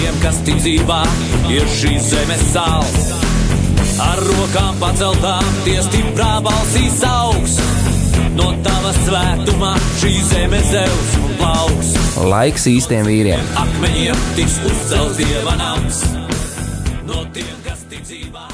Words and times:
tiem, 0.00 0.16
kas 0.22 0.38
tic 0.46 0.60
dzīvā, 0.60 1.00
ir 1.52 1.66
šīs 1.68 2.06
zemes 2.12 2.44
sāls. 2.54 3.10
Ar 4.00 4.20
rokām 4.24 4.78
paceltām, 4.80 5.44
tie 5.66 5.76
stiprā 5.84 6.38
balsīs 6.44 7.02
augs. 7.04 7.58
No 8.36 8.52
tava 8.64 8.92
svētumā 9.02 9.74
šī 10.00 10.12
zeme 10.30 10.60
zeus 10.70 11.12
un 11.20 11.34
plauks. 11.40 11.92
Laiks 12.30 12.64
īstiem 12.70 13.08
vīriem. 13.08 13.42
Akmeņiem 13.60 14.24
tiks 14.38 14.56
uzcelts 14.70 15.20
dieva 15.20 15.56
nams. 15.60 16.00
No 17.08 17.26
tiem, 17.34 17.52
kas 17.66 17.84
tic 17.90 18.06
dzīvā, 18.06 18.46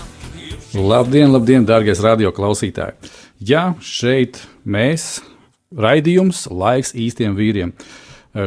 Labdien, 0.77 1.31
labdien, 1.33 1.65
dārgais 1.65 2.03
radio 2.05 2.29
klausītāji! 2.37 3.13
Jā, 3.49 3.71
šeit 3.81 4.43
mēs, 4.69 5.23
raidījums, 5.73 6.43
laiks 6.53 6.93
īstiem 6.93 7.37
vīriem. 7.39 7.73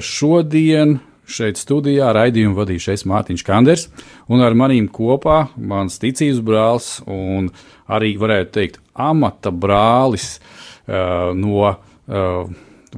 Šodien 0.05 0.99
šeit 1.31 1.59
studijā 1.59 2.09
raidījumu 2.15 2.57
vadīšu 2.57 2.93
es 2.93 3.05
Mārtiņš 3.09 3.43
Kanders, 3.47 3.87
un 4.31 4.43
ar 4.45 4.57
manīm 4.57 4.89
kopā 4.93 5.43
mans 5.55 5.99
ticības 6.01 6.41
brālis 6.45 6.89
un 7.07 7.51
arī, 7.89 8.15
varētu 8.19 8.53
teikt, 8.57 8.81
amata 8.93 9.53
brālis 9.53 10.37
uh, 10.37 11.31
no, 11.37 11.69
uh, 11.69 12.43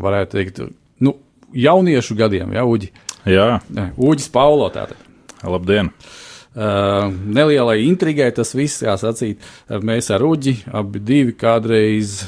varētu 0.02 0.38
teikt, 0.40 0.66
nu, 1.04 1.16
jauniešu 1.54 2.18
gadiem, 2.20 2.58
ja, 2.58 2.66
Uģi? 2.68 2.92
Jā, 3.30 3.62
Ne, 3.70 3.92
Uģis 4.02 4.32
Paulo 4.34 4.72
tātad. 4.74 4.98
labdien! 5.44 5.92
Uh, 6.52 7.08
nelielai 7.08 7.86
intrigai 7.86 8.28
tas 8.36 8.52
viss, 8.52 8.82
kā 8.84 8.98
sacīt, 9.00 9.40
uh, 9.70 9.80
mēs 9.80 10.10
ar 10.12 10.26
Uģi 10.28 10.58
abi 10.76 11.00
divi 11.00 11.36
kādreiz 11.40 12.26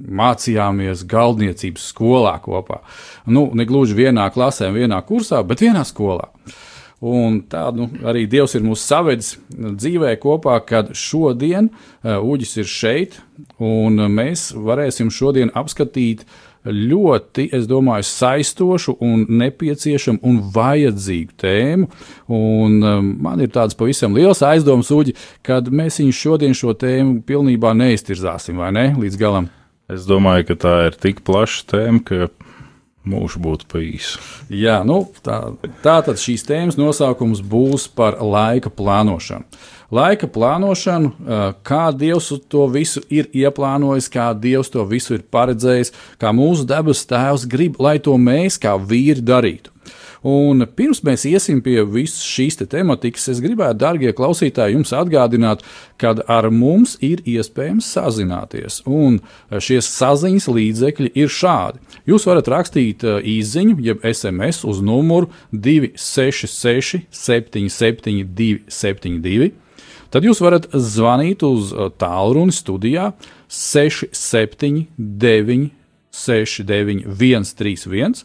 mācījāmies 0.00 1.04
galdniecības 1.10 1.90
skolā 1.92 2.36
kopā. 2.44 2.80
Nu, 3.26 3.48
ne 3.54 3.66
gluži 3.68 3.98
vienā 3.98 4.30
klasē, 4.34 4.70
vienā 4.74 5.00
kursā, 5.06 5.42
bet 5.46 5.64
vienā 5.64 5.84
skolā. 5.88 6.30
Un 7.00 7.38
tā 7.48 7.62
nu, 7.72 7.86
arī 8.04 8.26
Dievs 8.28 8.52
ir 8.58 8.64
mūs 8.66 8.82
savedis 8.84 9.32
dzīvē 9.48 10.12
kopā, 10.20 10.58
kad 10.68 10.92
šodien 10.92 11.70
uh, 11.70 12.18
Uģis 12.20 12.58
ir 12.60 12.68
šeit, 12.68 13.16
un 13.56 13.96
mēs 14.12 14.50
varēsim 14.52 15.08
šodien 15.08 15.52
apskatīt 15.56 16.26
ļoti, 16.64 17.46
es 17.56 17.64
domāju, 17.64 18.04
saistošu 18.04 18.98
un 19.00 19.24
nepieciešamu 19.40 20.20
un 20.28 20.42
vajadzīgu 20.52 21.38
tēmu. 21.40 21.88
Un, 22.36 22.76
um, 22.84 23.08
man 23.24 23.40
ir 23.40 23.48
tāds 23.54 23.78
pavisam 23.78 24.12
liels 24.16 24.44
aizdoms, 24.44 24.92
Uģi, 24.92 25.16
kad 25.46 25.72
mēs 25.72 26.02
viņu 26.02 26.18
šodien 26.18 26.52
šo 26.56 26.76
tēmu 26.76 27.22
pilnībā 27.24 27.72
neiztirzāsim, 27.80 28.60
vai 28.60 28.74
ne, 28.76 28.90
līdz 29.00 29.18
galam. 29.20 29.48
Es 29.90 30.06
domāju, 30.06 30.50
ka 30.50 30.58
tā 30.66 30.76
ir 30.88 30.96
tik 31.00 31.24
plaša 31.26 31.66
tēma, 31.72 32.02
ka 32.06 32.28
mūžs 33.10 33.38
būtu 33.40 33.66
pa 33.70 33.80
īsu. 33.82 34.20
Jā, 34.52 34.80
nu, 34.86 35.02
tā, 35.24 35.40
tā 35.84 35.96
tad 36.06 36.20
šīs 36.20 36.44
tēmas 36.46 36.78
nosaukums 36.78 37.40
būs 37.42 37.88
par 37.96 38.18
laika 38.20 38.70
plānošanu. 38.70 39.46
Laika 39.90 40.28
plānošanu, 40.30 41.10
kā 41.66 41.88
Dievs 41.98 42.28
to 42.52 42.68
visu 42.70 43.02
ir 43.10 43.26
ieplānojis, 43.34 44.06
kā 44.12 44.28
Dievs 44.38 44.70
to 44.70 44.84
visu 44.86 45.16
ir 45.16 45.24
paredzējis, 45.34 45.90
kā 46.20 46.30
mūsu 46.36 46.68
debes 46.70 47.02
Tēvs 47.10 47.48
grib, 47.50 47.80
lai 47.82 47.96
to 47.98 48.14
mēs 48.14 48.60
kā 48.62 48.76
vīri 48.78 49.24
darītu. 49.24 49.74
Un 50.26 50.66
pirms 50.76 51.00
mēs 51.06 51.22
iesim 51.24 51.62
pie 51.64 51.80
visas 51.88 52.20
šīs 52.28 52.58
te 52.60 52.66
tematikas, 52.68 53.28
es 53.32 53.40
gribētu, 53.40 53.78
darbie 53.80 54.12
klausītāji, 54.16 54.74
jums 54.76 54.92
atgādināt, 54.92 55.62
ka 56.00 56.12
ar 56.28 56.50
mums 56.52 56.98
ir 57.00 57.22
iespējams 57.24 57.88
sazināties. 57.94 58.82
Un 58.84 59.20
šie 59.48 59.80
saziņas 59.84 60.48
līdzekļi 60.52 61.10
ir 61.22 61.28
šādi. 61.32 61.80
Jūs 62.10 62.26
varat 62.28 62.48
rakstīt 62.52 63.04
uh, 63.06 63.20
īsiņu, 63.24 63.80
jeb 63.84 63.98
SMS 64.04 64.64
uz 64.68 64.80
numuru 64.84 65.30
266, 65.52 67.06
77, 67.08 68.24
272. 68.36 69.52
Tad 70.10 70.24
jūs 70.26 70.40
varat 70.42 70.66
zvanīt 70.74 71.42
uz 71.46 71.72
uh, 71.72 71.88
tālruni 71.96 72.52
studijā 72.52 73.12
679, 73.48 75.70
69, 76.10 77.06
131. 77.06 78.24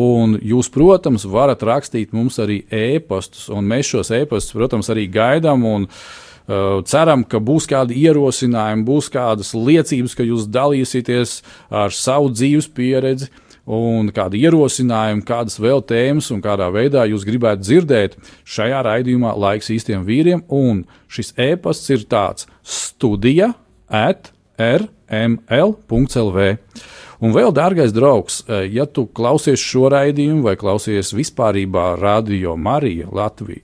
Un 0.00 0.38
jūs, 0.42 0.70
protams, 0.74 1.26
varat 1.30 1.62
rakstīt 1.62 2.14
mums 2.16 2.40
arī 2.42 2.64
ēpastus, 2.74 3.46
un 3.54 3.68
mēs 3.70 3.92
šos 3.92 4.10
ēpastus, 4.16 4.56
protams, 4.56 4.90
arī 4.90 5.06
gaidām. 5.12 5.62
Un, 5.70 5.86
uh, 5.86 6.82
ceram, 6.90 7.22
ka 7.22 7.38
būs 7.38 7.68
kādi 7.70 8.00
ierosinājumi, 8.02 8.86
būs 8.88 9.10
kādas 9.14 9.54
liecības, 9.54 10.16
ka 10.18 10.26
jūs 10.26 10.48
dalīsieties 10.50 11.38
ar 11.70 11.94
savu 11.94 12.32
dzīves 12.34 12.68
pieredzi, 12.74 13.30
un 13.64 14.10
kādi 14.12 14.42
ierosinājumi, 14.44 15.24
kādas 15.24 15.56
vēl 15.62 15.80
tēmas 15.88 16.30
un 16.34 16.42
kādā 16.44 16.68
veidā 16.72 17.06
jūs 17.08 17.24
gribētu 17.24 17.64
dzirdēt 17.64 18.16
šajā 18.44 18.82
raidījumā 18.84 19.32
laiks 19.40 19.72
īstiem 19.72 20.04
vīriem. 20.04 20.44
Un 20.52 20.84
šis 21.08 21.32
ēpasts 21.40 21.94
ir 21.94 22.04
tāds 22.10 22.48
studija 22.60 23.54
at 23.88 24.32
rml.lv. 24.58 26.48
Un 27.24 27.32
vēl, 27.32 27.54
dārgais 27.56 27.94
draugs, 27.94 28.42
eh, 28.48 28.66
ja 28.74 28.86
tu 28.86 29.06
klausies 29.06 29.62
šo 29.62 29.88
raidījumu 29.94 30.44
vai 30.44 30.56
klausies 30.60 31.14
vispārībā 31.14 31.94
Radio 32.00 32.56
Marija 32.56 33.08
Latvija, 33.12 33.62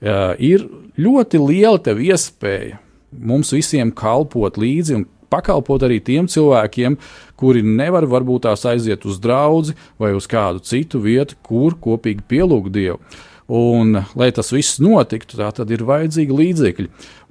eh, 0.00 0.34
ir 0.38 0.68
ļoti 0.96 1.42
liela 1.42 1.78
tev 1.78 1.98
iespēja 1.98 2.78
mums 3.20 3.52
visiem 3.54 3.92
kalpot 3.94 4.58
līdzi 4.58 4.98
un 4.98 5.06
pakalpot 5.32 5.82
arī 5.86 6.00
tiem 6.04 6.28
cilvēkiem, 6.30 6.96
kuri 7.40 7.64
nevar 7.66 8.06
varbūt 8.10 8.46
tās 8.46 8.64
aiziet 8.70 9.04
uz 9.08 9.18
draugu 9.22 9.74
vai 10.00 10.12
uz 10.14 10.28
kādu 10.30 10.62
citu 10.62 11.00
vietu, 11.02 11.38
kur 11.42 11.74
kopīgi 11.74 12.24
pielūgt 12.30 12.74
Dievu. 12.74 13.00
Un, 13.48 13.98
lai 14.16 14.30
tas 14.32 14.48
viss 14.54 14.78
notiktu, 14.80 15.36
tā 15.36 15.50
tad 15.52 15.70
ir 15.74 15.84
vajadzīgi 15.84 16.36
līdzekļi. 16.38 16.86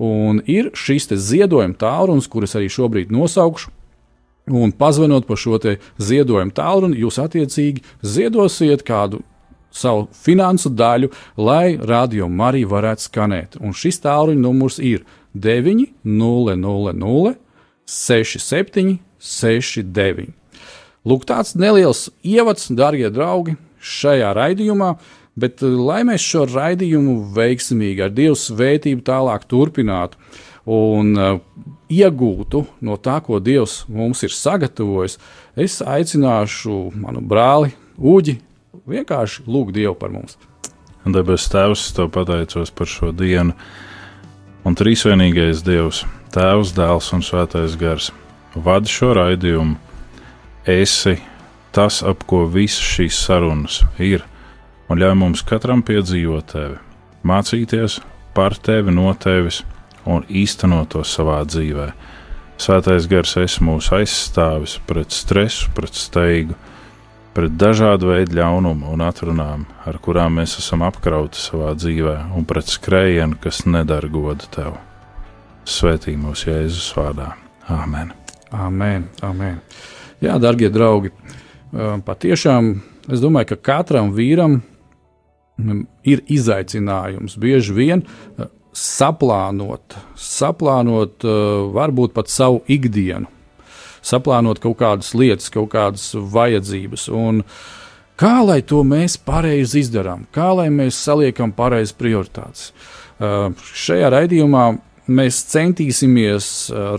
Un 0.05 0.43
ir 0.45 0.69
šis 0.77 1.09
ziedojuma 1.09 1.73
tālrunis, 1.79 2.29
kurus 2.29 2.53
arī 2.59 2.69
šobrīd 2.69 3.13
nosaukšu. 3.13 3.71
Un 4.53 4.73
pazvanot 4.75 5.25
par 5.25 5.39
šo 5.39 5.57
ziedojumu 5.97 6.51
tālruni, 6.53 6.99
jūs 6.99 7.17
attiecīgi 7.23 7.81
ziedosiet 8.03 8.83
kādu 8.83 9.21
savu 9.73 10.07
finansu 10.13 10.69
daļu, 10.69 11.09
lai 11.37 11.77
radio 11.81 12.27
Marija 12.29 12.67
varētu 12.69 13.07
skanēt. 13.07 13.55
Un 13.63 13.73
šis 13.73 14.01
tālruņa 14.03 14.43
numurs 14.43 14.77
ir 14.83 15.07
900 15.33 17.33
67 17.85 18.99
69. 19.19 20.33
Lūk, 21.03 21.25
tāds 21.27 21.51
neliels 21.59 22.07
ievads, 22.23 22.69
darbie 22.71 23.09
draugi, 23.11 23.57
šajā 23.83 24.31
raidījumā. 24.37 24.93
Bet, 25.35 25.63
eh, 25.63 25.67
lai 25.67 26.03
mēs 26.07 26.23
šo 26.23 26.45
raidījumu 26.49 27.19
veiksmīgi 27.35 28.05
ar 28.05 28.13
Dieva 28.13 28.37
svētību 28.37 29.05
tālāk 29.07 29.47
turpinātu 29.49 30.19
un 30.69 31.09
uh, 31.19 31.39
iegūtu 31.91 32.63
no 32.85 32.95
tā, 33.01 33.17
ko 33.25 33.41
Dievs 33.43 33.81
mums 33.91 34.23
ir 34.23 34.31
sagatavojis, 34.31 35.17
es 35.59 35.81
aicināšu 35.83 36.93
manu 36.95 37.19
brāli 37.19 37.73
Uģi 37.99 38.37
vienkārši 38.89 39.43
lūgt 39.45 39.75
Dievu 39.75 39.95
par 39.99 40.13
mums. 40.13 40.37
Debes 41.03 41.49
Tēvs, 41.51 41.89
es 41.89 41.95
tev 41.95 42.09
pateicos 42.15 42.71
par 42.71 42.87
šo 42.87 43.11
dienu. 43.11 43.53
Un 44.63 44.77
trīsvienīgais 44.79 45.61
Dievs, 45.65 46.05
Tēvs, 46.31 46.71
Dēls 46.77 47.09
un 47.13 47.23
Svētais 47.25 47.75
Gars, 47.79 48.11
vada 48.55 48.89
šo 48.89 49.11
raidījumu. 49.17 49.75
Esi 50.69 51.17
tas, 51.75 51.99
ap 52.07 52.23
ko 52.29 52.45
visas 52.47 52.85
šīs 52.95 53.19
sarunas 53.25 53.81
ir, 53.99 54.23
un 54.89 54.99
ļauj 54.99 55.15
mums 55.19 55.43
katram 55.47 55.83
piedzīvot 55.85 56.49
tevi, 56.53 56.79
mācīties 57.27 57.99
par 58.35 58.57
tevi, 58.57 58.93
no 58.95 59.13
tevis 59.13 59.61
un 60.09 60.25
īstenot 60.27 60.93
to 60.93 61.03
savā 61.07 61.41
dzīvē. 61.47 61.91
Svētais 62.59 63.07
gars 63.09 63.35
es 63.41 63.57
mūsu 63.63 63.97
aizstāvis 63.97 64.77
pret 64.87 65.11
stresu, 65.11 65.71
pret 65.75 65.97
steigu, 65.97 66.55
pret 67.33 67.55
dažādu 67.57 68.11
veidu 68.11 68.37
ļaunumu 68.37 68.91
un 68.93 69.03
atrunām, 69.03 69.65
ar 69.89 69.97
kurām 70.03 70.37
mēs 70.39 70.57
esam 70.61 70.85
apkrauti 70.85 71.41
savā 71.41 71.73
dzīvē, 71.77 72.17
un 72.37 72.45
pret 72.47 72.69
skrējienu, 72.69 73.39
kas 73.41 73.63
nedara 73.65 74.11
godu 74.11 74.49
tev. 74.53 74.75
Svētī 75.65 76.17
mūsu 76.19 76.51
Jēzus 76.51 76.91
vārdā. 76.97 77.33
Āmen! 77.71 78.13
Amen, 78.53 79.07
amen. 79.25 79.57
Jā, 80.21 80.35
darbie 80.37 80.69
draugi, 80.69 81.09
um, 81.73 82.03
patiešām 82.05 82.69
es 83.09 83.23
domāju, 83.23 83.53
ka 83.53 83.57
katram 83.71 84.11
vīram 84.13 84.59
ir 86.03 86.23
izaicinājums 86.31 87.37
bieži 87.39 87.75
vien 87.75 88.03
saplānot, 88.73 89.95
saplānot 90.17 91.25
varbūt 91.75 92.15
pat 92.15 92.31
savu 92.33 92.63
ikdienu, 92.71 93.29
saplānot 94.01 94.61
kaut 94.63 94.79
kādas 94.81 95.13
lietas, 95.13 95.51
kaut 95.53 95.69
kādas 95.75 96.09
vajadzības. 96.15 97.05
Un 97.13 97.43
kā 98.19 98.39
lai 98.45 98.61
to 98.65 98.81
mēs 98.87 99.19
pareizi 99.21 99.83
izdarām, 99.85 100.25
kā 100.33 100.49
lai 100.57 100.69
mēs 100.73 100.97
saliekam 100.97 101.53
pareizi 101.53 101.95
prioritātes. 101.99 102.71
Uh, 103.23 103.53
šajā 103.77 104.09
raidījumā 104.09 104.65
mēs 105.07 105.41
centīsimies 105.51 106.47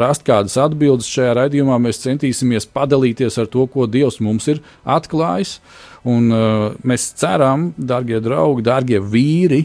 rast 0.01 0.25
kādas 0.27 0.57
atbildes 0.61 1.09
šajā 1.09 1.35
raidījumā, 1.39 1.79
mēs 1.81 2.03
centīsimies 2.03 2.69
padalīties 2.69 3.39
ar 3.41 3.49
to, 3.53 3.67
ko 3.71 3.87
Dievs 3.91 4.21
mums 4.25 4.49
ir 4.53 4.61
atklājis. 4.85 5.59
Un, 6.05 6.29
uh, 6.29 6.75
mēs 6.85 7.07
ceram, 7.17 7.71
darbie 7.79 8.19
draugi, 8.21 8.67
darbie 8.67 9.01
vīri, 9.01 9.63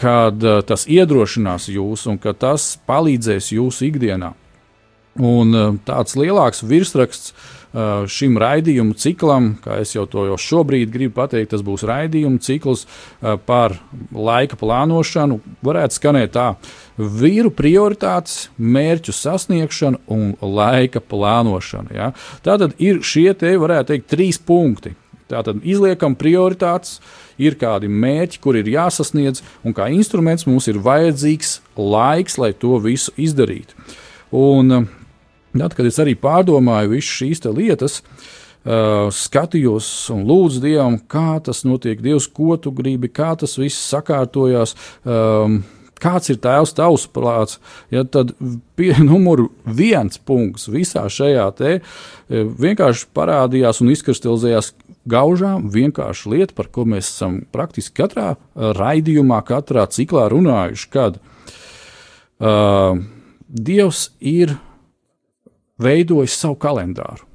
kad 0.00 0.40
uh, 0.40 0.62
tas 0.64 0.86
iedrošinās 0.88 1.68
jūs 1.68 2.06
un 2.08 2.16
ka 2.22 2.32
tas 2.32 2.74
palīdzēs 2.88 3.52
jūsu 3.52 3.90
ikdienā. 3.90 4.32
Un 5.20 5.52
uh, 5.52 5.76
tāds 5.84 6.16
lielāks 6.16 6.64
virsraksts 6.64 7.34
uh, 7.34 7.63
šim 8.10 8.38
raidījumu 8.38 8.94
ciklam, 9.00 9.54
kā 9.64 9.80
jau 9.82 10.06
to 10.10 10.26
jau 10.28 10.38
šobrīd 10.38 10.92
gribu 10.94 11.16
pateikt, 11.18 11.50
tas 11.54 11.64
būs 11.66 11.82
raidījumu 11.88 12.38
cikls 12.44 12.84
uh, 12.86 13.34
par 13.46 13.76
laika 14.14 14.58
plānošanu. 14.60 15.40
Varētu 15.66 15.98
skanēt 15.98 16.34
tā, 16.36 16.48
vīru 16.98 17.50
prioritātes, 17.54 18.48
mērķu 18.58 19.14
sasniegšana 19.14 20.04
un 20.14 20.36
laika 20.40 21.02
plānošana. 21.02 21.94
Ja? 21.94 22.12
Tātad 22.46 22.78
ir 22.82 23.02
šie 23.02 23.32
te, 23.38 23.56
varētu 23.60 23.94
teikt, 23.94 24.12
trīs 24.14 24.38
punkti 24.38 24.94
Tātad 25.30 25.62
izliekam 25.64 26.12
prioritātes, 26.20 26.98
ir 27.40 27.56
kādi 27.58 27.88
mērķi, 27.88 28.40
kur 28.44 28.58
ir 28.58 28.68
jāsasniedz, 28.68 29.40
un 29.64 29.74
kā 29.76 29.88
instruments 29.94 30.44
mums 30.46 30.68
ir 30.68 30.80
vajadzīgs 30.84 31.56
laiks, 31.80 32.36
lai 32.38 32.52
to 32.52 32.76
visu 32.84 33.14
izdarītu. 33.16 33.78
Un 34.36 34.76
eh, 34.76 34.84
tad, 35.54 35.76
kad 35.76 35.86
es 35.86 36.00
arī 36.02 36.16
pārdomāju 36.18 36.94
visas 36.96 37.12
šīs 37.20 37.44
lietas, 37.54 38.00
uh, 38.00 39.12
skatījos 39.14 39.88
un 40.14 40.24
lūdzu 40.28 40.64
Dievam, 40.64 40.98
kā 40.98 41.38
tas 41.44 41.64
notiek, 41.68 42.00
Dievs, 42.02 42.26
ko 42.26 42.56
tu 42.56 42.72
gribi, 42.74 43.08
kā 43.12 43.34
tas 43.38 43.58
viss 43.60 43.88
sakārtojās. 43.92 44.76
Um, 45.04 45.62
kāds 46.04 46.30
ir 46.32 46.40
tēvs 46.42 46.74
tavs 46.76 47.06
prāts, 47.12 47.58
ja 47.92 48.04
tad 48.04 48.34
pie 48.76 48.92
numuru 49.08 49.50
viens 49.64 50.18
punkts 50.18 50.68
visā 50.68 51.06
šajā 51.08 51.46
te 51.58 51.78
vienkārši 52.28 53.08
parādījās 53.16 53.80
un 53.80 53.92
izkristalizējās 53.94 54.72
gaužām 55.10 55.68
vienkārša 55.72 56.32
lieta, 56.32 56.56
par 56.56 56.70
ko 56.72 56.86
mēs 56.88 57.10
esam 57.10 57.42
praktiski 57.52 58.02
katrā 58.02 58.34
raidījumā, 58.54 59.42
katrā 59.48 59.86
ciklā 59.92 60.28
runājuši, 60.32 60.90
kad 60.92 61.20
uh, 62.40 62.96
Dievs 63.54 64.08
ir 64.18 64.56
veidojis 65.80 66.36
savu 66.38 66.58
kalendāru. 66.60 67.26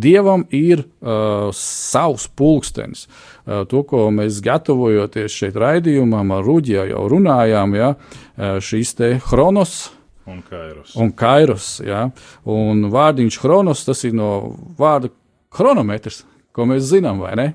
Dievam 0.00 0.46
ir 0.54 0.80
uh, 0.80 1.50
savs 1.52 2.28
pulkstenis. 2.38 3.04
Uh, 3.44 3.66
to, 3.68 3.82
ko 3.84 4.06
mēs 4.14 4.38
gatavojoties 4.44 5.34
šeit 5.34 5.58
raidījumam, 5.60 6.30
ar 6.32 6.46
Rūģiju 6.46 6.86
jau 6.92 7.02
runājām, 7.10 7.74
ja, 7.76 7.90
uh, 7.96 8.60
šīs 8.64 8.94
te 8.96 9.10
chronos. 9.26 9.90
Un 10.30 10.40
kairos. 10.46 10.94
Un 11.00 11.10
kairos 11.16 11.68
ja, 11.84 12.06
un 12.48 12.86
vārdiņš 12.92 13.40
chronos, 13.42 13.82
tas 13.84 14.04
ir 14.06 14.14
no 14.16 14.30
vārda 14.78 15.10
chronometrs, 15.52 16.22
ko 16.54 16.68
mēs 16.70 16.86
zinām, 16.92 17.20
vai 17.24 17.34
ne? 17.40 17.48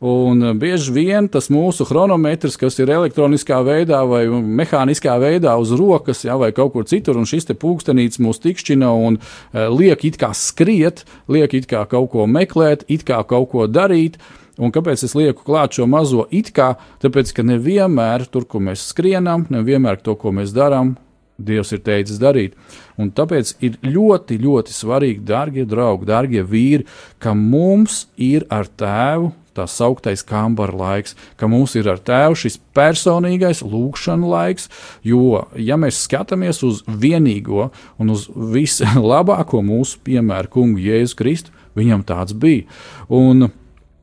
Un 0.00 0.40
uh, 0.40 0.54
bieži 0.56 0.94
vien 0.96 1.26
tas 1.28 1.50
mūsu 1.52 1.84
chronometrs, 1.84 2.54
kas 2.56 2.78
ir 2.80 2.88
elektroniskā 2.88 3.58
veidā 3.66 3.98
vai 4.08 4.22
mehāniskā 4.30 5.18
veidā 5.20 5.52
uz 5.60 5.74
rokas, 5.76 6.22
ja, 6.24 6.38
vai 6.40 6.54
kaut 6.56 6.72
kur 6.72 6.86
citur, 6.88 7.18
un 7.20 7.28
šis 7.28 7.50
pulkstenīts 7.52 8.22
mūs 8.24 8.40
tikšķina 8.40 8.88
un 8.96 9.18
uh, 9.20 9.66
liek 9.68 10.06
it 10.08 10.16
kā 10.16 10.32
skriet, 10.32 11.04
liek 11.28 11.52
it 11.52 11.68
kā 11.68 11.84
kaut 11.90 12.08
ko 12.14 12.24
meklēt, 12.24 12.86
it 12.88 13.04
kā 13.04 13.20
kaut 13.28 13.50
ko 13.52 13.66
darīt. 13.68 14.16
Un 14.56 14.72
kāpēc 14.72 15.04
es 15.04 15.12
lieku 15.16 15.44
klāt 15.44 15.76
šo 15.76 15.84
mazo 15.88 16.24
it 16.32 16.48
kā? 16.56 16.74
Tāpēc, 17.04 17.34
ka 17.36 17.44
nevienmēr 17.44 18.24
tur, 18.32 18.48
kur 18.48 18.64
mēs 18.64 18.88
skrienam, 18.94 19.44
nevienmēr 19.52 20.00
to, 20.00 20.16
ko 20.16 20.32
mēs 20.32 20.56
darām, 20.56 20.96
Dievs 21.40 21.70
ir 21.72 21.80
teicis 21.80 22.18
darīt. 22.20 22.56
Un 23.00 23.08
tāpēc 23.16 23.54
ir 23.64 23.78
ļoti, 23.80 24.36
ļoti 24.42 24.74
svarīgi, 24.76 25.22
darbie 25.24 25.64
draugi, 25.64 26.08
darbie 26.10 26.42
vīri, 26.44 26.84
ka 27.16 27.32
mums 27.32 28.02
ir 28.20 28.44
ar 28.52 28.68
tēvu 28.68 29.30
tā 29.60 29.68
sauktais 29.70 30.24
kambara 30.26 30.74
laiks, 30.80 31.14
ka 31.36 31.48
mums 31.50 31.76
ir 31.76 31.92
ar 31.92 32.00
tēvu 32.02 32.40
šis 32.40 32.58
personīgais 32.76 33.62
lūkšana 33.62 34.34
laiks, 34.34 34.70
jo, 35.06 35.44
ja 35.54 35.78
mēs 35.80 36.02
skatāmies 36.08 36.64
uz 36.66 36.82
vienīgo 36.88 37.70
un 38.00 38.16
uz 38.16 38.26
vislabāko 38.34 39.62
mūsu 39.62 40.00
piemēru, 40.08 40.54
kungu 40.56 40.82
Jēzu 40.88 41.20
Kristu, 41.20 41.56
viņam 41.78 42.06
tāds 42.08 42.36
bija. 42.36 42.66
Un, 43.12 43.50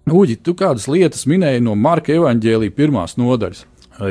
Uģi, 0.08 0.38
tu 0.40 0.54
kādas 0.56 0.86
lietas 0.88 1.26
minēji 1.28 1.60
no 1.66 1.74
Marka 1.76 2.14
evaņģēlīja 2.16 2.72
pirmās 2.78 3.18
nodaļas. 3.20 3.66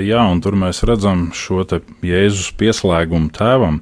Jā, 0.04 0.26
un 0.28 0.42
tur 0.44 0.52
mēs 0.58 0.82
redzam 0.84 1.30
šo 1.32 1.62
Jēzus 2.04 2.50
pieslēgumu 2.60 3.30
tēvam, 3.32 3.78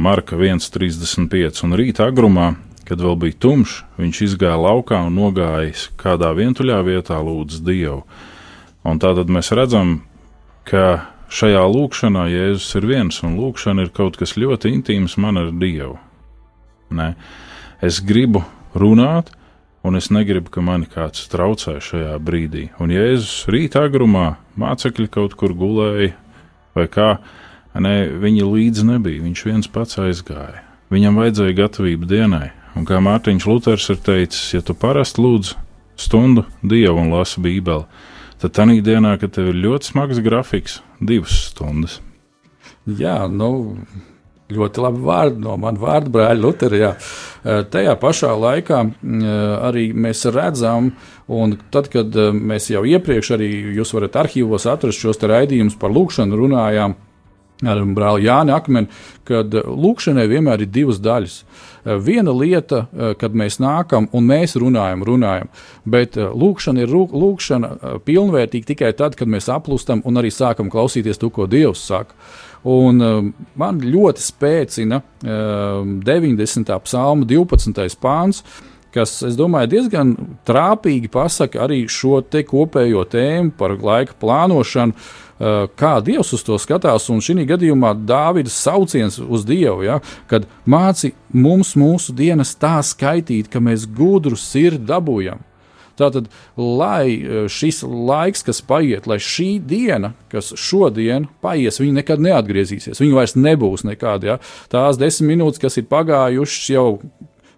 Marka 0.00 0.34
1,35. 0.40 1.62
Un 1.68 1.76
rīta 1.78 2.08
agrumā, 2.08 2.54
kad 2.88 3.02
vēl 3.04 3.16
bija 3.20 3.36
tumšs, 3.44 3.82
viņš 4.00 4.20
izgāja 4.30 4.56
laukā 4.56 5.02
un 5.06 5.18
nogājis 5.18 5.88
kādā 6.00 6.32
vientuļā 6.36 6.80
vietā 6.86 7.20
lūdz 7.20 7.60
Dievu. 7.66 8.02
Un 8.88 9.00
tātad 9.02 9.28
mēs 9.32 9.52
redzam, 9.52 9.98
ka 10.68 11.08
šajā 11.28 11.64
lūkšanā 11.68 12.28
Jēzus 12.32 12.76
ir 12.80 12.86
viens, 12.88 13.20
un 13.26 13.36
lūkšana 13.36 13.84
ir 13.84 13.92
kaut 13.94 14.16
kas 14.20 14.36
ļoti 14.40 14.72
intīms 14.78 15.18
man 15.20 15.40
ar 15.40 15.50
Dievu. 15.52 15.98
Ne? 16.96 17.12
Es 17.84 18.00
gribu 18.00 18.44
runāt, 18.74 19.34
un 19.84 19.98
es 19.98 20.08
negribu, 20.12 20.50
ka 20.52 20.64
mani 20.64 20.88
kāds 20.90 21.28
traucē 21.30 21.78
šajā 21.84 22.16
brīdī. 22.24 22.68
Un 22.80 22.92
Jēzus 22.94 23.44
rītā 23.52 23.84
agrumā 23.88 24.38
mācekļi 24.58 25.10
kaut 25.12 25.36
kur 25.38 25.54
gulēja, 25.56 26.14
vai 26.76 26.86
kā, 26.92 27.10
ne, 27.76 27.96
viņa 28.20 28.48
līdzi 28.48 28.86
nebija, 28.88 29.24
viņš 29.26 29.44
viens 29.50 29.70
pats 29.72 30.00
aizgāja. 30.02 30.64
Viņam 30.88 31.20
vajadzēja 31.20 31.56
gatavību 31.58 32.08
dienai, 32.08 32.48
un 32.78 32.86
kā 32.88 33.00
Mārtiņš 33.02 33.46
Luters 33.50 33.88
ir 33.92 34.02
teicis, 34.06 34.52
ja 34.54 34.62
tu 34.64 34.76
parasti 34.78 35.22
lūdz 35.22 35.54
stundu 35.98 36.46
dievu 36.62 37.02
un 37.02 37.10
lasi 37.12 37.42
bībeli, 37.42 37.88
tad 38.38 38.54
tajā 38.54 38.78
dienā, 38.86 39.16
kad 39.18 39.34
tev 39.34 39.50
ir 39.52 39.62
ļoti 39.64 39.92
smags 39.92 40.22
grafiks, 40.22 40.78
divas 41.02 41.34
stundas. 41.50 41.98
Jā, 42.88 43.26
nu, 43.28 43.50
Ļoti 44.48 44.80
labi 44.80 45.02
vārdi 45.04 45.42
no 45.44 45.58
manas 45.60 45.82
vārdu 45.82 46.12
brāļa 46.14 46.40
Lutera. 46.40 46.78
Jā. 46.80 46.92
Tajā 47.68 47.92
pašā 48.00 48.30
laikā 48.32 48.78
arī 49.68 49.90
mēs 49.92 50.24
redzam, 50.32 50.94
un 51.28 51.52
tad, 51.68 51.90
kad 51.92 52.16
mēs 52.32 52.70
jau 52.72 52.80
iepriekš 52.88 53.34
arī 53.36 53.50
jūs 53.76 53.92
varat 53.92 54.16
arhīvos 54.22 54.64
atrast 54.72 55.04
šos 55.04 55.20
raidījumus 55.20 55.76
par 55.80 55.92
lūkšanu, 55.92 56.40
runājām 56.40 56.96
ar 57.68 57.82
brāli 57.92 58.24
Jāni 58.24 58.54
Akmeni, 58.54 58.88
kad 59.28 59.52
lūkšanai 59.52 60.24
vienmēr 60.30 60.64
ir 60.64 60.72
divas 60.72 61.02
daļas. 61.04 61.42
Viena 62.04 62.32
lieta, 62.34 62.84
kad 63.18 63.36
mēs 63.36 63.58
nākam 63.62 64.08
un 64.12 64.26
mēs 64.28 64.56
runājam, 64.60 65.04
runājam, 65.06 65.48
bet 65.88 66.18
lūkšana 66.18 66.84
ir 66.84 66.92
lūkšana 66.92 68.00
pilnvērtīga 68.04 68.72
tikai 68.72 68.92
tad, 68.98 69.16
kad 69.18 69.30
mēs 69.30 69.48
aplustam 69.52 70.02
un 70.04 70.20
arī 70.20 70.32
sākam 70.34 70.68
klausīties 70.72 71.20
to, 71.20 71.30
ko 71.32 71.48
Dievs 71.48 71.86
saka. 71.88 72.16
Un, 72.68 72.98
man 73.54 73.78
ļoti 73.80 74.24
spēcina 74.24 74.98
uh, 74.98 75.84
90. 76.04 76.72
psalma 76.84 77.28
12. 77.28 78.00
pāns, 78.02 78.42
kas, 78.94 79.18
es 79.26 79.36
domāju, 79.38 79.72
diezgan 79.76 80.14
trāpīgi 80.48 81.10
pasaka 81.12 81.64
arī 81.66 81.82
šo 81.90 82.20
te 82.24 82.44
kopējo 82.46 83.04
tēmu 83.12 83.54
par 83.58 83.76
laika 83.76 84.16
plānošanu, 84.20 84.94
uh, 84.94 85.66
kā 85.78 85.96
Dievs 86.04 86.32
uz 86.36 86.44
to 86.46 86.58
skatās. 86.60 87.08
Un 87.12 87.22
šī 87.24 87.46
gadījumā 87.48 87.94
Dāvidas 88.08 88.56
sauciens 88.58 89.20
uz 89.22 89.46
Dievu, 89.48 89.84
ja, 89.86 90.00
kad 90.30 90.48
māci 90.66 91.14
mums 91.32 91.74
mūsu 91.78 92.14
dienas 92.16 92.56
tā 92.58 92.78
skaitīt, 92.82 93.50
ka 93.52 93.62
mēs 93.62 93.86
gudru 93.86 94.38
sirdi 94.38 94.86
dabūjam. 94.88 95.44
Tātad, 95.98 96.28
lai 96.54 97.18
e, 97.18 97.40
šis 97.50 97.82
laiks, 97.82 98.44
kas 98.46 98.60
paiet, 98.62 99.08
lai 99.10 99.18
šī 99.22 99.48
diena, 99.58 100.12
kas 100.30 100.52
šodien 100.54 101.26
paies, 101.42 101.80
viņa 101.82 101.96
nekad 101.96 102.22
neatgriezīsies. 102.22 103.00
Viņa 103.02 103.16
vairs 103.16 103.34
nebūs 103.38 103.82
nekāda. 103.88 104.30
Ja? 104.30 104.36
Tās 104.70 105.00
desmit 105.00 105.32
minūtes, 105.32 105.58
kas 105.62 105.80
ir 105.80 105.88
pagājušas 105.90 106.70
jau 106.70 106.86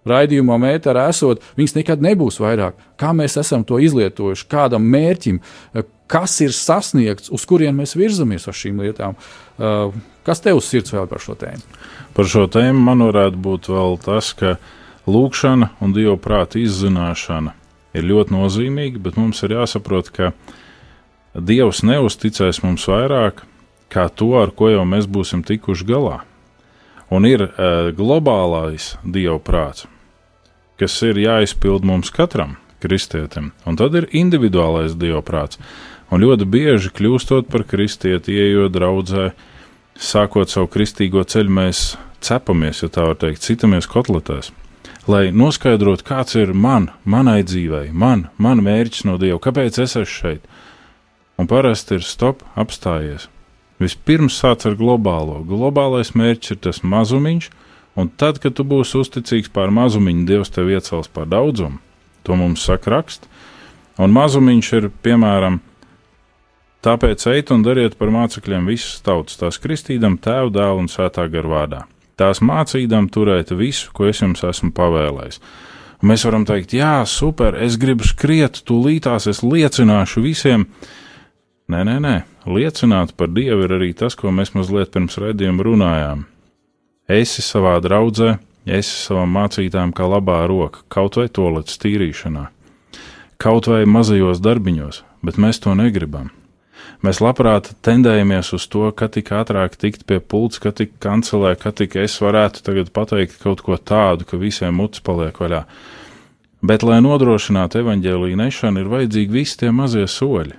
raidījumā, 0.08 0.56
mētā 0.60 0.94
esot, 1.08 1.42
viņas 1.58 1.76
nekad 1.76 2.04
nebūs 2.04 2.40
vairāk. 2.40 2.78
Kā 3.00 3.12
mēs 3.16 3.36
esam 3.40 3.64
to 3.66 3.80
izlietojuši, 3.82 4.46
kādam 4.50 4.86
mērķim, 4.92 5.40
e, 5.74 5.84
kas 6.10 6.38
ir 6.44 6.54
sasniegts, 6.56 7.32
uz 7.32 7.44
kurien 7.48 7.76
mēs 7.76 7.96
virzamies 7.98 8.48
ar 8.48 8.56
šīm 8.56 8.80
lietām. 8.84 9.16
E, 9.16 9.74
kas 10.26 10.44
tev 10.44 10.60
uz 10.62 10.70
sirds 10.70 10.94
vēl 10.94 11.08
par 11.10 11.22
šo 11.22 11.36
tēmu? 11.40 11.80
Par 12.16 12.28
šo 12.30 12.46
tēmu 12.50 12.86
man 12.88 13.04
varētu 13.10 13.40
būt 13.40 13.70
vēl 13.70 14.00
tas, 14.04 14.32
ka 14.34 14.56
lūkšana 15.10 15.74
un 15.80 15.94
dieva 15.96 16.16
prāta 16.20 16.60
izzināšana 16.60 17.54
ir 17.94 18.06
ļoti 18.06 18.34
nozīmīga, 18.34 19.02
bet 19.02 19.18
mums 19.18 19.42
ir 19.44 19.58
jāsaprot, 19.58 20.10
ka 20.14 20.32
Dievs 21.30 21.84
neusticēs 21.86 22.58
mums 22.64 22.88
vairāk 22.90 23.44
kā 23.90 24.08
to, 24.10 24.32
ar 24.40 24.50
ko 24.50 24.70
jau 24.72 24.82
mēs 24.82 25.06
būsim 25.06 25.44
tikuši 25.46 25.86
galā. 25.86 26.16
Un 27.10 27.26
ir 27.26 27.42
uh, 27.42 27.90
globālais 27.96 28.94
Dieva 29.02 29.38
prāts, 29.42 29.86
kas 30.78 30.94
ir 31.06 31.18
jāizpild 31.18 31.86
mums 31.86 32.12
katram 32.14 32.56
kristietim, 32.80 33.50
un 33.66 33.76
tad 33.76 33.96
ir 33.98 34.08
individuālais 34.16 34.94
Dieva 34.98 35.22
prāts. 35.26 35.60
Un 36.10 36.22
ļoti 36.24 36.46
bieži 36.50 36.90
kļūstot 36.94 37.50
par 37.50 37.66
kristieti, 37.70 38.34
ieejot 38.34 38.72
draudzē, 38.74 39.28
sākot 39.94 40.50
savu 40.50 40.70
kristīgo 40.72 41.22
ceļu, 41.22 41.52
mēs 41.60 41.84
cepamies, 42.24 42.82
ja 42.82 42.90
tā 42.90 43.04
var 43.10 43.20
teikt, 43.20 43.44
citamies 43.46 43.90
kotletēs 43.90 44.50
lai 45.10 45.30
noskaidrotu, 45.34 46.04
kāds 46.06 46.36
ir 46.38 46.52
man, 46.54 46.90
manai 47.04 47.40
dzīvei, 47.46 47.90
man, 47.92 48.28
man 48.38 48.62
mērķis 48.64 49.06
no 49.08 49.16
Dieva, 49.20 49.40
kāpēc 49.42 49.80
es 49.82 49.96
esmu 49.96 50.06
šeit. 50.08 50.48
Un 51.40 51.48
parasti 51.48 51.96
ir 51.96 52.04
stop, 52.04 52.44
apstājies. 52.58 53.28
Vispirms 53.80 54.36
sāc 54.42 54.66
ar 54.68 54.76
globālo. 54.76 55.40
Globālais 55.48 56.12
mērķis 56.16 56.54
ir 56.54 56.60
tas 56.66 56.82
mazumiņš, 56.84 57.50
un 58.00 58.10
tad, 58.20 58.42
kad 58.42 58.56
tu 58.58 58.66
būsi 58.68 59.00
uzticīgs 59.00 59.52
pār 59.54 59.72
mazumiņu, 59.74 60.26
Dievs 60.28 60.52
tev 60.52 60.68
iecels 60.72 61.08
par 61.08 61.30
daudzumu. 61.30 61.80
To 62.28 62.36
mums 62.36 62.66
saka 62.68 62.92
raksts. 62.92 63.28
Un 64.00 64.12
mazumiņš 64.16 64.72
ir 64.76 64.90
piemēram. 65.04 65.58
Tāpēc 66.84 67.24
ejiet 67.28 67.50
un 67.52 67.64
dariet 67.64 67.96
par 68.00 68.12
mācekļiem 68.12 68.68
visas 68.68 69.00
tautas, 69.04 69.40
tās 69.40 69.60
kristīdam, 69.60 70.20
tēvu, 70.20 70.52
dēlu 70.54 70.86
un 70.86 70.92
svētā 70.92 71.26
garu 71.32 71.52
vārdā 71.52 71.86
tās 72.20 72.42
mācīdam 72.44 73.08
turēt 73.12 73.54
visu, 73.56 73.90
ko 73.96 74.08
es 74.10 74.20
jums 74.20 74.44
esmu 74.46 74.72
pavēlējis. 74.76 75.40
Un 76.00 76.12
mēs 76.12 76.24
varam 76.24 76.46
teikt, 76.48 76.74
jā, 76.76 77.00
super, 77.08 77.56
es 77.60 77.76
gribu 77.80 78.06
skriet, 78.08 78.62
tūlītās 78.68 79.28
es 79.30 79.42
liecināšu 79.44 80.24
visiem. 80.24 80.66
Nē, 81.70 81.84
nē, 81.86 81.96
nē, 82.02 82.14
liecināt 82.50 83.12
par 83.14 83.28
Dievu 83.30 83.62
ir 83.62 83.72
arī 83.76 83.92
tas, 83.94 84.16
ko 84.18 84.32
mēs 84.34 84.50
mazliet 84.56 84.90
pirms 84.90 85.14
redzējuma 85.22 85.62
runājām. 85.62 86.22
Esi 87.06 87.44
savā 87.46 87.76
draudzē, 87.84 88.38
esi 88.66 88.96
savam 89.04 89.36
mācītājam 89.36 89.92
kā 89.94 90.08
labā 90.10 90.40
roka, 90.50 90.82
kaut 90.90 91.20
vai 91.20 91.28
toplets 91.30 91.78
tīrīšanā, 91.78 92.48
kaut 93.38 93.68
vai 93.70 93.84
mazajos 93.86 94.42
darbiņos, 94.42 95.02
bet 95.22 95.38
mēs 95.38 95.62
to 95.62 95.76
negribam. 95.78 96.32
Mēs 97.06 97.20
labprāt 97.22 97.70
tendējamies 97.86 98.50
uz 98.56 98.66
to, 98.72 98.88
ka 98.90 99.06
tik 99.12 99.30
ātrāk 99.36 99.76
tikt 99.78 100.02
pie 100.10 100.18
pults, 100.18 100.58
ka 100.58 100.72
tik 100.74 100.96
kancelē, 100.98 101.52
ka 101.60 101.70
tik 101.76 101.94
es 102.02 102.16
varētu 102.20 102.64
tagad 102.66 102.90
pateikt 102.96 103.38
kaut 103.44 103.62
ko 103.62 103.78
tādu, 103.78 104.26
ka 104.26 104.40
visiem 104.40 104.74
mutes 104.80 105.04
paliek 105.06 105.38
vaļā. 105.38 105.62
Bet, 106.66 106.82
lai 106.82 106.98
nodrošinātu 107.04 107.84
evaņģēlīju 107.84 108.40
nešanu, 108.42 108.82
ir 108.82 108.92
vajadzīgi 108.96 109.38
visi 109.38 109.62
tie 109.62 109.70
mazie 109.72 110.08
soļi. 110.10 110.58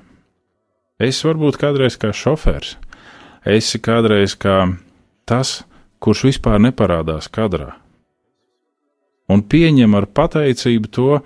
Es 1.01 1.24
varbūt 1.25 1.58
kādreiz 1.62 1.98
kā 1.98 2.12
šofērs, 2.13 2.75
esi 3.50 3.81
kādreiz 3.81 4.36
kā 4.38 4.58
tas, 5.25 5.62
kurš 6.01 6.27
vispār 6.29 6.62
neparādās 6.62 7.29
kadrā. 7.31 7.72
Un 9.31 9.41
pieņem 9.41 9.96
ar 9.98 10.10
pateicību 10.12 10.91
to, 10.91 11.22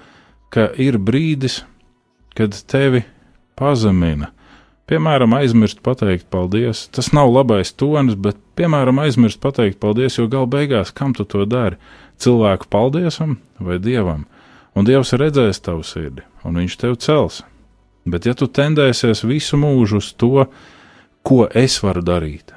ka 0.54 0.70
ir 0.80 1.00
brīdis, 1.02 1.64
kad 2.38 2.56
tevi 2.70 3.04
pazemina, 3.58 4.32
Piemēram, 4.86 5.34
aizmirst 5.34 5.80
pateikt 5.82 6.28
paldies. 6.30 6.84
Tas 6.94 7.10
nav 7.16 7.32
labais 7.34 7.72
tonis, 7.74 8.14
bet, 8.22 8.38
piemēram, 8.60 9.00
aizmirst 9.02 9.40
pateikt 9.42 9.80
paldies, 9.82 10.20
jo 10.20 10.28
gal 10.30 10.46
beigās 10.46 10.94
kam 10.94 11.16
tu 11.18 11.26
to 11.26 11.42
dari? 11.50 11.80
Cilvēku 12.22 12.70
paldiesam 12.70 13.40
vai 13.58 13.80
dievam? 13.82 14.28
Un 14.78 14.86
dievs 14.86 15.16
redzēs 15.18 15.64
tavu 15.66 15.82
sirdi, 15.82 16.22
un 16.46 16.62
viņš 16.62 16.78
tev 16.84 17.00
cels. 17.02 17.42
Bet, 18.06 18.28
ja 18.30 18.36
tu 18.38 18.48
tendēsies 18.48 19.24
visu 19.26 19.58
mūžu 19.58 20.02
uz 20.02 20.12
to, 20.14 20.46
ko 21.26 21.46
es 21.50 21.80
varu 21.84 22.06
darīt, 22.06 22.54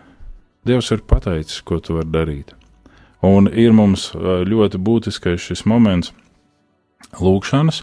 Dievs 0.69 0.91
ir 0.93 1.01
pateicis, 1.09 1.63
ko 1.65 1.79
tu 1.81 1.95
vari 1.97 2.11
darīt. 2.13 2.51
Un 3.25 3.47
ir 3.49 3.73
mums 3.73 4.11
ļoti 4.13 4.77
būtiskais 4.85 5.41
šis 5.41 5.65
moments, 5.71 6.13
lūkšanas 7.17 7.81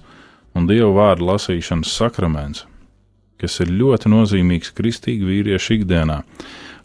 un 0.53 0.69
Dieva 0.69 0.91
vārdu 0.93 1.25
lasīšanas 1.31 1.95
sakraments 1.97 2.65
kas 3.41 3.59
ir 3.63 3.71
ļoti 3.75 4.11
nozīmīgs 4.11 4.73
kristīgu 4.75 5.29
vīriešu 5.29 5.79
ikdienā. 5.79 6.21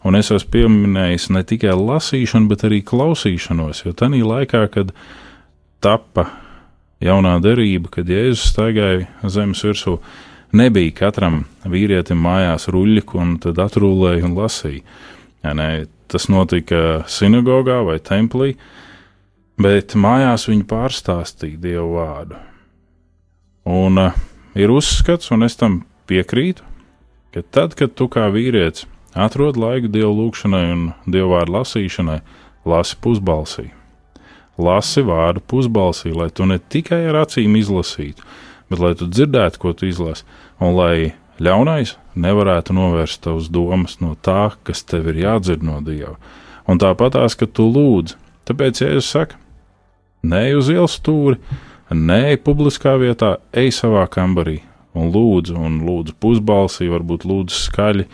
Un 0.07 0.17
es 0.17 0.31
esmu 0.33 0.49
pieminējis 0.55 1.29
ne 1.35 1.43
tikai 1.47 1.75
lasīšanu, 1.77 2.49
bet 2.49 2.65
arī 2.67 2.81
klausīšanos, 2.85 3.83
jo 3.85 3.93
tajā 3.97 4.23
laikā, 4.25 4.63
kad 4.73 4.93
tappa 5.83 6.27
jaunā 7.01 7.37
derība, 7.43 7.91
kad 7.93 8.09
Jēzus 8.09 8.49
staigāja 8.49 9.29
zemes 9.29 9.61
virsū, 9.65 9.99
nebija 10.57 10.93
katram 11.03 11.43
vīrietim 11.67 12.21
mājās 12.21 12.67
ruļļiku 12.71 13.19
un 13.21 13.33
tad 13.43 13.59
atrūlēja 13.61 14.27
un 14.27 14.37
lasīja. 14.37 14.83
Ja 15.41 15.55
ne, 15.57 15.69
tas 16.11 16.27
notika 16.29 17.01
sinagogā 17.09 17.79
vai 17.87 17.97
templī, 18.03 18.53
bet 19.61 19.95
mājās 19.97 20.47
viņi 20.49 20.67
pārstāstīja 20.69 21.61
Dievu 21.61 21.95
vārdu. 21.97 22.39
Un 23.71 24.01
uh, 24.01 24.17
ir 24.57 24.73
uzskats, 24.73 25.31
un 25.33 25.45
es 25.45 25.57
tam 25.57 25.81
piekrītu, 26.09 26.65
ka 27.33 27.43
tad, 27.53 27.75
kad 27.79 27.93
tu 27.95 28.09
kā 28.11 28.27
vīrietis 28.33 28.87
atrod 29.15 29.59
laiku 29.59 29.91
dievu 29.91 30.13
lūgšanai 30.17 30.65
un 30.71 30.87
dievu 31.05 31.35
vārdu 31.35 31.57
lasīšanai, 31.59 32.19
lasi 32.67 32.97
pusbalsī. 33.03 33.69
Lasi 34.61 35.03
vārdu 35.05 35.43
pusbalsī, 35.47 36.11
lai 36.15 36.29
tu 36.29 36.45
ne 36.45 36.59
tikai 36.59 37.05
ar 37.09 37.21
acīm 37.23 37.55
izlasītu, 37.59 38.25
bet 38.71 38.79
lai 38.79 38.93
tu 38.95 39.09
dzirdētu, 39.11 39.59
ko 39.59 39.73
tu 39.75 39.89
izlasi, 39.89 40.23
un 40.63 40.77
lai 40.77 41.11
ļaunais 41.43 41.97
nevarētu 42.15 42.75
novērst 42.77 43.23
tavas 43.25 43.49
domas 43.51 43.97
no 43.99 44.15
tā, 44.15 44.53
kas 44.63 44.85
tev 44.87 45.09
ir 45.11 45.21
jādzird 45.25 45.65
no 45.65 45.79
Dieva. 45.83 46.15
Un 46.69 46.79
tāpat 46.79 47.17
tās, 47.17 47.35
ka 47.35 47.47
tu 47.49 47.67
lūdz, 47.67 48.15
tāpēc 48.47 48.83
Jēzus 48.83 49.09
saka, 49.11 49.39
nē 50.23 50.43
uz 50.59 50.69
ielas 50.71 50.99
stūri, 50.99 51.39
nē 51.91 52.37
publiskā 52.45 52.95
vietā, 53.01 53.37
ej 53.51 53.73
savā 53.81 54.05
kambarī, 54.11 54.61
un 54.95 55.11
lūdzu, 55.11 55.57
un 55.57 55.81
lūdzu 55.87 56.15
pusbalsī, 56.21 56.87
varbūt 56.91 57.25
lūdzu 57.27 57.57
skaļi, 57.65 58.07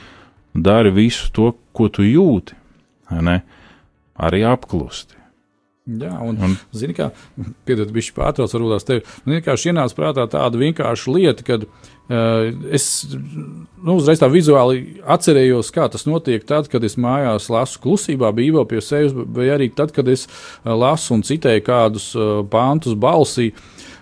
dari 0.58 0.94
visu 0.94 1.30
to, 1.36 1.52
ko 1.76 1.92
tu 1.94 2.06
jūti, 2.08 2.58
ne? 3.22 3.42
arī 4.18 4.42
apklusti. 4.50 5.17
Jā, 5.88 6.12
un, 6.20 6.36
un 6.44 6.56
zini, 6.76 6.92
kā, 6.92 7.14
piedod, 7.68 7.94
viņš 7.96 8.10
pārtrauc, 8.18 8.52
varbūt 8.52 8.74
tās 8.76 8.88
tevi. 8.88 9.04
Man 9.24 9.38
vienkārši 9.38 9.70
ienāca 9.72 9.96
prātā 9.96 10.26
tāda 10.34 10.60
vienkārša 10.60 11.14
lieta, 11.16 11.46
kad 11.48 11.64
uh, 11.64 12.50
es, 12.76 12.90
nu, 13.08 13.96
uzreiz 13.96 14.20
tā 14.20 14.28
vizuāli 14.32 15.00
atcerējos, 15.08 15.72
kā 15.72 15.88
tas 15.94 16.04
notiek 16.10 16.44
tad, 16.48 16.68
kad 16.72 16.84
es 16.84 17.00
mājās 17.00 17.48
lasu 17.54 17.80
klusībā, 17.86 18.34
bībeli 18.36 18.68
pie 18.68 18.84
sevis, 18.84 19.16
vai 19.16 19.48
arī 19.56 19.70
tad, 19.72 19.96
kad 19.96 20.12
es 20.12 20.28
uh, 20.28 20.74
lasu 20.76 21.16
un 21.16 21.24
citēju 21.28 21.64
kādus 21.70 22.12
uh, 22.20 22.42
pāntus 22.52 22.98
balsī, 23.00 23.54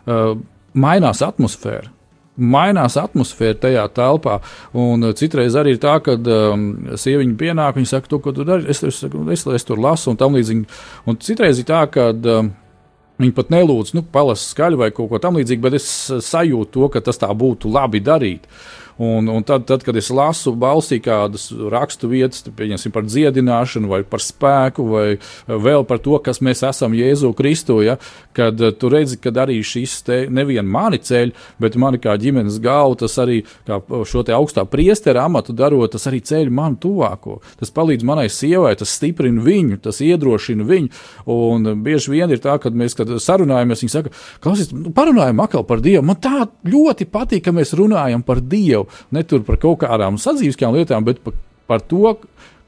uh, 0.10 0.34
mainās 0.74 1.22
atmosfēra 1.26 1.94
mainās 2.36 2.98
atmosfēra 3.00 3.58
tajā 3.66 3.86
telpā. 3.96 4.40
Un 4.76 5.10
uh, 5.10 5.16
citreiz 5.18 5.56
arī 5.60 5.76
ir 5.76 5.82
tā, 5.84 5.98
ka 6.04 6.18
um, 6.18 6.68
sieviete 7.00 7.38
pienāk, 7.40 7.80
viņa 7.80 7.94
saka, 7.96 8.12
to, 8.12 8.22
ko 8.24 8.36
tu 8.36 8.48
dari, 8.48 8.68
es, 8.72 8.84
es, 8.84 9.02
es, 9.06 9.48
es 9.60 9.68
tur 9.68 9.82
lasu 9.82 10.12
un 10.14 10.20
tam 10.22 10.38
līdzīgi. 10.38 10.66
Un 11.10 11.20
citreiz 11.24 11.62
ir 11.62 11.70
tā, 11.70 11.84
ka 11.92 12.12
um, 12.14 12.54
viņi 13.22 13.36
pat 13.36 13.52
nelūdz, 13.54 13.94
nu, 13.96 14.04
palas 14.12 14.44
skaļi 14.52 14.82
vai 14.82 14.90
kaut 14.96 15.12
ko 15.12 15.22
tamlīdzīgu, 15.24 15.64
bet 15.64 15.78
es 15.80 15.92
sajūtu 16.28 16.74
to, 16.74 16.90
ka 16.92 17.04
tas 17.06 17.22
tā 17.22 17.32
būtu 17.32 17.72
labi 17.72 18.04
darīt. 18.04 18.50
Uh, 18.50 18.85
Un, 18.98 19.28
un 19.28 19.44
tad, 19.44 19.66
tad, 19.68 19.84
kad 19.84 19.98
es 20.00 20.08
lasu 20.14 20.54
balsī 20.56 21.02
kādas 21.04 21.50
rakstu 21.52 22.08
vietas, 22.08 22.46
pieņemsim 22.56 22.94
par 22.96 23.04
dziedināšanu, 23.04 23.90
vai 23.92 24.02
par 24.08 24.24
spēku, 24.24 24.86
vai 24.88 25.08
vēl 25.50 25.84
par 25.90 26.00
to, 26.00 26.16
kas 26.24 26.40
mēs 26.40 26.64
esam 26.64 26.96
Jēzu 26.96 27.34
Kristu, 27.36 27.82
ja, 27.84 27.98
kad 28.36 28.62
uh, 28.64 28.72
tu 28.72 28.88
redzi, 28.94 29.20
ka 29.20 29.34
arī 29.44 29.58
šis 29.68 29.98
nevien 30.32 30.68
mani 30.72 31.02
ceļ, 31.04 31.34
bet 31.60 31.76
mani 31.82 32.00
kā 32.00 32.16
ģimenes 32.22 32.62
galva, 32.64 33.02
tas 33.04 33.18
arī 33.20 33.42
šo 33.68 34.24
te 34.24 34.36
augstā 34.36 34.64
priestera 34.70 35.26
amatu 35.28 35.52
darot, 35.56 35.92
tas 35.92 36.08
arī 36.08 36.22
ceļ 36.24 36.54
manu 36.56 36.80
tuvāko. 36.88 37.42
Tas 37.60 37.74
palīdz 37.76 38.08
manai 38.08 38.30
sievai, 38.32 38.78
tas 38.80 38.96
stiprina 38.96 39.44
viņu, 39.44 39.82
tas 39.84 40.00
iedrošina 40.06 40.64
viņu. 40.68 40.92
Un 41.36 41.68
bieži 41.84 42.14
vien 42.16 42.32
ir 42.32 42.40
tā, 42.44 42.56
kad 42.64 42.78
mēs 42.78 42.96
kad 42.96 43.12
sarunājamies, 43.20 43.84
viņi 43.84 43.92
saka, 43.92 44.16
klausies, 44.44 44.72
nu, 44.72 44.94
parunājam 44.96 45.44
atkal 45.44 45.68
par 45.68 45.84
Dievu. 45.84 46.06
Man 46.08 46.22
tā 46.24 46.46
ļoti 46.64 47.10
patīk, 47.12 47.44
ka 47.48 47.56
mēs 47.56 47.76
runājam 47.76 48.24
par 48.26 48.40
Dievu 48.40 48.85
ne 49.16 49.24
tur 49.28 49.46
par 49.48 49.60
kaut 49.62 49.82
kādām 49.86 50.20
sadzīviskām 50.22 50.76
lietām, 50.76 51.06
bet 51.08 51.22
par, 51.24 51.38
par 51.70 51.86
to, 51.86 52.18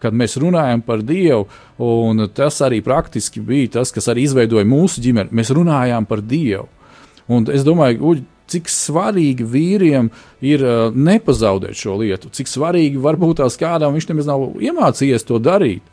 kad 0.03 0.13
mēs 0.13 0.37
runājam 0.41 0.81
par 0.85 1.01
Dievu, 1.05 1.47
un 1.81 2.27
tas 2.37 2.59
arī 2.65 2.83
praktiski 2.85 3.41
bija 3.43 3.79
tas, 3.79 3.91
kas 3.93 4.09
arī 4.11 4.27
izveidoja 4.27 4.67
mūsu 4.67 5.01
ģimeni. 5.03 5.33
Mēs 5.33 5.53
runājām 5.57 6.05
par 6.09 6.21
Dievu. 6.21 6.67
Un 7.33 7.47
es 7.51 7.65
domāju, 7.67 8.13
uģi, 8.13 8.25
cik 8.47 8.69
svarīgi 8.71 9.43
vīriem 9.43 10.09
ir 10.45 10.63
uh, 10.63 10.93
nepazaudēt 10.95 11.75
šo 11.75 11.97
lietu, 11.99 12.31
cik 12.31 12.47
svarīgi 12.47 13.01
varbūt 13.03 13.41
tās 13.41 13.59
kādam 13.59 13.97
viņš 13.97 14.07
nemaz 14.11 14.29
nav 14.29 14.45
iemācījies 14.63 15.27
to 15.27 15.39
darīt, 15.43 15.83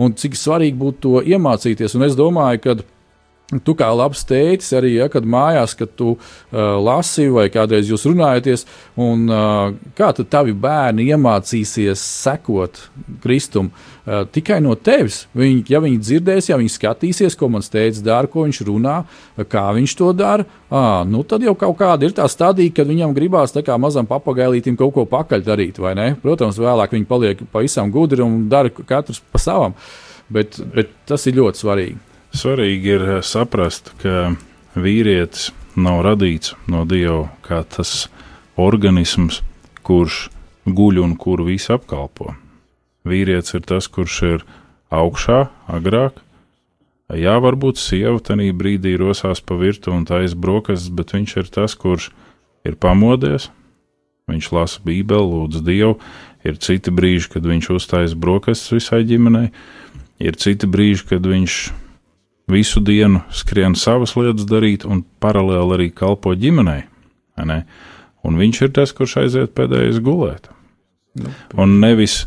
un 0.00 0.14
cik 0.16 0.38
svarīgi 0.38 0.80
būtu 0.80 1.02
to 1.04 1.20
iemācīties. 1.28 1.98
Un 1.98 2.06
es 2.08 2.16
domāju, 2.16 2.62
ka 2.64 2.76
Tu 3.50 3.72
kā 3.74 3.88
labs 3.90 4.20
tētis 4.28 4.68
arī, 4.78 4.92
ja, 5.00 5.08
kad 5.10 5.24
mājās, 5.26 5.72
kad 5.74 5.90
tu 5.98 6.12
uh, 6.14 6.58
lasi 6.78 7.26
vai 7.34 7.48
kādreiz 7.50 7.88
jūs 7.90 8.04
runājaties, 8.06 8.62
un 8.94 9.24
uh, 9.26 9.72
kā 9.98 10.12
tad 10.14 10.28
tavi 10.30 10.52
bērni 10.54 11.08
iemācīsies 11.10 11.98
sekot 11.98 12.78
Kristum 13.24 13.72
uh, 13.72 14.22
tikai 14.30 14.60
no 14.62 14.76
tevis. 14.78 15.24
Viņi, 15.34 15.64
ja 15.72 15.80
viņi 15.82 15.98
dzirdēs, 15.98 16.50
ja 16.52 16.58
viņi 16.60 16.70
skatīsies, 16.76 17.34
ko 17.38 17.48
mans 17.50 17.72
tēvs 17.72 18.04
dara, 18.06 18.30
ko 18.30 18.44
viņš 18.46 18.60
runā, 18.68 19.00
kā 19.50 19.64
viņš 19.74 19.94
to 19.98 20.12
dara, 20.14 20.46
à, 20.70 21.02
nu 21.08 21.24
tad 21.26 21.42
jau 21.42 21.56
kaut 21.58 21.74
kāda 21.80 22.06
ir 22.06 22.14
tā 22.14 22.28
stadija, 22.30 22.76
kad 22.76 22.86
viņam 22.86 23.16
gribās 23.16 23.56
tā 23.56 23.64
kā 23.66 23.74
mazam 23.82 24.06
papagailītim 24.10 24.78
kaut 24.78 24.94
ko 24.94 25.06
pakaļ 25.10 25.42
darīt, 25.48 25.80
vai 25.82 25.96
ne? 25.98 26.12
Protams, 26.22 26.60
vēlāk 26.60 26.94
viņi 26.94 27.10
paliek 27.10 27.42
pavisam 27.50 27.90
gudri 27.90 28.22
un 28.22 28.44
dara 28.52 28.70
katrs 28.70 29.18
pa 29.32 29.42
savam, 29.42 29.74
bet, 30.30 30.60
bet 30.70 30.94
tas 31.10 31.26
ir 31.26 31.40
ļoti 31.42 31.64
svarīgi. 31.64 31.98
Svarīgi 32.30 32.94
ir 32.94 33.06
eh, 33.06 33.22
saprast, 33.26 33.92
ka 34.02 34.32
vīrietis 34.78 35.50
nav 35.74 36.04
radīts 36.06 36.54
no 36.70 36.84
Dieva 36.86 37.30
kā 37.46 37.62
tas 37.66 38.08
organisms, 38.60 39.40
kurš 39.86 40.28
guļ 40.66 41.02
un 41.02 41.16
kuru 41.18 41.48
visu 41.50 41.74
apkalpo. 41.74 42.34
Vīrietis 43.08 43.56
ir 43.56 43.64
tas, 43.66 43.88
kurš 43.90 44.22
ir 44.28 44.44
augšā, 44.92 45.48
agrāk. 45.70 46.20
Jā, 47.10 47.34
varbūt 47.42 47.80
sieva 47.80 48.20
tajā 48.22 48.52
brīdī 48.54 48.94
rosās 49.00 49.40
pa 49.42 49.56
virtuvi 49.58 49.96
un 49.96 50.04
taisa 50.06 50.36
brokastis, 50.38 50.92
bet 50.94 51.16
viņš 51.16 51.36
ir 51.40 51.50
tas, 51.50 51.74
kurš 51.74 52.12
ir 52.62 52.76
pamodies. 52.78 53.48
Viņš 54.30 54.50
lasa 54.54 54.82
Bībeli, 54.86 55.26
lūdz 55.26 55.64
Dievu. 55.66 55.96
Ir 56.46 56.60
citi 56.62 56.92
brīži, 56.94 57.32
kad 57.32 57.48
viņš 57.48 57.72
uztaisa 57.74 58.16
brokastis 58.16 58.76
visai 58.76 59.02
ģimenei, 59.08 59.50
ir 60.22 60.38
citi 60.40 60.68
brīži, 60.70 61.08
kad 61.10 61.26
viņš 61.26 61.56
visu 62.52 62.82
dienu 62.84 63.22
skrien 63.34 63.76
savas 63.78 64.16
lietas 64.18 64.48
darīt 64.48 64.86
un 64.88 65.04
paralēli 65.22 65.76
arī 65.76 65.88
kalpo 65.94 66.34
ģimenei. 66.36 66.84
Ne? 67.46 67.62
Un 68.26 68.36
viņš 68.40 68.64
ir 68.66 68.74
tas, 68.76 68.92
kurš 68.96 69.16
aiziet 69.22 69.54
pēdējais 69.56 70.02
gulēt. 70.04 70.50
Nu, 71.18 71.32
un 71.58 71.78
nevis 71.82 72.24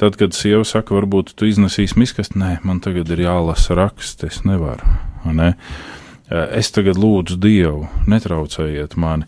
tad, 0.00 0.16
kad 0.20 0.36
sieva 0.36 0.64
saka, 0.64 0.94
varbūt 0.96 1.34
tu 1.36 1.48
iznesīsi 1.48 1.98
miskast, 2.00 2.36
nē, 2.38 2.58
man 2.64 2.80
tagad 2.84 3.10
ir 3.12 3.24
jālasa 3.24 3.76
raksts, 3.76 4.24
es 4.28 4.42
nevaru. 4.48 4.86
Ne? 5.36 5.54
Es 6.30 6.70
tagad 6.72 7.00
lūdzu 7.00 7.36
Dievu, 7.42 7.88
netraucējiet 8.08 8.96
mani. 9.00 9.26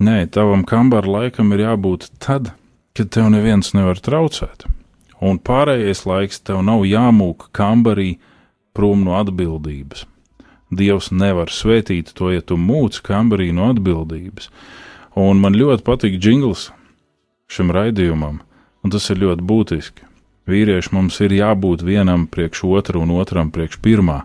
Nē, 0.00 0.24
tavam 0.32 0.64
kambaram 0.66 1.14
laikam 1.20 1.52
ir 1.54 1.66
jābūt 1.66 2.08
tad, 2.24 2.50
kad 2.96 3.12
tev 3.14 3.30
neviens 3.32 3.72
nevar 3.76 4.00
traucēt. 4.00 4.66
Un 5.20 5.38
pārējais 5.44 6.06
laiks 6.08 6.40
tev 6.44 6.62
nav 6.64 6.86
jāmūk 6.88 7.50
kambarī, 7.56 8.14
prom 8.80 9.04
no 9.04 9.18
atbildības. 9.20 10.06
Dievs 10.72 11.10
nevar 11.12 11.50
svētīt 11.52 12.14
to, 12.16 12.30
ja 12.32 12.40
tu 12.40 12.56
mūc 12.56 13.02
kambarī 13.04 13.50
no 13.52 13.68
atbildības. 13.74 14.48
Un 15.20 15.42
man 15.42 15.58
ļoti 15.58 15.84
patīk 15.84 16.16
jingls 16.22 16.70
šim 17.50 17.72
raidījumam, 17.74 18.38
un 18.80 18.94
tas 18.94 19.10
ir 19.12 19.20
ļoti 19.20 19.44
būtiski. 19.44 20.06
Vīrieši 20.48 20.94
mums 20.94 21.18
ir 21.20 21.34
jābūt 21.34 21.82
vienam 21.84 22.24
priekš 22.30 22.62
otra 22.70 23.02
un 23.02 23.12
otram 23.18 23.50
priekš 23.52 23.82
pirmā. 23.84 24.22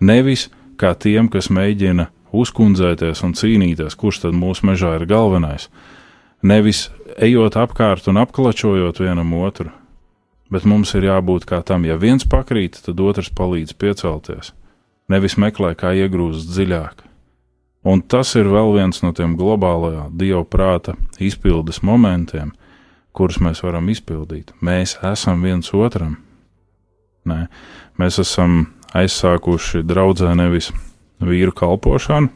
Nevis 0.00 0.48
kā 0.80 0.94
tiem, 0.94 1.28
kas 1.28 1.50
mēģina 1.52 2.08
uzkundzēties 2.32 3.20
un 3.26 3.34
cīnīties, 3.36 3.98
kurš 3.98 4.24
tad 4.24 4.38
mūsu 4.38 4.70
mežā 4.70 4.94
ir 4.96 5.04
galvenais. 5.10 5.68
Nevis 6.40 6.88
ejot 7.18 7.58
apkārt 7.60 8.08
un 8.08 8.22
apklačojot 8.22 9.02
vienam 9.02 9.34
otru, 9.42 9.74
bet 10.50 10.66
mums 10.66 10.94
ir 10.98 11.06
jābūt 11.06 11.46
kā 11.48 11.62
tam, 11.66 11.86
ja 11.86 11.96
viens 12.00 12.26
pakrīt, 12.26 12.80
tad 12.84 13.00
otrs 13.00 13.30
palīdz 13.34 13.76
piecelties, 13.78 14.52
nevis 15.10 15.38
meklē, 15.40 15.76
kā 15.78 15.94
iegrūst 15.94 16.50
dziļāk. 16.50 17.06
Un 17.86 18.02
tas 18.04 18.34
ir 18.36 18.50
vēl 18.50 18.74
viens 18.76 19.00
no 19.00 19.14
tiem 19.16 19.38
globālajā 19.40 20.10
dieva 20.12 20.42
prāta 20.44 20.98
izpildes 21.22 21.80
momentiem, 21.86 22.50
kurus 23.16 23.40
mēs 23.40 23.62
varam 23.64 23.88
izpildīt. 23.88 24.52
Mēs 24.60 24.98
esam 25.06 25.40
viens 25.46 25.72
otram. 25.72 26.18
Nē, 27.24 27.46
mēs 28.00 28.20
esam 28.20 28.66
aizsākuši 28.96 29.84
draudzē 29.86 30.34
nevis 30.36 30.70
vīru 31.24 31.54
kalpošanu, 31.56 32.28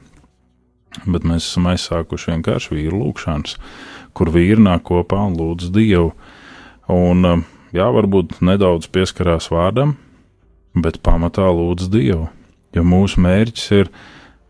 bet 1.05 1.27
mēs 1.29 1.50
esam 1.50 1.68
aizsākuši 1.72 2.33
vienkārši 2.33 2.77
vīru 2.79 3.03
lūgšanas, 3.03 3.59
kur 4.16 4.33
vīri 4.33 4.64
nāk 4.64 4.85
kopā 4.88 5.27
un 5.29 5.37
lūdz 5.38 5.72
Dievu. 5.74 6.12
Un 6.92 7.29
uh, 7.29 7.44
jā, 7.74 7.88
varbūt 7.90 8.38
nedaudz 8.44 8.88
pieskarās 8.92 9.50
vārdam, 9.52 9.96
bet 10.74 11.00
pamatā 11.04 11.46
lūdz 11.50 11.90
Dievu. 11.92 12.28
Jo 12.74 12.82
mūsu 12.87 13.22
mērķis 13.22 13.66
ir 13.76 13.90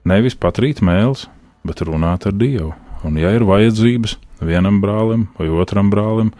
nevis 0.08 0.36
patrīt 0.36 0.80
mēls, 0.84 1.26
bet 1.64 1.84
runāt 1.84 2.28
ar 2.28 2.36
Dievu. 2.36 2.72
Un, 3.04 3.18
ja 3.20 3.34
ir 3.36 3.44
vajadzības 3.44 4.16
vienam 4.44 4.80
brālim 4.80 5.28
vai 5.38 5.50
otram 5.52 5.90
brālim, 5.92 6.32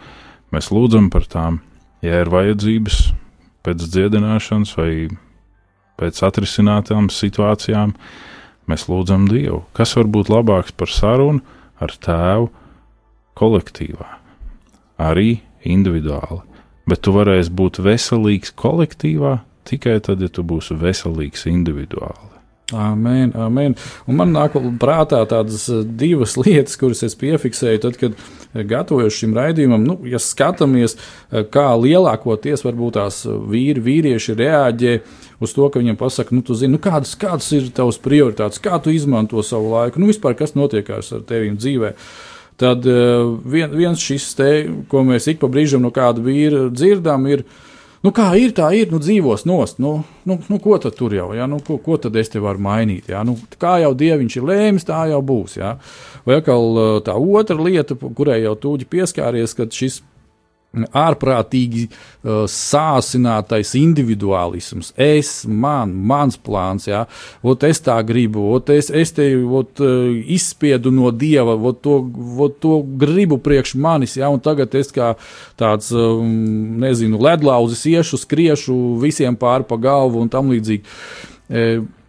mēs 0.53 0.71
lūdzam 0.73 1.11
par 1.13 1.27
tām. 1.29 1.61
Ja 2.05 2.21
ir 2.23 2.31
vajadzības 2.33 3.01
pēc 3.65 3.85
dziedināšanas 3.85 4.73
vai 4.77 4.89
pēc 5.97 6.21
atrisinātām 6.27 7.09
situācijām, 7.13 7.93
mēs 8.69 8.87
lūdzam 8.89 9.29
Dievu. 9.29 9.63
Kas 9.77 9.93
var 9.97 10.09
būt 10.09 10.33
labāks 10.33 10.73
par 10.73 10.91
sarunu 10.91 11.41
ar 11.81 11.93
tēvu 11.93 12.49
kolektīvā, 13.37 14.09
arī 15.01 15.39
individuāli 15.65 16.54
bet 16.89 17.03
tu 17.05 17.15
varēsi 17.15 17.53
būt 17.55 17.81
veselīgs 17.85 18.55
kolektīvā 18.57 19.39
tikai 19.65 19.99
tad, 20.05 20.21
ja 20.21 20.29
tu 20.29 20.45
būsi 20.45 20.77
veselīgs 20.77 21.47
individuāli. 21.49 22.35
Amen, 22.73 23.29
amen. 23.37 23.75
Un 24.09 24.17
man 24.17 24.31
nāk 24.33 24.55
prātā 24.81 25.19
tādas 25.29 25.67
eh, 25.69 25.83
divas 25.85 26.33
lietas, 26.41 26.77
kuras 26.81 27.03
es 27.05 27.13
piefiksēju, 27.21 27.81
tad, 27.83 27.99
kad 28.01 28.15
eh, 28.17 28.63
gatavojos 28.65 29.13
šim 29.13 29.35
raidījumam. 29.37 29.85
Nu, 29.85 29.99
ja 30.09 30.17
skatāmies, 30.21 30.97
eh, 30.97 31.45
kā 31.45 31.67
lielākoties 31.77 32.65
varbūt 32.65 32.97
tās 32.97 33.21
vīri, 33.25 33.83
vīrieši 33.85 34.37
reaģē 34.41 34.95
uz 35.45 35.53
to, 35.53 35.69
ka 35.69 35.83
viņiem 35.83 35.99
pasaka, 35.99 36.33
nu, 36.33 36.41
zini, 36.57 36.73
nu, 36.73 36.81
kādas, 36.81 37.13
kādas 37.21 37.51
ir 37.53 37.69
tavas 37.75 38.01
prioritātes, 38.01 38.63
kā 38.63 38.81
tu 38.81 38.93
izmanto 38.95 39.45
savu 39.45 39.69
laiku, 39.75 40.01
nu, 40.01 40.09
vispār 40.09 40.33
kas 40.39 40.57
notiekās 40.57 41.13
ar 41.13 41.21
tevi 41.29 41.53
dzīvēm 41.53 42.01
tad 42.61 42.87
uh, 42.87 43.35
vien, 43.45 43.71
viens 43.75 44.01
šis 44.01 44.31
te, 44.37 44.49
ko 44.91 45.03
mēs 45.07 45.29
ik 45.31 45.41
pa 45.41 45.49
brīžam 45.51 45.83
no 45.85 45.93
kāda 45.95 46.23
vīra 46.23 46.67
dzirdam, 46.73 47.27
ir. 47.31 47.45
Nu, 48.05 48.11
kā 48.13 48.27
ir, 48.37 48.51
tā 48.53 48.67
ir, 48.77 48.91
nu, 48.93 48.99
dzīvos 49.01 49.47
nost. 49.49 49.79
Nu, 49.81 49.95
nu, 50.29 50.37
nu, 50.51 50.59
ko 50.61 50.75
tad 50.77 50.93
tur 50.93 51.15
jau, 51.15 51.31
ja? 51.33 51.47
nu, 51.49 51.57
ko, 51.65 51.79
ko 51.81 51.97
tad 51.97 52.13
es 52.21 52.29
te 52.29 52.37
varu 52.43 52.61
mainīt? 52.61 53.07
Ja? 53.09 53.23
Nu, 53.25 53.33
kā 53.57 53.79
jau 53.81 53.95
dieviņš 53.97 54.35
ir 54.37 54.45
lēmis, 54.45 54.85
tā 54.85 54.99
jau 55.09 55.23
būs. 55.25 55.55
Ja? 55.57 55.71
Vai 56.27 56.37
atkal 56.37 56.77
eh, 56.83 56.91
tā 57.07 57.15
otra 57.17 57.57
lieta, 57.57 57.97
kurai 57.97 58.43
jau 58.43 58.53
tūģi 58.61 58.85
pieskāries, 58.93 59.57
kad 59.57 59.73
šis 59.73 60.03
ārprātīgi 60.75 61.85
uh, 61.87 62.43
sāsinātais 62.51 63.73
individuālisms. 63.79 64.91
Es, 64.99 65.31
man, 65.47 65.93
mans 65.95 66.37
plāns, 66.37 66.89
jā, 66.89 67.05
ot 67.45 67.65
es 67.67 67.81
tā 67.85 67.97
gribu, 68.07 68.43
ot 68.57 68.71
es, 68.75 68.91
es 68.91 69.15
te 69.15 69.29
ot, 69.35 69.79
uh, 69.83 70.11
izspiedu 70.35 70.93
no 70.93 71.11
dieva, 71.15 71.55
ot 71.55 71.81
to, 71.85 71.97
ot 72.45 72.59
to 72.63 72.79
gribu 73.01 73.39
priekš 73.41 73.75
manis, 73.79 74.17
jā, 74.19 74.29
un 74.31 74.43
tagad 74.43 74.75
es 74.75 74.91
kā 74.95 75.13
tāds, 75.59 75.91
um, 75.95 76.25
nezinu, 76.83 77.21
ledlauzis 77.21 77.85
iešu, 77.95 78.19
skriešu 78.21 78.75
visiem 79.01 79.37
pāri 79.39 79.67
pa 79.67 79.79
galvu 79.81 80.23
un 80.23 80.31
tam 80.31 80.51
līdzīgi. 80.53 80.83
E, 81.49 81.65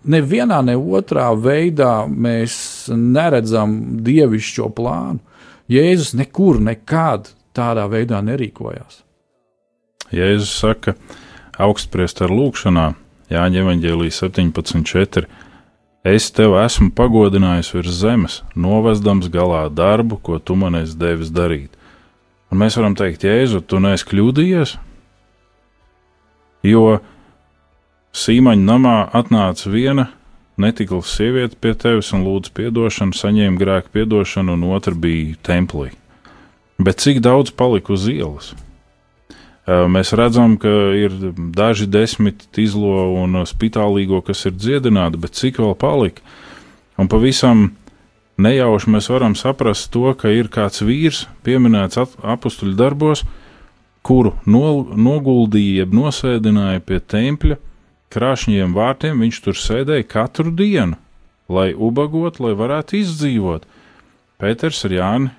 nevienā, 0.07 0.61
ne 0.65 0.77
otrā 0.77 1.29
veidā 1.35 2.07
mēs 2.09 2.57
neredzam 2.93 3.77
dievišķo 4.07 4.71
plānu. 4.77 5.21
Jēzus 5.73 6.15
nekur, 6.15 6.61
nekad 6.63 7.33
tādā 7.57 7.87
veidā 7.91 8.21
nerīkojās. 8.25 9.03
Jēzus 10.15 10.53
saka, 10.61 10.95
augstpriest 11.59 12.23
ar 12.23 12.31
lūgšanā, 12.31 12.93
Jāņa 13.33 13.65
Evanģēlī 13.65 14.13
17.4. 14.15 15.27
Es 16.07 16.29
tev 16.31 16.55
esmu 16.61 16.93
pagodinājis 16.95 17.73
virs 17.75 17.97
zemes, 17.99 18.37
novesdams 18.55 19.27
galā 19.35 19.65
darbu, 19.75 20.21
ko 20.23 20.39
tu 20.39 20.55
man 20.55 20.79
esi 20.79 20.95
devis 21.01 21.33
darīt. 21.35 21.73
Un 22.53 22.61
mēs 22.63 22.77
varam 22.79 22.95
teikt, 22.95 23.27
Jēzu, 23.27 23.65
tu 23.67 23.81
neesi 23.83 24.07
kļūdījies? 24.07 24.77
Jo 26.67 27.01
Sīmaņa 28.17 28.65
namā 28.65 28.95
atnāca 29.19 29.69
viena 29.69 30.07
netikla 30.57 31.03
sieviete 31.05 31.59
pie 31.61 31.75
tevis 31.77 32.13
un 32.17 32.23
lūdza 32.25 32.55
atdošanu, 32.71 33.13
saņēma 33.13 33.61
grēku 33.61 34.07
atdošanu, 34.07 34.55
un 34.57 34.71
otra 34.73 34.95
bija 34.95 35.35
templī. 35.45 35.91
Bet 36.79 37.01
cik 37.01 37.23
daudz 37.25 37.55
palika 37.57 37.95
uz 37.95 38.05
ielas? 38.11 38.53
Mēs 39.67 40.13
redzam, 40.15 40.55
ka 40.63 40.71
ir 40.95 41.15
daži 41.35 41.89
desmit 41.91 42.45
izlo 42.61 43.09
un 43.19 43.41
spitālīgo, 43.49 44.21
kas 44.23 44.45
ir 44.47 44.55
dziedināti, 44.55 45.19
bet 45.19 45.35
cik 45.35 45.59
vēl 45.59 45.75
palika? 45.81 46.23
Un 47.01 47.11
pavisam 47.11 47.73
nejauši 48.39 48.93
mēs 48.93 49.09
varam 49.11 49.35
saprast 49.35 49.91
to, 49.93 50.13
ka 50.15 50.31
ir 50.31 50.53
kāds 50.53 50.85
vīrs, 50.87 51.25
pieminēts 51.43 51.99
apakstuļu 51.99 52.77
darbos, 52.79 53.25
kuru 54.07 54.37
no, 54.47 54.85
noguldīja, 54.95 55.83
jeb 55.83 55.97
nosēdināja 55.97 56.85
pie 56.87 57.01
tempļa, 57.01 57.59
krāšņiem 58.15 58.77
vārtiem 58.77 59.25
viņš 59.25 59.41
tur 59.43 59.59
sēdēja 59.59 60.07
katru 60.13 60.53
dienu, 60.55 61.01
lai 61.51 61.73
ubagot, 61.75 62.39
lai 62.39 62.55
varētu 62.55 63.01
izdzīvot. 63.01 63.67
Pēters 64.39 64.85
ar 64.87 64.95
Jāni 64.95 65.35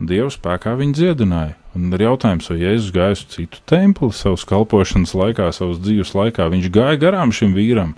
Dieva 0.00 0.30
spēkā 0.32 0.72
viņu 0.78 0.96
dziedināja. 0.96 1.56
Un 1.76 1.92
ir 1.94 2.02
jautājums, 2.06 2.48
vai 2.50 2.56
Jēzus 2.62 2.92
gāja 2.94 3.16
uz 3.18 3.24
citu 3.30 3.60
templi 3.68 4.08
savas 4.16 4.46
kalpošanas 4.48 5.12
laikā, 5.14 5.50
savas 5.54 5.78
dzīves 5.84 6.14
laikā. 6.16 6.48
Viņš 6.50 6.70
gāja 6.72 6.98
garām 7.02 7.34
šim 7.36 7.52
vīram, 7.54 7.92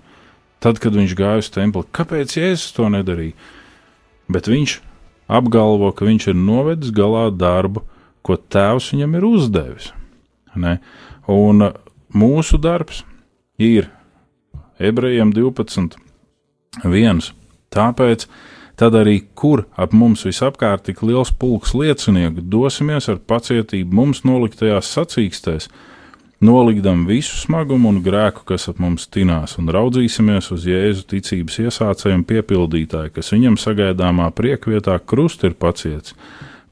tad, 0.61 0.81
kad 0.83 0.97
viņš 0.99 1.15
gāja 1.17 1.45
uz 1.45 1.51
templi. 1.55 1.87
Kāpēc 1.95 2.35
Jēzus 2.37 2.75
to 2.77 2.91
nedarīja? 2.93 3.37
Bet 4.33 4.51
viņš 4.51 4.77
apgalvo, 5.33 5.93
ka 5.95 6.09
viņš 6.09 6.29
ir 6.33 6.39
novedis 6.39 6.93
galā 6.95 7.29
darbu, 7.31 7.85
ko 8.23 8.37
Tēvs 8.37 8.93
viņam 8.93 9.17
ir 9.19 9.27
uzdevis. 9.27 9.91
Ne? 10.59 10.79
Un 11.31 11.71
mūsu 12.13 12.59
darbs 12.61 13.03
ir 13.63 13.89
ebrejiem 14.83 15.33
12. 15.35 15.97
viens. 16.85 17.33
Tāpēc 17.73 18.27
tad 18.83 18.97
arī 18.99 19.21
kur 19.39 19.63
ap 19.79 19.93
mums 19.95 20.25
visapkārt 20.27 20.89
tik 20.89 21.05
liels 21.07 21.31
pulks 21.39 21.71
liecinieku 21.79 22.43
dosimies 22.51 23.07
ar 23.13 23.21
pacietību 23.31 23.95
mums 23.95 24.25
noliktajās 24.27 24.89
sacīkstēs, 24.97 25.69
nolikdam 26.43 27.05
visu 27.07 27.37
smagumu 27.45 27.93
un 27.93 28.01
grēku, 28.03 28.43
kas 28.49 28.67
ap 28.73 28.81
mums 28.83 29.07
tinās, 29.07 29.55
un 29.63 29.71
raudzīsimies 29.71 30.51
uz 30.57 30.67
Jēzu 30.67 31.07
ticības 31.15 31.61
iesācēju 31.63 32.19
un 32.19 32.27
piepildītāju, 32.27 33.15
kas 33.15 33.31
viņam 33.37 33.61
sagaidāmā 33.63 34.33
priekvietā 34.35 34.99
krust 35.07 35.47
ir 35.47 35.55
paciets, 35.55 36.17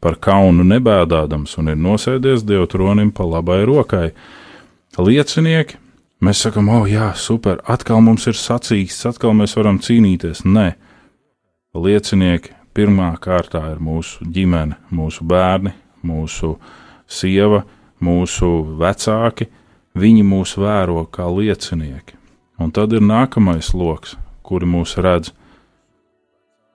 par 0.02 0.18
kaunu 0.18 0.66
nebēdādams 0.66 1.54
un 1.62 1.70
ir 1.70 1.78
nosēdies 1.78 2.42
Dievu 2.42 2.66
tronim 2.74 3.14
pa 3.14 3.28
labai 3.28 3.62
rokai. 3.70 4.08
Liecinieki, 4.98 5.78
mēs 6.26 6.42
sakam, 6.42 6.74
o, 6.74 6.82
oh, 6.82 6.90
jā, 6.90 7.12
super, 7.14 7.62
atkal 7.70 8.02
mums 8.02 8.26
ir 8.26 8.34
sacīksts, 8.34 9.06
atkal 9.14 9.36
mēs 9.38 9.54
varam 9.60 9.78
cīnīties. 9.78 10.42
Nē, 10.48 10.72
liecinieki 11.74 12.54
pirmā 12.74 13.12
kārtā 13.22 13.62
ir 13.74 13.80
mūsu 13.82 14.24
ģimene, 14.26 14.78
mūsu 14.90 15.24
bērni, 15.26 15.72
mūsu 16.06 16.56
sieva, 17.10 17.64
mūsu 18.02 18.50
vecāki. 18.80 19.50
Viņi 19.98 20.22
mūs 20.22 20.54
vēro 20.58 21.02
kā 21.10 21.26
liecinieki. 21.26 22.14
Un 22.62 22.70
tad 22.70 22.92
ir 22.94 23.02
nākamais 23.02 23.72
lokus, 23.74 24.14
kuri 24.46 24.68
mūs 24.68 24.94
redz. 25.02 25.32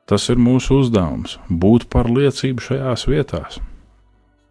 Tas 0.05 0.27
ir 0.29 0.38
mūsu 0.38 0.81
uzdevums- 0.81 1.39
būt 1.63 1.88
par 1.89 2.05
liecību 2.05 2.60
šajās 2.60 3.08
vietās. 3.08 3.60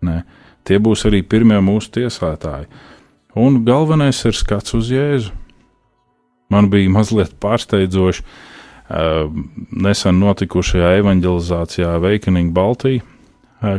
Nē, 0.02 0.24
tie 0.64 0.78
būs 0.78 1.04
arī 1.04 1.22
pirmie 1.22 1.60
mūsu 1.60 1.90
tiesātāji. 1.90 2.66
Un 3.36 3.64
galvenais 3.64 4.24
ir 4.24 4.32
skats 4.32 4.74
uz 4.74 4.90
Jēzu. 4.90 5.30
Man 6.50 6.70
bija 6.70 6.88
mazliet 6.88 7.38
pārsteidzoši, 7.40 8.22
nesen 8.88 10.18
notikušajā 10.20 10.94
evanģelizācijā 11.00 11.94
Awakening 11.96 12.52
Baltijā, 12.56 13.02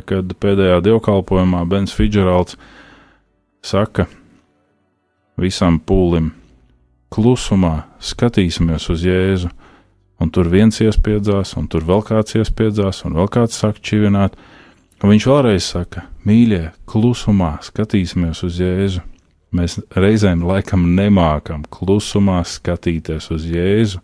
kad 0.10 0.32
pēdējā 0.42 0.80
dievkalpojumā 0.82 1.62
Bens 1.70 1.94
Fidžeralds 1.94 2.58
saka 3.66 4.08
visam 5.38 5.78
pūlim, 5.78 6.32
klusumā 7.14 7.86
skatīsimies 8.02 8.90
uz 8.90 9.04
Jēzu, 9.06 9.52
un 10.22 10.32
tur 10.34 10.50
viens 10.50 10.80
iespiedzās, 10.82 11.54
un 11.60 11.68
tur 11.70 11.86
vēl 11.86 12.02
kāds 12.08 12.38
iespiedzās, 12.40 13.04
un 13.06 13.18
vēl 13.20 13.30
kāds 13.30 13.60
saka 13.62 13.84
čivināt, 13.84 14.38
un 15.04 15.12
viņš 15.12 15.28
vēlreiz 15.30 15.68
saka, 15.76 16.08
mīļie, 16.26 16.72
klusumā 16.90 17.58
skatīsimies 17.66 18.42
uz 18.48 18.62
Jēzu. 18.64 19.04
Mēs 19.56 19.78
reizēm 19.96 20.42
laikam 20.44 20.90
nemākam 20.98 21.62
klusumā 21.72 22.42
skatīties 22.48 23.30
uz 23.32 23.46
Jēzu, 23.48 24.02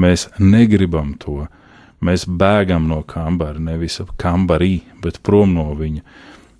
Mēs 0.00 0.28
negribam 0.38 1.14
to. 1.20 1.44
Mēs 2.04 2.26
bēgam 2.28 2.88
no 2.90 3.00
kambara, 3.08 3.60
nevis 3.60 4.00
kambarī, 4.20 4.82
bet 5.00 5.22
prom 5.24 5.54
no 5.56 5.70
viņa. 5.78 6.02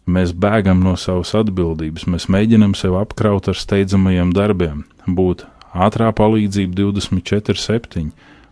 Mēs 0.05 0.35
bēgam 0.37 0.83
no 0.85 0.95
savas 1.01 1.33
atbildības, 1.37 2.07
mēs 2.13 2.29
mēģinam 2.33 2.75
sev 2.77 2.97
apkraut 3.01 3.49
ar 3.49 3.57
steidzamajiem 3.57 4.35
darbiem, 4.37 4.85
būt 5.09 5.47
ātrā 5.73 6.11
palīdzība 6.17 6.77
24-7, 6.93 8.11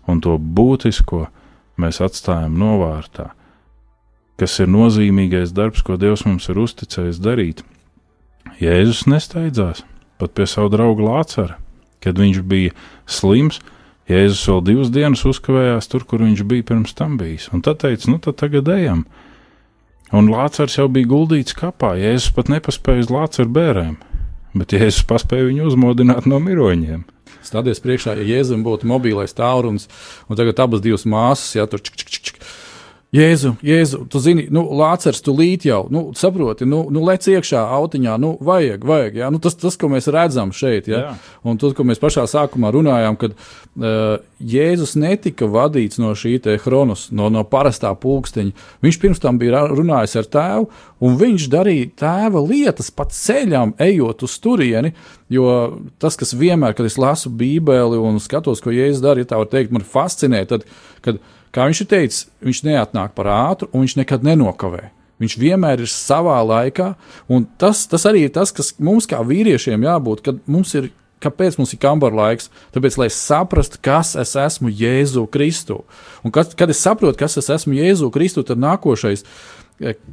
un 0.08 0.22
to 0.24 0.36
būtisko 0.40 1.26
mēs 1.80 2.00
atstājam 2.04 2.56
novārtā, 2.60 3.30
kas 4.40 4.58
ir 4.64 4.72
nozīmīgais 4.72 5.52
darbs, 5.56 5.84
ko 5.84 5.98
Dievs 6.00 6.24
mums 6.26 6.48
ir 6.48 6.60
uzticējis 6.64 7.20
darīt. 7.22 7.62
Jēzus 8.60 9.04
nesteidzās 9.08 9.84
pat 10.18 10.34
pie 10.36 10.46
savu 10.46 10.72
draugu 10.72 11.04
Lācara, 11.06 11.58
kad 12.02 12.18
viņš 12.18 12.42
bija 12.46 12.72
slims, 13.10 13.60
Jēzus 14.10 14.42
vēl 14.50 14.62
divas 14.66 14.90
dienas 14.92 15.22
uzkavējās 15.28 15.88
tur, 15.90 16.06
kur 16.08 16.24
viņš 16.24 16.42
bija 16.48 16.66
pirms 16.72 16.96
tam 16.98 17.14
bijis. 17.20 17.48
Un 17.54 17.62
tad 17.62 17.80
teica, 17.84 18.10
nu 18.10 18.18
tad 18.22 18.40
tagad 18.40 18.68
ejam. 18.74 19.04
Un 20.12 20.28
Lācars 20.28 20.76
jau 20.76 20.88
bija 20.92 21.08
guldīts 21.08 21.56
kapā. 21.56 21.94
Jēzus 22.00 22.34
pat 22.36 22.50
nepaspēja 22.52 23.06
uz 23.06 23.12
Lācaru 23.14 23.54
bērēm, 23.54 23.96
bet 24.58 24.74
Jēzus 24.76 25.06
paspēja 25.08 25.48
viņu 25.48 25.70
uzmodināt 25.70 26.28
no 26.28 26.42
miroņiem. 26.42 27.06
Stāties 27.42 27.82
priekšā, 27.82 28.14
ja 28.18 28.26
Jēzum 28.36 28.62
būtu 28.66 28.86
mobilais 28.90 29.34
tālrunis, 29.34 29.88
un 30.28 30.38
tagad 30.38 30.60
abas 30.62 30.82
divas 30.82 31.06
māsas, 31.08 31.56
ja 31.56 31.66
tur 31.70 31.82
čik, 31.82 31.96
čik, 31.98 32.12
čik, 32.12 32.41
Jēzu, 33.12 33.50
Jēzu, 33.60 34.06
tu 34.08 34.20
zini, 34.24 34.46
nu, 34.48 34.62
Lācars, 34.72 35.18
tu 35.20 35.34
līt 35.36 35.66
jau, 35.68 35.82
nu, 35.92 36.00
saproti, 36.16 36.64
nu, 36.64 36.78
nu 36.88 37.02
lec 37.04 37.26
iekšā 37.28 37.60
autiņā, 37.76 38.14
nu, 38.16 38.30
vajag, 38.40 38.86
vajag, 38.88 39.18
jā, 39.20 39.26
nu, 39.28 39.40
tas, 39.44 39.52
tas, 39.60 39.74
ko 39.76 39.90
mēs 39.92 40.06
redzam 40.08 40.48
šeit, 40.56 40.88
jā, 40.88 41.02
jā. 41.04 41.10
un 41.44 41.60
tas, 41.60 41.74
ko 41.76 41.84
mēs 41.84 42.00
pašā 42.00 42.24
sākumā 42.32 42.70
runājām, 42.72 43.18
kad 43.20 43.34
uh, 43.36 44.14
Jēzus 44.40 44.94
netika 44.96 45.44
vadīts 45.44 46.00
no 46.00 46.14
šī 46.16 46.38
te 46.46 46.54
chronos, 46.62 47.10
no, 47.12 47.28
no 47.34 47.42
parastā 47.44 47.90
pulksteņa, 48.00 48.56
viņš 48.88 49.00
pirms 49.04 49.20
tam 49.20 49.36
bija 49.42 49.60
runājis 49.68 50.16
ar 50.22 50.30
tēvu, 50.38 50.70
un 51.04 51.20
viņš 51.20 51.50
darīja 51.52 51.92
tēva 52.06 52.40
lietas 52.46 52.88
pa 52.96 53.04
ceļam, 53.12 53.76
ejot 53.90 54.24
uz 54.24 54.38
turieni, 54.40 54.94
jo 55.28 55.52
tas, 56.00 56.16
kas 56.16 56.32
vienmēr, 56.32 56.72
kad 56.80 56.88
es 56.88 56.96
lasu 56.96 57.28
bībeli 57.28 58.00
un 58.00 58.16
skatos, 58.24 58.64
ko 58.64 58.72
Jēzus 58.72 59.04
dara, 59.04 59.20
ja 59.20 59.28
tā 59.34 59.44
var 59.44 59.52
teikt, 59.52 59.76
man 59.76 59.84
fascinē, 59.84 60.46
tad, 60.48 60.64
kad, 61.04 61.20
Kā 61.52 61.68
viņš 61.68 61.84
ir 61.84 61.88
teicis, 61.90 62.26
viņš 62.40 62.62
neatnāk 62.64 63.12
par 63.16 63.28
ātru 63.28 63.68
un 63.72 63.84
viņš 63.84 63.98
nekad 64.00 64.24
nenokavē. 64.24 64.88
Viņš 65.22 65.36
vienmēr 65.38 65.84
ir 65.84 65.90
savā 65.90 66.40
laikā, 66.42 66.94
un 67.30 67.44
tas, 67.60 67.84
tas 67.86 68.08
arī 68.08 68.24
ir 68.26 68.32
tas, 68.34 68.50
kas 68.54 68.72
mums 68.82 69.06
kā 69.06 69.20
vīriešiem 69.22 69.84
jābūt, 69.86 70.24
kad 70.26 70.40
mums 70.50 70.72
ir 70.78 70.90
kāpēc 71.22 71.58
mums 71.58 71.72
ir 71.74 71.80
kambara 71.82 72.16
laiks? 72.18 72.50
Tāpēc, 72.74 72.98
lai 73.00 73.08
saprastu, 73.14 73.80
kas 73.84 74.14
es 74.18 74.34
esmu 74.38 74.72
Jēzu 74.72 75.26
Kristu. 75.32 75.82
Un 76.26 76.34
kad, 76.34 76.56
kad 76.58 76.72
es 76.72 76.82
saprotu, 76.82 77.18
kas 77.20 77.38
es 77.40 77.50
esmu 77.52 77.76
Jēzu 77.78 78.10
Kristu, 78.14 78.44
tad 78.46 78.58
nākošais, 78.62 79.22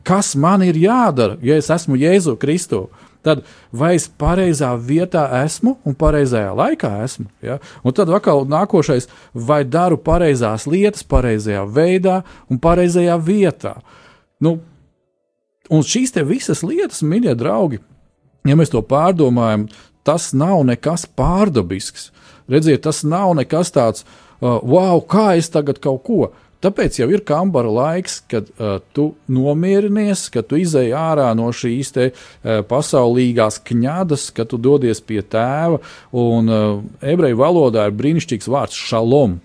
kas 0.07 0.33
man 0.39 0.63
ir 0.65 0.77
jādara, 0.79 1.39
ja 1.45 1.57
es 1.59 1.69
esmu 1.73 1.97
Jēzu 1.99 2.37
Kristu? 2.41 2.87
Tad 3.25 3.43
vai 3.75 3.93
es 3.97 4.07
pareizā 4.07 4.71
vietā 4.79 5.25
esmu 5.41 5.75
un 5.87 5.95
pareizajā 5.99 6.53
laikā 6.55 6.91
esmu. 7.03 7.27
Ja? 7.45 7.59
Un 7.83 7.95
tad 7.95 8.11
atkal 8.13 8.45
nākošais, 8.49 9.09
vai 9.33 9.61
daru 9.67 9.99
pareizās 10.01 10.67
lietas, 10.69 11.03
pareizajā 11.03 11.65
veidā 11.67 12.21
un 12.49 12.61
pareizajā 12.61 13.17
vietā. 13.23 13.75
Nu, 14.39 14.57
un 15.69 15.85
šīs 15.85 16.15
visas 16.25 16.63
lietas, 16.63 17.03
mīļie 17.03 17.35
draugi, 17.37 17.81
ja 18.47 18.55
mēs 18.55 18.71
to 18.73 18.81
pārdomājam, 18.85 19.67
tas 20.07 20.31
nav 20.33 20.63
nekas 20.67 21.05
pārdabisks. 21.05 22.09
Redziet, 22.49 22.81
tas 22.87 23.03
nav 23.05 23.35
nekas 23.37 23.69
tāds, 23.75 24.05
uh, 24.41 24.57
wow, 24.63 25.03
kā 25.05 25.35
es 25.37 25.51
tagad 25.53 25.81
kaut 25.83 26.01
ko 26.07 26.31
Tāpēc 26.59 26.97
jau 26.99 27.07
ir 27.07 27.21
kambara 27.23 27.69
laiks, 27.71 28.17
kad 28.27 28.49
uh, 28.57 28.81
tu 28.91 29.13
nomierinies, 29.31 30.25
kad 30.33 30.49
tu 30.49 30.57
izēj 30.59 30.91
ārā 30.91 31.29
no 31.39 31.47
šīs 31.55 31.93
te, 31.95 32.09
uh, 32.11 32.59
pasaulīgās 32.67 33.61
kņadas, 33.63 34.27
kad 34.35 34.51
tu 34.51 34.59
dodies 34.59 34.99
pie 34.99 35.21
tēva. 35.23 35.79
Un 36.11 36.51
uh, 36.51 36.81
ebreju 36.99 37.39
valodā 37.39 37.87
ir 37.87 37.95
brīnišķīgs 38.01 38.51
vārds 38.51 38.75
šalom. 38.89 39.39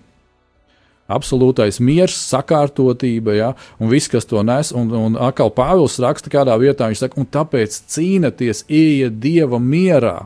Absolūtais 1.05 1.77
miers, 1.85 2.17
sakārtotība, 2.33 3.35
ja, 3.37 3.49
un 3.79 3.91
viss, 3.93 4.09
kas 4.11 4.25
to 4.27 4.41
nes. 4.43 4.73
Un, 4.75 4.91
un 4.91 5.15
atkal 5.21 5.53
Pāvils 5.55 5.99
raksta 6.01 6.33
kādā 6.33 6.57
vietā, 6.59 6.89
viņš 6.89 7.05
saka, 7.05 7.21
un 7.21 7.29
tāpēc 7.31 7.77
cīnieties, 7.95 8.65
ieiet 8.67 9.21
dieva 9.23 9.61
mierā. 9.61 10.17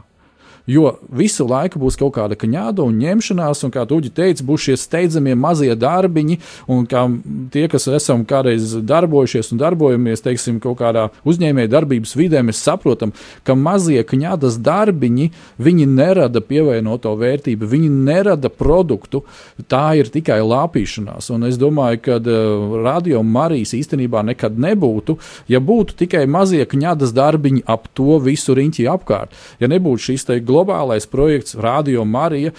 Jo 0.70 0.92
visu 1.10 1.48
laiku 1.50 1.80
būs 1.82 1.98
kaut 1.98 2.14
kāda 2.20 2.38
kaņāda 2.38 2.84
un 2.86 3.00
ņemšanās, 3.02 3.64
un 3.66 3.72
kā 3.74 3.88
Tuģi 3.90 4.12
teica, 4.14 4.46
būs 4.46 4.68
šie 4.68 4.76
steidzamie 4.78 5.34
mazie 5.34 5.74
darbiņi, 5.74 6.38
un 6.70 6.86
kā 6.90 7.08
tie, 7.50 7.66
kas 7.72 7.88
esam 7.90 8.22
kādreiz 8.30 8.76
darbojušies 8.86 9.50
un 9.54 9.62
darbojamies, 9.62 10.22
teiksim, 10.22 10.60
kaut 10.62 10.78
kādā 10.84 11.08
uzņēmēja 11.26 11.72
darbības 11.74 12.14
vidē, 12.20 12.44
mēs 12.46 12.62
saprotam, 12.62 13.16
ka 13.48 13.56
mazie 13.58 14.04
kaņādas 14.06 14.60
darbiņi, 14.62 15.32
viņi 15.58 15.88
nerada 15.90 16.44
pievienoto 16.46 17.16
vērtību, 17.18 17.70
viņi 17.74 17.90
nerada 17.90 18.52
produktu, 18.54 19.24
tā 19.72 19.96
ir 19.98 20.14
tikai 20.14 20.38
lāpīšanās. 20.46 21.32
Un 21.34 21.50
es 21.50 21.58
domāju, 21.58 22.04
ka 22.06 22.20
uh, 22.22 22.78
radio 22.86 23.24
Marijas 23.26 23.74
īstenībā 23.78 24.22
nekad 24.30 24.60
nebūtu, 24.62 25.18
ja 25.50 25.64
būtu 25.64 25.98
tikai 26.04 26.28
mazie 26.30 26.62
kaņādas 26.70 27.16
darbiņi 27.18 27.66
ap 27.66 27.90
to 27.98 28.22
visu 28.22 28.54
riņķi 28.58 28.88
apkārt. 28.94 29.34
Ja 29.58 29.72
nebūtu 29.72 30.12
šīs 30.12 30.30
te 30.30 30.40
globālās 30.40 30.59
globālais 30.60 31.08
projekts 31.08 31.56
Radio 31.56 32.06
Marija, 32.06 32.52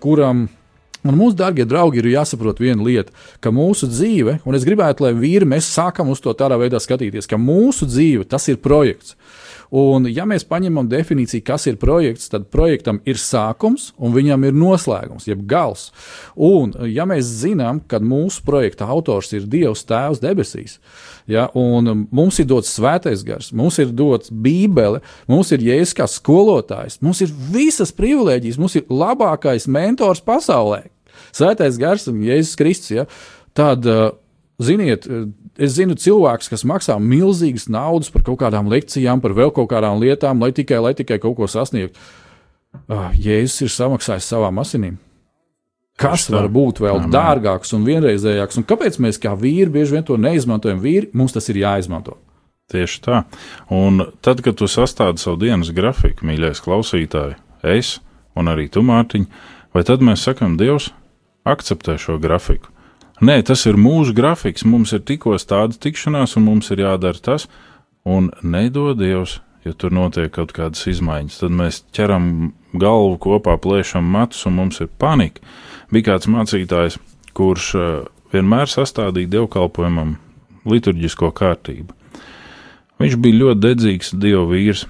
kuram 0.00 0.48
Un 1.06 1.14
mūsu 1.14 1.36
darbie 1.38 1.62
draugi 1.62 2.00
ir 2.00 2.08
jāsaprot 2.10 2.58
viena 2.58 2.82
lieta, 2.82 3.12
ka 3.40 3.52
mūsu 3.54 3.86
dzīve, 3.86 4.40
un 4.42 4.56
es 4.58 4.64
gribētu, 4.66 5.04
lai 5.06 5.12
vīri 5.14 5.46
mēs 5.46 5.68
sākam 5.70 6.10
uz 6.10 6.18
to 6.20 6.34
tādā 6.34 6.58
veidā 6.58 6.80
skatīties, 6.82 7.28
ka 7.30 7.38
mūsu 7.38 7.86
dzīve 7.86 8.26
tas 8.26 8.48
ir 8.50 8.58
projekts. 8.58 9.14
Un, 9.74 10.08
ja 10.08 10.24
mēs 10.28 10.46
paņemam 10.48 10.88
definīciju, 10.88 11.44
kas 11.44 11.66
ir 11.68 11.78
projekts, 11.80 12.30
tad 12.32 12.46
projektam 12.52 13.02
ir 13.08 13.20
sākums 13.20 13.90
un 13.98 14.14
viņam 14.14 14.46
ir 14.48 14.56
noslēgums, 14.56 15.28
jeb 15.28 15.44
gals. 15.48 15.90
Un, 16.34 16.72
ja 16.88 17.04
mēs 17.08 17.28
zinām, 17.42 17.82
ka 17.84 18.00
mūsu 18.00 18.44
projekta 18.46 18.88
autors 18.88 19.32
ir 19.36 19.48
Dievs 19.50 19.84
Tēvs 19.88 20.22
debesīs, 20.24 20.78
ja, 21.28 21.48
un 21.58 22.06
mums 22.08 22.40
ir 22.40 22.48
dots 22.48 22.72
svētais 22.78 23.24
gars, 23.26 23.52
mums 23.52 23.80
ir 23.82 23.92
dots 23.92 24.32
Bībele, 24.32 25.02
mums 25.28 25.52
ir 25.52 25.64
jēzus 25.64 25.96
kā 25.98 26.08
skolotājs, 26.08 27.00
mums 27.04 27.20
ir 27.24 27.34
visas 27.52 27.92
privilēģijas, 27.92 28.60
mums 28.60 28.78
ir 28.80 28.88
labākais 28.88 29.68
mentors 29.68 30.24
pasaulē. 30.24 30.86
Svētais 31.34 31.76
gars 31.80 32.08
un 32.08 32.22
Jēzus 32.24 32.56
Kristus. 32.58 32.94
Ja, 32.94 33.04
tad, 33.56 33.84
ziniet, 34.62 35.08
Es 35.58 35.74
zinu 35.74 35.96
cilvēkus, 35.98 36.52
kas 36.52 36.62
maksā 36.68 36.94
milzīgas 37.02 37.66
naudas 37.72 38.12
par 38.14 38.22
kaut 38.26 38.38
kādām 38.44 38.70
lekcijām, 38.70 39.18
par 39.18 39.34
vēl 39.34 39.50
kaut 39.54 39.66
kādām 39.72 39.98
lietām, 39.98 40.38
lai 40.38 40.52
tikai, 40.54 40.78
lai 40.84 40.94
tikai 40.94 41.18
kaut 41.22 41.34
ko 41.40 41.48
sasniegtu. 41.50 41.98
Uh, 42.86 43.08
Jēzus 43.18 43.64
ir 43.66 43.72
samaksājis 43.74 44.28
savām 44.30 44.60
asinīm. 44.62 44.98
Kas 45.98 46.28
var 46.30 46.46
būt 46.52 46.78
vēl 46.84 47.00
Amen. 47.00 47.10
dārgāks 47.10 47.74
un 47.74 47.82
vienreizējāks? 47.88 48.60
Un 48.60 48.66
kāpēc 48.68 49.00
mēs 49.02 49.18
kā 49.18 49.32
vīri 49.34 49.72
bieži 49.74 49.96
vien 49.96 50.06
to 50.06 50.14
neizmantojam? 50.20 50.78
Vīri, 50.84 51.10
mums 51.18 51.34
tas 51.34 51.50
ir 51.50 51.58
jāizmanto. 51.64 52.14
Tieši 52.70 53.00
tā. 53.02 53.24
Un 53.74 54.04
tad, 54.22 54.44
kad 54.46 54.60
tu 54.60 54.68
sastādi 54.70 55.18
savu 55.18 55.40
dienas 55.42 55.72
grafiku, 55.74 56.28
mīļais 56.28 56.62
klausītāj, 56.62 57.34
es 57.66 57.96
un 58.38 58.52
arī 58.52 58.68
tu, 58.70 58.84
Mārtiņ, 58.86 59.26
vai 59.74 59.82
tad 59.88 60.04
mēs 60.06 60.22
sakam, 60.28 60.54
Dievs, 60.60 60.92
akceptē 61.48 61.96
šo 61.98 62.20
grafiku? 62.22 62.70
Nē, 63.18 63.40
tas 63.42 63.64
ir 63.66 63.74
mūsu 63.74 64.12
grafiks, 64.14 64.62
mums 64.62 64.92
ir 64.94 65.02
tikko 65.02 65.34
tāda 65.42 65.74
tikšanās, 65.74 66.36
un 66.38 66.44
mums 66.46 66.70
ir 66.70 66.84
jādara 66.84 67.18
tas, 67.18 67.48
un 68.06 68.28
nedod 68.42 69.00
Dievs, 69.00 69.40
ja 69.66 69.74
tur 69.74 69.90
notiek 69.94 70.30
kaut 70.34 70.54
kādas 70.54 70.86
izmaiņas, 70.86 71.40
tad 71.40 71.56
mēs 71.58 71.80
ķeram 71.96 72.52
galvu 72.78 73.16
kopā, 73.24 73.56
plēšam 73.58 74.06
matus, 74.06 74.44
un 74.46 74.54
mums 74.60 74.78
ir 74.84 74.90
panika. 75.02 75.42
Bija 75.90 76.12
kāds 76.12 76.30
mācītājs, 76.30 77.00
kurš 77.34 77.72
eh, 77.74 77.88
vienmēr 78.34 78.70
sastādīja 78.70 79.32
dievkalpojumam 79.34 80.14
liturģisko 80.68 81.32
kārtību. 81.34 81.96
Viņš 83.02 83.18
bija 83.22 83.40
ļoti 83.42 83.64
dedzīgs 83.64 84.14
dievu 84.14 84.46
vīrs, 84.52 84.84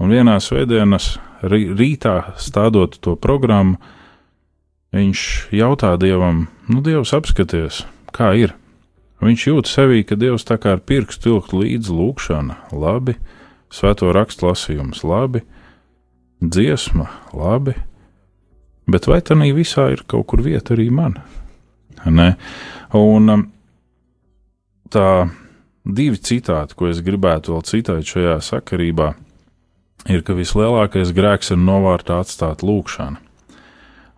un 0.00 0.16
vienā 0.16 0.38
svētdienas 0.40 1.16
rītā 1.44 2.16
stādot 2.40 2.96
to 3.04 3.16
programmu, 3.20 3.76
Viņš 4.94 5.22
jautā 5.52 5.90
Dievam, 6.00 6.46
nu, 6.70 6.82
Dievs, 6.84 7.14
apskaties, 7.16 7.84
kā 8.14 8.32
ir. 8.38 8.54
Viņš 9.22 9.46
jūt 9.48 9.70
sevī, 9.70 10.02
ka 10.04 10.18
Dievs 10.18 10.44
tā 10.44 10.58
kā 10.60 10.76
ar 10.76 10.82
pirkstu 10.84 11.32
vilkt 11.32 11.54
līdzi 11.56 11.94
lūkšana, 11.94 12.58
labi, 12.76 13.16
svēto 13.72 14.10
rakstu 14.12 14.50
lasījums, 14.50 15.02
labi, 15.06 15.42
dziesma, 16.44 17.08
labi, 17.32 17.76
bet 18.86 19.08
vai 19.08 19.22
tā 19.24 19.38
visā 19.56 19.88
ir 19.94 20.04
kaut 20.06 20.26
kur 20.26 20.44
vieta 20.44 20.74
arī 20.76 20.90
man? 20.90 21.16
Ne? 22.04 22.34
Un 22.94 23.30
um, 23.32 23.46
tā 24.92 25.28
divi 25.86 26.18
citāti, 26.18 26.76
ko 26.76 26.90
es 26.90 27.00
gribētu 27.00 27.54
vēl 27.54 27.64
citēt 27.66 28.10
šajā 28.10 28.36
sakarībā, 28.42 29.14
ir, 30.12 30.22
ka 30.22 30.36
vislielākais 30.36 31.14
grēks 31.16 31.54
ir 31.54 31.62
novārtā 31.62 32.20
atstāt 32.22 32.62
lūkšanu. 32.66 33.25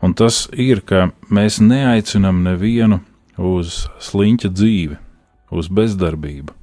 Un 0.02 0.14
tas 0.14 0.46
ir, 0.54 0.80
ka 0.87 1.11
mēs 1.34 1.58
neaicinām 1.62 2.44
nevienu 2.44 3.00
uz 3.38 3.87
sliņķa 4.02 4.50
dzīvi, 4.54 4.98
uz 5.50 5.70
bezdarbību. 5.74 6.54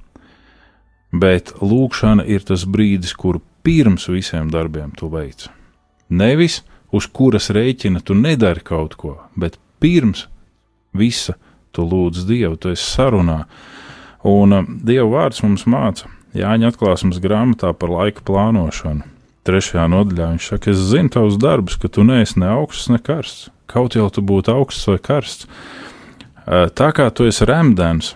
Bet 1.16 1.52
lūkšana 1.60 2.24
ir 2.28 2.44
tas 2.48 2.64
brīdis, 2.64 3.12
kur 3.16 3.40
pirms 3.64 4.08
visiem 4.12 4.48
darbiem 4.52 4.92
tu 4.96 5.10
veic. 5.12 5.46
Nevis 6.08 6.62
uz 6.92 7.08
kuras 7.08 7.50
rēķina 7.52 8.02
tu 8.04 8.16
nedari 8.16 8.64
kaut 8.64 8.96
ko, 8.96 9.16
bet 9.36 9.58
pirms 9.80 10.26
visa 10.96 11.36
tu 11.76 11.84
lūdz 11.84 12.24
Dievu, 12.28 12.56
tu 12.56 12.72
esi 12.72 12.84
sarunā. 12.88 13.44
Un 14.26 14.52
um, 14.56 14.68
Dieva 14.82 15.08
vārds 15.12 15.42
mums 15.44 15.66
māca 15.68 16.08
Jāņa 16.36 16.72
atklāsmes 16.72 17.20
grāmatā 17.22 17.70
par 17.76 17.92
laika 17.92 18.24
plānošanu 18.26 19.15
trešajā 19.46 19.86
nodaļā 19.92 20.30
viņš 20.34 20.48
saka, 20.52 20.72
es 20.72 20.82
zinu 20.90 21.12
tavus 21.14 21.38
darbus, 21.40 21.78
ka 21.80 21.90
tu 21.92 22.04
neesi 22.06 22.40
ne 22.42 22.50
augsts, 22.50 22.90
ne 22.92 23.00
karsts. 23.02 23.48
Kaut 23.70 23.96
jau 23.98 24.06
tu 24.12 24.22
būtu 24.22 24.52
augsts 24.54 24.86
vai 24.90 24.98
karsts. 25.02 25.48
Tā 26.46 26.90
kā 26.94 27.08
tu 27.10 27.26
esi 27.26 27.46
remdens, 27.48 28.12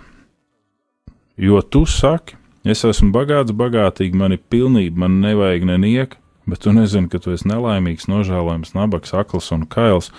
jo 1.40 1.58
tu 1.66 1.82
saki, 1.90 2.36
es 2.62 2.84
esmu 2.86 3.10
bagāts, 3.14 3.54
bagātīgi, 3.56 4.18
man 4.18 4.36
ir 4.36 4.42
pilnība, 4.52 5.06
man 5.06 5.18
nevajag 5.24 5.66
neniek, 5.66 6.14
bet 6.50 6.62
tu 6.62 6.74
nezini, 6.74 7.10
ka 7.10 7.18
tu 7.22 7.34
esi 7.34 7.48
nelaimīgs, 7.50 8.06
nožēlojams, 8.10 8.74
nabaks, 8.76 9.14
akls 9.18 9.50
un 9.56 9.66
kails. 9.70 10.10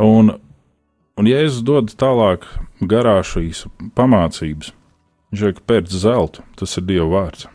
Un, 0.00 0.34
un 1.18 1.30
ja 1.30 1.42
es 1.46 1.60
dodu 1.62 1.94
tālāk 1.98 2.48
garā 2.80 3.20
šīs 3.26 3.66
pamācības, 3.98 4.72
viņš 5.30 5.46
saka, 5.46 5.66
pēc 5.70 5.94
zelta, 5.94 6.46
tas 6.58 6.78
ir 6.78 6.88
Dieva 6.90 7.10
vārds. 7.12 7.46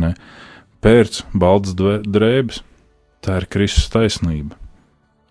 Ne? 0.00 0.12
Pērts, 0.84 1.24
balts 1.32 1.72
drēbes, 1.74 2.60
tā 3.24 3.40
ir 3.40 3.48
Kristus 3.48 3.88
taisnība, 3.92 4.58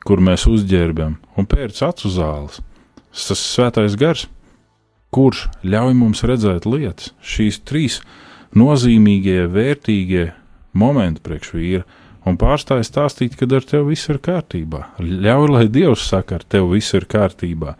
kur 0.08 0.22
mēs 0.24 0.48
uzģērbjam, 0.50 1.18
un 1.38 1.50
pērts 1.50 1.84
acu 1.86 2.10
zāles, 2.12 2.62
tas 3.14 3.36
ir 3.36 3.42
svētais 3.42 3.98
gars, 4.00 4.28
kurš 5.14 5.46
ļauj 5.62 5.94
mums 5.98 6.24
redzēt 6.26 6.66
lietas, 6.66 7.12
šīs 7.22 7.62
trīs 7.68 8.00
nozīmīgie, 8.58 9.44
vērtīgie 9.54 10.32
momenti 10.74 11.22
priekš 11.24 11.54
vīra, 11.54 11.84
un 12.26 12.40
pārstāj 12.40 12.82
stāstīt, 12.88 13.38
ka 13.38 13.46
ar 13.46 13.68
tevi 13.68 13.94
viss 13.94 14.10
ir 14.10 14.22
kārtībā. 14.24 14.88
Ļauj, 15.04 15.48
lai 15.52 15.68
Dievs 15.70 16.08
saka, 16.10 16.40
ar 16.40 16.48
tevi 16.50 16.80
viss 16.80 16.96
ir 16.98 17.06
kārtībā. 17.10 17.76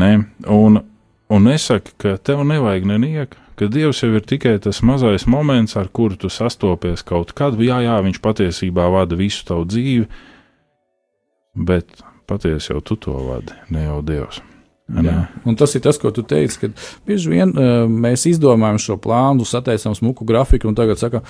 Ne? 0.00 0.12
Un, 0.48 0.80
un 1.28 1.48
nesaka, 1.48 1.92
ka 2.00 2.16
tev 2.24 2.44
nevajag 2.46 2.88
nenieka, 2.88 3.39
ka 3.60 3.68
Dievs 3.68 4.00
jau 4.00 4.10
ir 4.16 4.24
tikai 4.24 4.56
tas 4.64 4.80
mazais 4.86 5.26
moments, 5.28 5.76
ar 5.76 5.90
kuru 5.92 6.16
tu 6.16 6.32
sastopies 6.32 7.04
kaut 7.06 7.34
kad. 7.36 7.58
Jā, 7.60 7.82
jā, 7.84 7.98
viņš 8.06 8.20
patiesībā 8.24 8.88
vada 8.92 9.18
visu 9.18 9.44
tavu 9.48 9.66
dzīvi, 9.68 10.06
bet 11.68 12.00
patiesi 12.30 12.72
jau 12.72 12.80
tu 12.80 12.96
to 12.96 13.18
vadi, 13.28 13.56
ne 13.74 13.84
jau 13.84 14.00
Dievs. 14.06 14.40
Un 15.46 15.54
tas 15.54 15.74
ir 15.76 15.82
tas, 15.84 15.98
ko 16.00 16.10
tu 16.10 16.24
teici, 16.26 16.56
ka 16.58 16.68
bieži 17.06 17.30
vien 17.30 17.52
uh, 17.54 17.84
mēs 17.86 18.24
izdomājam 18.26 18.80
šo 18.82 18.96
plānu, 19.02 19.46
sataisām 19.46 19.94
smuku 19.94 20.26
grafiku 20.26 20.66
un 20.70 20.78
tagad 20.78 20.98
sakām, 20.98 21.26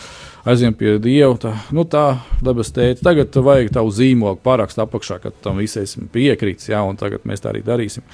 aizjām 0.48 0.76
pie 0.78 0.94
Dieva. 1.02 1.34
Tā, 1.40 1.52
nu 1.76 1.84
tā, 1.84 2.06
dabas 2.44 2.72
tēta, 2.72 3.02
tagad 3.10 3.36
vajag 3.36 3.72
tavu 3.76 3.92
zīmogu 3.92 4.40
parakstu 4.44 4.84
apakšā, 4.86 5.20
kad 5.26 5.36
tam 5.44 5.60
visiem 5.60 6.08
piekrīts, 6.14 6.70
jā, 6.72 6.80
un 6.86 6.96
tagad 7.00 7.26
mēs 7.28 7.44
tā 7.44 7.52
arī 7.52 7.60
darīsim. 7.66 8.06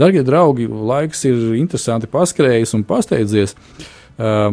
Darbie 0.00 0.24
draugi, 0.26 0.66
laiks 0.68 1.22
ir 1.28 1.52
interesanti 1.58 2.10
paskrējis 2.10 2.74
un 2.78 2.86
pasteidzies. 2.88 3.54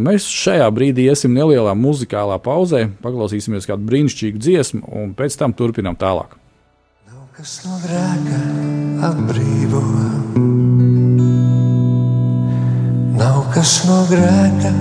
Mēs 0.02 0.26
šajā 0.26 0.68
brīdī 0.74 1.08
iesim 1.10 1.34
nelielā 1.38 1.74
muzikālā 1.78 2.38
pauzē, 2.42 2.88
paklausīsimies 3.02 3.70
kādu 3.70 3.86
brīnišķīgu 3.90 4.42
dziesmu, 4.42 4.86
un 5.02 5.18
pēc 5.18 5.38
tam 5.38 5.54
turpinām 5.58 5.98
tālāk 6.02 6.38
kas 7.42 7.64
no 7.66 7.78
grēka 7.82 8.40
atbrīvo. 9.08 9.80
Nav 13.18 13.40
kas 13.56 13.72
no 13.88 13.98
grēka 14.12 14.72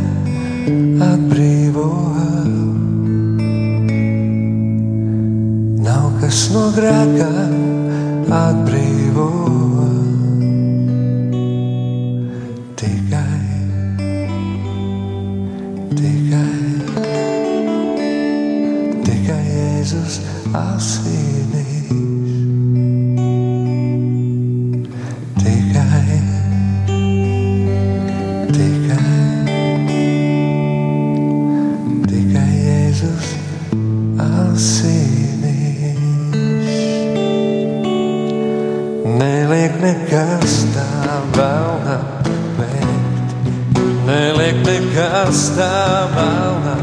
atbrīvo. 1.07 1.87
Nav 5.89 6.11
kas 6.21 6.43
no 6.53 6.67
grēka 6.77 7.31
atbrīvo. 8.43 9.80
Tikai 32.07 32.53
Jēzus 32.67 33.35
asinīs. 34.15 34.91
nekas 40.11 40.55
tā 40.75 41.19
vēlna 41.37 41.97
veikt. 42.59 43.35
Neliek 44.07 44.63
nekas 44.67 45.49
tā 45.57 45.73
vēlna 46.15 46.79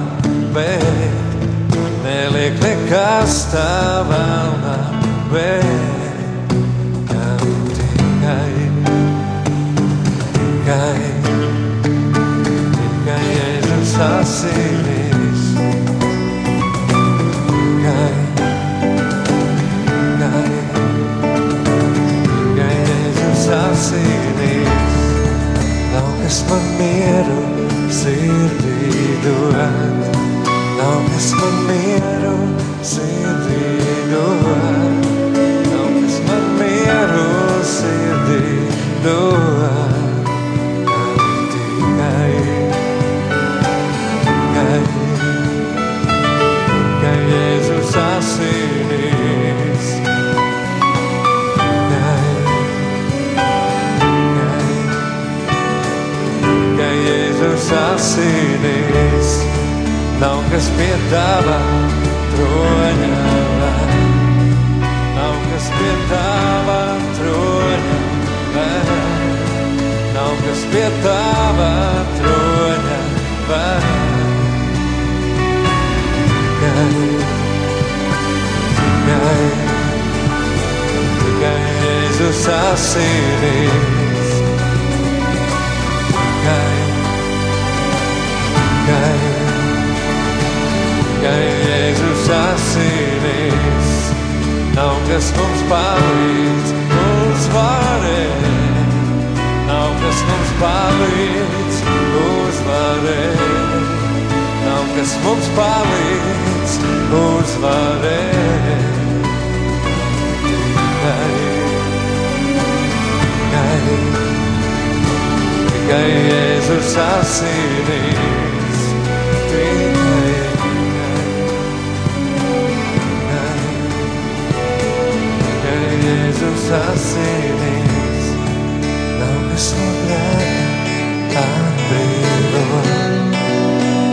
veikt. 0.55 0.86
Neliek 2.87 2.95
nekas 2.95 3.51
nekas 3.51 3.51
tā 3.51 4.03
vēl 4.07 4.51
nav, 4.63 5.01
bet 5.27 6.51
tikai, 7.11 8.51
tikai, 10.23 10.99
tikai 12.77 13.25
Jēzus 13.33 13.91
asinīs. 14.05 15.43
Tikai, 17.59 18.13
tikai, 20.15 20.45
tikai 22.23 22.71
Jēzus 22.71 23.49
asinīs. 23.57 24.95
Nav 25.91 26.07
kas 26.21 26.39
man 26.47 26.71
mieru 26.79 27.43
sirdī 27.99 29.11
dod. 29.27 29.59
Nav 30.79 31.03
kas 31.11 31.29
man 31.35 31.61
mieru 31.67 32.15
sirdī 32.15 32.23
dod. 32.23 32.66
Nav 32.89 34.76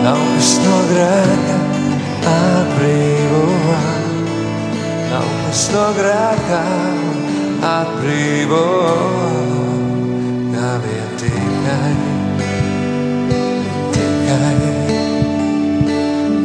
Nav 0.04 0.18
kas 0.20 0.48
no 0.60 0.78
grēka 0.90 1.54
atbrīvo. 2.28 3.38
Nav 5.08 5.30
kas 5.44 5.62
no 5.72 5.84
grēka 5.96 6.58
atbrīvo. 7.68 8.58
Kā 10.52 10.72
vien 10.82 11.14
tikai, 11.22 11.94
tikai, 13.96 14.52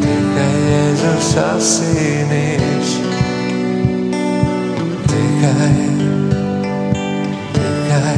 tikai 0.06 0.48
Jēzus 0.69 1.34
asinīs. 1.43 2.93
Tikai, 5.12 5.74
tikai, 7.60 8.15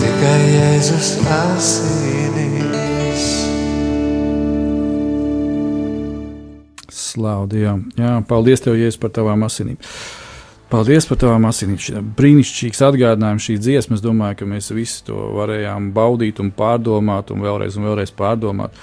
tikai 0.00 0.40
Jēzus 0.56 1.12
asinīs. 1.42 2.11
Slavu 7.12 7.46
Dievam. 7.52 7.86
Jā, 7.98 8.18
paldies 8.28 8.64
Tev, 8.64 8.80
Jēzus, 8.80 9.00
par 9.00 9.12
Tavām 9.14 9.44
asinīm. 9.46 9.80
Paldies 10.72 11.04
par 11.04 11.18
tavām 11.20 11.44
asinīm. 11.44 11.76
Brīnišķīgs 12.16 12.78
atgādinājums, 12.86 13.44
šī 13.44 13.58
dziesma. 13.60 13.98
Es 13.98 14.00
domāju, 14.00 14.38
ka 14.40 14.46
mēs 14.48 14.70
visi 14.72 15.02
to 15.04 15.18
varējām 15.36 15.90
baudīt 15.92 16.38
un 16.40 16.48
pārdomāt, 16.56 17.28
un 17.34 17.42
vēlreiz, 17.44 17.76
un 17.76 17.90
vēlreiz 17.90 18.12
pārdomāt. 18.16 18.78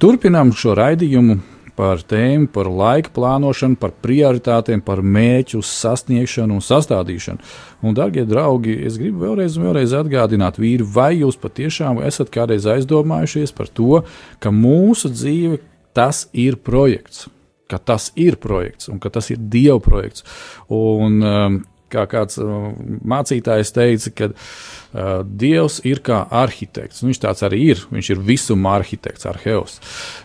Turpinām 0.00 0.54
šo 0.56 0.72
raidījumu 0.78 1.36
par 1.76 2.00
tēmu, 2.08 2.48
par 2.54 2.70
laika 2.72 3.12
plānošanu, 3.12 3.76
par 3.82 3.92
prioritātēm, 4.04 4.80
par 4.86 5.02
mērķu 5.04 5.60
sasniegšanu 5.68 6.56
un 6.56 6.64
sastādīšanu. 6.64 7.44
Un, 7.84 7.92
darbie 7.98 8.24
draugi, 8.28 8.78
es 8.88 8.96
gribu 9.00 9.26
vēlreiz, 9.26 9.60
vēlreiz 9.60 9.92
atgādināt, 10.00 10.62
vīri, 10.64 10.88
vai 10.96 11.10
jūs 11.18 11.36
patiešām 11.44 12.00
esat 12.08 12.32
kādreiz 12.32 12.70
aizdomājušies 12.78 13.52
par 13.56 13.68
to, 13.68 14.00
ka 14.40 14.52
mūsu 14.52 15.12
dzīve 15.12 15.60
tas 15.92 16.24
ir 16.32 16.56
projekts 16.56 17.28
ka 17.72 17.80
tas 17.80 18.10
ir 18.20 18.36
projekts 18.42 18.92
un 18.92 19.00
ka 19.02 19.12
tas 19.12 19.32
ir 19.32 19.40
Dieva 19.40 19.80
projekts. 19.82 20.26
Un, 20.72 21.20
um, 21.24 21.62
kā 21.92 22.06
kāds 22.10 22.38
uh, 22.40 22.70
mācītājs 23.08 23.74
teica, 23.76 24.12
ka 24.16 24.28
uh, 24.32 25.20
Dievs 25.24 25.80
ir 25.88 26.02
kā 26.04 26.22
arhitekts. 26.42 27.02
Nu, 27.02 27.10
viņš 27.10 27.20
tāds 27.26 27.44
arī 27.46 27.60
ir. 27.72 27.84
Viņš 27.92 28.14
ir 28.14 28.24
visuma 28.32 28.76
arhitekts, 28.78 29.28
arheos. 29.28 29.78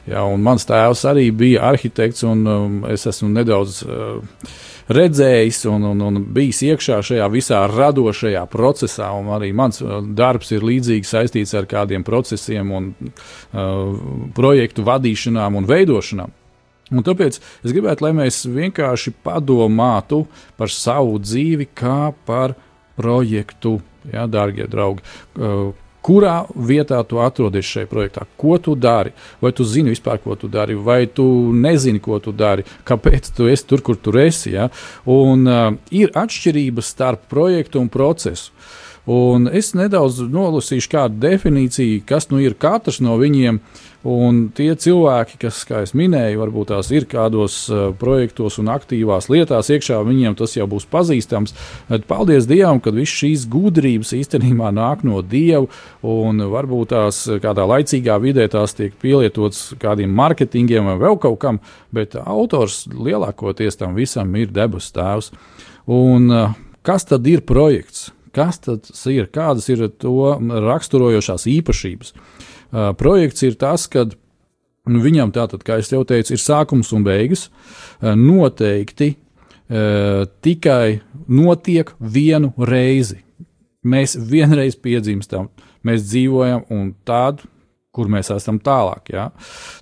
Ja, 0.09 0.25
mans 0.37 0.67
tēvs 0.69 1.05
arī 1.11 1.29
bija 1.35 1.67
arhitekts, 1.71 2.23
un 2.27 2.47
um, 2.47 2.79
es 2.91 3.07
esmu 3.09 3.31
nedaudz. 3.33 3.83
Uh, 3.83 4.55
redzējis 4.87 5.65
un, 5.67 5.83
un, 5.89 6.03
un 6.07 6.19
bijis 6.31 6.61
iekšā 6.69 7.01
šajā 7.03 7.25
visā 7.33 7.65
radošajā 7.67 8.45
procesā. 8.51 9.09
Arī 9.35 9.51
mans 9.55 9.83
uh, 9.83 9.99
darbs 9.99 10.53
ir 10.55 10.63
līdzīgi 10.67 11.07
saistīts 11.07 11.55
ar 11.59 11.67
kādiem 11.69 12.07
procesiem, 12.07 12.71
un 12.71 12.91
uh, 12.95 14.31
projektu 14.37 14.87
vadīšanām 14.87 15.59
un 15.59 15.67
veidošanām. 15.67 16.35
Un 16.93 17.03
tāpēc 17.03 17.39
es 17.39 17.73
gribētu, 17.73 18.05
lai 18.05 18.13
mēs 18.15 18.45
vienkārši 18.47 19.11
padomātu 19.25 20.23
par 20.59 20.71
savu 20.71 21.17
dzīvi 21.19 21.67
kā 21.75 22.13
par 22.27 22.55
projektu, 22.97 23.77
ja, 24.13 24.25
darbie 24.31 24.69
draugi. 24.71 25.03
Uh, 25.35 25.75
kurā 26.07 26.45
vietā 26.55 27.01
tu 27.03 27.19
atrodies 27.19 27.67
šajā 27.67 27.89
projektā, 27.91 28.23
ko 28.39 28.55
tu 28.63 28.77
dari, 28.79 29.11
vai 29.43 29.51
tu 29.55 29.67
zini 29.67 29.91
vispār, 29.91 30.21
ko 30.23 30.37
tu 30.39 30.47
dari, 30.47 30.77
vai 30.79 31.01
tu 31.11 31.25
nezini, 31.51 31.99
ko 32.03 32.21
tu 32.23 32.31
dari, 32.31 32.63
kāpēc 32.87 33.33
tu 33.35 33.49
esi 33.51 33.67
tur, 33.67 33.83
kur 33.83 33.99
tu 33.99 34.15
esi. 34.21 34.55
Ja? 34.55 34.69
Un, 35.11 35.43
uh, 35.43 35.71
ir 35.91 36.15
atšķirības 36.15 36.93
starp 36.95 37.27
projektu 37.31 37.83
un 37.83 37.91
procesu. 37.91 38.53
Un 39.07 39.47
es 39.55 39.69
nedaudz 39.71 40.19
nolasīšu 40.27 40.89
kādu 40.91 41.21
definīciju, 41.23 42.01
kas 42.07 42.27
nu 42.27 42.41
ir 42.43 42.57
katrs 42.59 42.99
no 42.99 43.15
viņiem. 43.15 43.61
Un 44.07 44.41
tie 44.55 44.69
cilvēki, 44.77 45.37
kas, 45.41 45.61
kā 45.67 45.79
jau 45.81 45.97
minēju, 45.99 46.39
varbūt 46.39 46.69
tās 46.73 46.89
ir 46.95 47.07
kādos 47.09 47.55
uh, 47.71 47.89
projektos 47.97 48.59
un 48.61 48.69
aktīvās 48.71 49.29
lietās 49.31 49.71
iekšā, 49.73 49.97
viņiem 50.05 50.35
tas 50.39 50.53
jau 50.55 50.67
būs 50.69 50.85
pazīstams. 50.91 51.55
Bet 51.89 52.03
paldies 52.07 52.47
Dievam, 52.47 52.81
ka 52.83 52.91
visas 52.95 53.15
šīs 53.23 53.45
gudrības 53.51 54.11
īstenībā 54.15 54.73
nāk 54.75 55.05
no 55.07 55.23
Dieva, 55.23 55.65
un 56.03 56.43
varbūt 56.51 56.91
tās 56.91 57.23
kādā 57.43 57.67
laicīgā 57.67 58.19
vidē 58.23 58.49
tās 58.51 58.75
tiek 58.75 58.95
pielietotas 59.01 59.73
kādiem 59.81 60.11
mārketingiem 60.19 60.91
vai 60.91 60.97
vēl 61.01 61.19
kaut 61.23 61.39
kam, 61.43 61.61
bet 61.95 62.19
autors 62.19 62.85
lielākoties 62.91 63.79
tam 63.79 63.95
visam 63.95 64.35
ir 64.35 64.51
debesu 64.51 64.93
tēvs. 64.99 65.33
Un 65.87 66.29
uh, 66.31 66.53
kas 66.83 67.07
tad 67.07 67.27
ir 67.27 67.43
projekts? 67.47 68.11
Kas 68.37 68.61
tas 68.61 69.03
ir? 69.09 69.29
Kādas 69.33 69.67
ir 69.73 69.87
to 70.01 70.35
raksturojošās 70.67 71.47
īpašības? 71.49 72.13
Uh, 72.13 72.91
projekts 72.99 73.45
ir 73.47 73.57
tas, 73.59 73.87
kad 73.89 74.13
nu, 74.87 75.01
viņam 75.03 75.33
tātad, 75.35 75.63
kā 75.65 75.79
jau 75.81 76.03
teicu, 76.07 76.35
ir 76.35 76.43
sākums 76.43 76.93
un 76.93 77.05
beigas. 77.07 77.47
Uh, 77.97 78.13
noteikti 78.13 79.15
uh, 79.15 80.27
tikai 80.45 80.99
notiek 81.27 81.93
vienu 81.99 82.53
reizi. 82.57 83.23
Mēs 83.87 84.17
vienreiz 84.19 84.75
piedzimstam, 84.77 85.49
mēs 85.87 86.05
dzīvojam, 86.09 86.65
un 86.75 86.91
tādu, 87.07 87.47
kur 87.95 88.09
mēs 88.11 88.29
esam 88.35 88.59
tālāk. 88.61 89.13
Ja? 89.15 89.29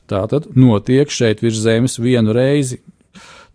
Tā 0.07 0.21
tad 0.31 0.51
notiek 0.55 1.09
šeit 1.11 1.41
virs 1.43 1.63
zemes 1.65 1.97
vienu 1.99 2.35
reizi 2.35 2.79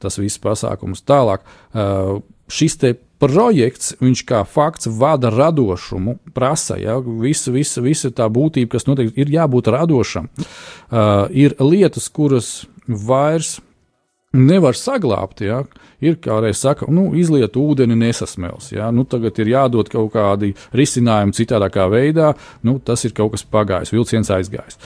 tas 0.00 0.18
viss 0.20 0.40
pasākums 0.40 1.04
tālāk. 1.06 1.44
Uh, 1.72 2.20
šis 2.50 2.78
te 2.80 2.94
projekts, 3.20 3.94
viņš 4.00 4.24
kā 4.28 4.42
fakts 4.48 4.88
vada 5.00 5.30
radošumu, 5.32 6.16
prasa, 6.34 6.78
ja, 6.80 6.98
visa, 7.00 7.52
visa, 7.54 7.82
visa 7.84 8.10
tā 8.10 8.28
būtība, 8.32 8.74
kas 8.76 8.88
notiek, 8.88 9.12
ir 9.16 9.32
jābūt 9.32 9.70
radošam. 9.72 10.30
Uh, 10.36 11.26
ir 11.30 11.56
lietas, 11.60 12.08
kuras 12.12 12.52
vairs 12.88 13.58
nevar 14.32 14.78
saglabāt. 14.78 15.42
Ja? 15.44 15.62
Ir 16.00 16.16
kā 16.22 16.38
reiz 16.42 16.60
saka, 16.62 16.88
nu, 16.92 17.10
izliet 17.18 17.58
ūdeni 17.58 17.98
nesasmels. 17.98 18.70
Ja? 18.72 18.90
Nu, 18.94 19.04
tagad 19.04 19.38
ir 19.42 19.52
jādod 19.52 19.90
kaut 19.92 20.12
kādi 20.14 20.54
risinājumi 20.76 21.36
citādākā 21.36 21.88
veidā. 21.92 22.32
Nu, 22.66 22.78
tas 22.78 23.04
ir 23.04 23.14
kaut 23.16 23.34
kas 23.34 23.44
pagājis, 23.44 23.92
vilciens 23.94 24.30
aizgājis. 24.32 24.78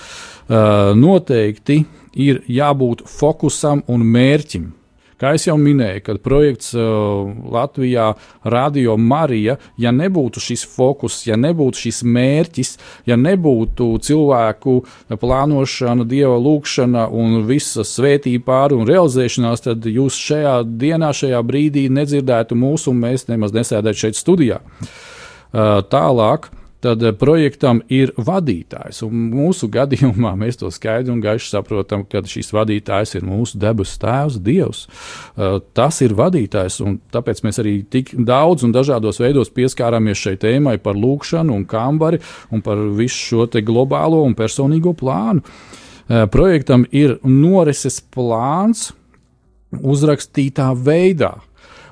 Uh, 0.44 0.92
noteikti 0.98 1.84
ir 2.20 2.42
jābūt 2.50 3.06
fokusam 3.08 3.84
un 3.90 4.04
mērķim. 4.04 4.72
Kā 5.20 5.34
jau 5.46 5.54
minēju, 5.60 6.02
kad 6.06 6.20
projekts 6.24 6.72
uh, 6.74 7.28
Latvijā 7.54 8.10
Radio 8.50 8.96
Marija, 8.98 9.56
ja 9.78 9.92
nebūtu 9.94 10.42
šis 10.42 10.64
fokus, 10.70 11.20
ja 11.28 11.38
nebūtu 11.40 11.84
šis 11.86 12.02
mērķis, 12.06 12.72
ja 13.06 13.18
nebūtu 13.20 13.88
cilvēku 14.04 14.80
plānošana, 15.20 16.06
dieva 16.08 16.34
lūgšana 16.42 17.06
un 17.14 17.44
visa 17.48 17.86
svētība 17.86 18.44
pāri 18.50 18.78
un 18.80 18.88
realizēšanās, 18.90 19.64
tad 19.68 19.86
jūs 19.86 20.18
šajā 20.18 20.58
dienā, 20.66 21.12
šajā 21.14 21.40
brīdī 21.46 21.86
nedzirdētu 21.92 22.58
mūsu 22.58 22.90
un 22.92 23.00
mēs 23.06 23.28
nemaz 23.30 23.54
nesēdētu 23.56 24.06
šeit 24.06 24.20
studijā. 24.20 24.60
Uh, 25.54 25.80
tālāk. 25.86 26.50
Tad 26.84 27.02
eh, 27.02 27.14
projektam 27.16 27.80
ir 27.92 28.12
vadītājs. 28.20 29.00
Un 29.06 29.28
mūsu 29.32 29.70
gadījumā 29.72 30.34
mēs 30.42 30.58
to 30.60 30.68
skaidri 30.74 31.12
un 31.14 31.22
gaiši 31.24 31.54
saprotam, 31.54 32.04
ka 32.08 32.20
šis 32.28 32.52
vadītājs 32.54 33.16
ir 33.18 33.24
mūsu 33.24 33.60
debesu 33.60 33.96
Tēvs, 34.02 34.36
Dievs. 34.44 34.82
Uh, 35.34 35.56
tas 35.76 36.00
ir 36.04 36.12
vadītājs, 36.18 36.80
un 36.84 36.98
tāpēc 37.14 37.40
mēs 37.46 37.60
arī 37.62 37.76
tik 37.90 38.12
daudz 38.28 38.66
un 38.66 38.74
dažādos 38.74 39.20
veidos 39.22 39.52
pieskārāmies 39.54 40.20
šai 40.20 40.34
tēmai 40.42 40.76
par 40.82 40.98
lūkšanu 40.98 41.54
un 41.54 41.64
kambari 41.68 42.20
un 42.52 42.60
par 42.64 42.80
visu 42.98 43.30
šo 43.30 43.48
globālo 43.64 44.20
un 44.26 44.36
personīgo 44.36 44.92
plānu. 44.98 45.40
Uh, 46.04 46.26
projektam 46.28 46.84
ir 46.92 47.16
norises 47.24 48.02
plāns 48.12 48.90
uzrakstītā 49.80 50.68
veidā. 50.76 51.38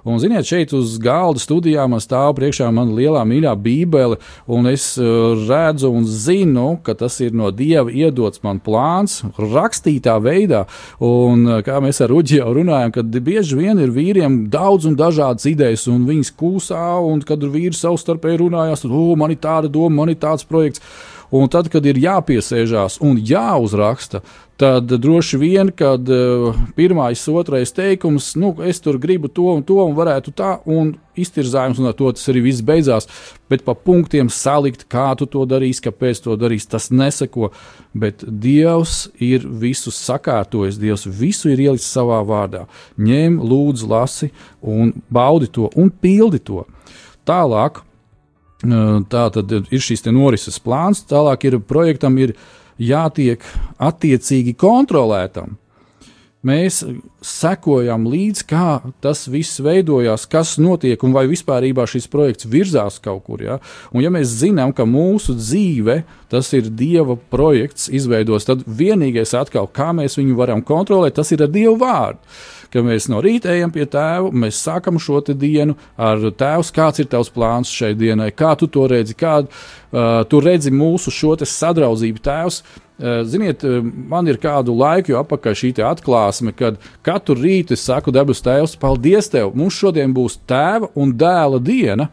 Un, 0.03 0.18
ziniet, 0.18 0.42
šeit 0.42 0.72
uz 0.74 0.96
galda 0.98 1.38
studijā 1.38 1.84
man 1.86 2.00
stāv 2.03 2.32
priekšā 2.34 2.66
mana 2.74 2.90
lielā 2.96 3.20
mīļā 3.28 3.53
bībele, 3.62 4.16
un 4.50 4.66
es 4.66 4.96
uh, 4.98 5.38
redzu 5.46 5.92
un 5.94 6.09
zinu, 6.11 6.72
ka 6.82 6.96
tas 6.98 7.20
ir 7.22 7.36
no 7.38 7.53
Dieva 7.55 7.86
iedots 7.86 8.42
man 8.42 8.59
plāns, 8.59 9.20
rakstītā 9.38 10.16
veidā. 10.24 10.64
Un, 10.98 11.46
uh, 11.46 11.61
kā 11.62 11.78
mēs 11.84 12.03
ar 12.03 12.11
Uģi 12.18 12.40
jau 12.40 12.50
runājam, 12.59 12.96
kad 12.98 13.22
bieži 13.22 13.61
vien 13.61 13.78
ir 13.78 13.94
vīriem 13.94 14.42
daudz 14.50 14.90
un 14.90 14.98
dažādas 14.98 15.46
idejas, 15.46 15.86
un 15.86 16.03
viņas 16.11 16.34
kūsā, 16.34 16.82
un 17.07 17.22
kad 17.22 17.46
vīri 17.46 17.78
savstarpēji 17.78 18.42
runājās, 18.42 18.82
tad, 18.82 18.98
oh, 18.98 19.14
man 19.14 19.36
ir 19.36 19.38
tāda 19.44 19.70
doma, 19.70 20.00
man 20.03 20.11
ir 20.11 20.18
tāds 20.18 20.42
projekts. 20.42 20.82
Un 21.32 21.48
tad, 21.48 21.70
kad 21.72 21.86
ir 21.88 21.96
jāpiesēžās 21.96 22.98
un 23.00 23.16
jāuzraksta, 23.16 24.20
tad 24.61 24.92
droši 25.03 25.38
vien, 25.40 25.70
kad 25.74 26.09
uh, 26.09 26.57
pirmais, 26.76 27.22
otrais 27.28 27.72
teikums, 27.74 28.32
nu, 28.38 28.53
es 28.66 28.80
tur 28.80 28.98
gribu 29.03 29.28
to 29.28 29.48
un 29.57 29.62
to, 29.66 29.78
un 29.82 29.96
varētu 29.96 30.34
tā, 30.38 30.55
un 30.68 30.94
iztirzājums, 31.18 31.80
un 31.82 31.90
ar 31.90 31.96
to 31.98 32.11
tas 32.14 32.28
arī 32.32 32.44
viss 32.46 32.64
beidzās. 32.64 33.09
Bet 33.50 33.64
pa 33.66 33.74
punktiem 33.74 34.30
salikt, 34.32 34.86
kā 34.92 35.11
tu 35.18 35.26
to 35.30 35.44
darīsi, 35.48 35.84
kāpēc 35.88 36.22
to 36.24 36.36
darīsi, 36.40 36.70
tas 36.72 36.90
neseko. 36.94 37.50
Bet 37.92 38.24
Dievs 38.24 39.07
ir 39.20 39.46
visu 39.46 39.92
sakārtojis, 39.92 40.80
Dievs 40.80 41.07
visu 41.07 41.53
ir 41.53 41.66
ielicis 41.68 41.92
savā 41.92 42.22
vārdā. 42.26 42.66
Ņem, 43.00 43.40
lūdzu, 43.42 43.88
lasi 43.90 44.32
un 44.61 44.94
baudi 45.12 45.50
to 45.53 45.72
un 45.76 45.90
pildi 45.92 46.42
to. 46.44 46.66
Tālāk 47.28 47.84
Tā 48.62 49.22
tad 49.34 49.50
ir 49.50 49.82
šīs 49.82 50.05
norises 50.14 50.61
plāns, 50.62 51.03
tālāk 51.11 51.48
ir 51.48 51.59
projektam 51.59 52.18
ir 52.22 52.36
jātiek 52.82 53.44
attiecīgi 53.82 54.54
kontrolētam. 54.58 55.58
Mēs 56.42 56.80
sekojam 57.22 58.08
līdzi, 58.10 58.44
kā 58.50 58.80
tas 59.04 59.28
viss 59.30 59.60
veidojās, 59.62 60.24
kas 60.26 60.56
notiek 60.58 61.04
un 61.06 61.12
vai 61.14 61.28
vispār 61.30 61.68
šis 61.86 62.08
projekts 62.10 62.48
virzās 62.50 62.98
kaut 62.98 63.22
kur. 63.28 63.44
Ja? 63.46 63.60
Un, 63.94 64.02
ja 64.02 64.10
mēs 64.10 64.32
zinām, 64.40 64.72
ka 64.74 64.82
mūsu 64.82 65.36
dzīve 65.38 66.00
tas 66.32 66.50
ir 66.58 66.66
Dieva 66.66 67.14
projekts, 67.30 67.86
izveidos, 67.86 68.48
tad 68.48 68.66
vienīgais 68.66 69.36
atkal, 69.38 69.70
kā 69.70 69.92
mēs 69.94 70.18
viņu 70.18 70.34
varam 70.34 70.66
kontrolēt, 70.66 71.14
tas 71.14 71.30
ir 71.30 71.46
ar 71.46 71.54
Dieva 71.54 71.76
vārdu 71.78 72.34
ka 72.72 72.82
mēs 72.84 73.08
no 73.12 73.20
rīta 73.24 73.52
ejam 73.52 73.72
pie 73.74 73.84
tēva, 73.90 74.30
mēs 74.32 74.60
sākam 74.64 74.98
šo 75.02 75.20
dienu 75.28 75.76
ar 75.96 76.22
tēvs, 76.22 76.72
kāds 76.74 77.02
ir 77.02 77.10
tavs 77.12 77.32
plāns 77.32 77.72
šai 77.72 77.92
dienai, 77.98 78.30
kā 78.32 78.54
tu 78.58 78.68
to 78.72 78.86
redzi, 78.90 79.16
kādu 79.18 79.50
uh, 79.50 80.22
tu 80.28 80.40
redzi 80.40 80.72
mūsu 80.72 81.12
šo 81.12 81.36
sadraudzību 81.36 82.24
tēvs. 82.24 82.62
Uh, 83.02 83.22
ziniet, 83.26 83.64
man 83.82 84.28
ir 84.30 84.38
kādu 84.38 84.74
laiku 84.78 85.16
apakaļ 85.18 85.56
šī 85.58 85.72
atklāsme, 85.88 86.52
kad 86.54 86.78
katru 87.02 87.34
rītu 87.40 87.74
es 87.76 87.84
saku, 87.88 88.12
debes 88.14 88.44
Tēvs, 88.44 88.76
paldies 88.78 89.30
Tev! 89.32 89.54
Mums 89.58 89.78
šodien 89.80 90.12
būs 90.14 90.38
tēva 90.46 90.92
un 90.94 91.14
dēla 91.18 91.58
diena. 91.62 92.10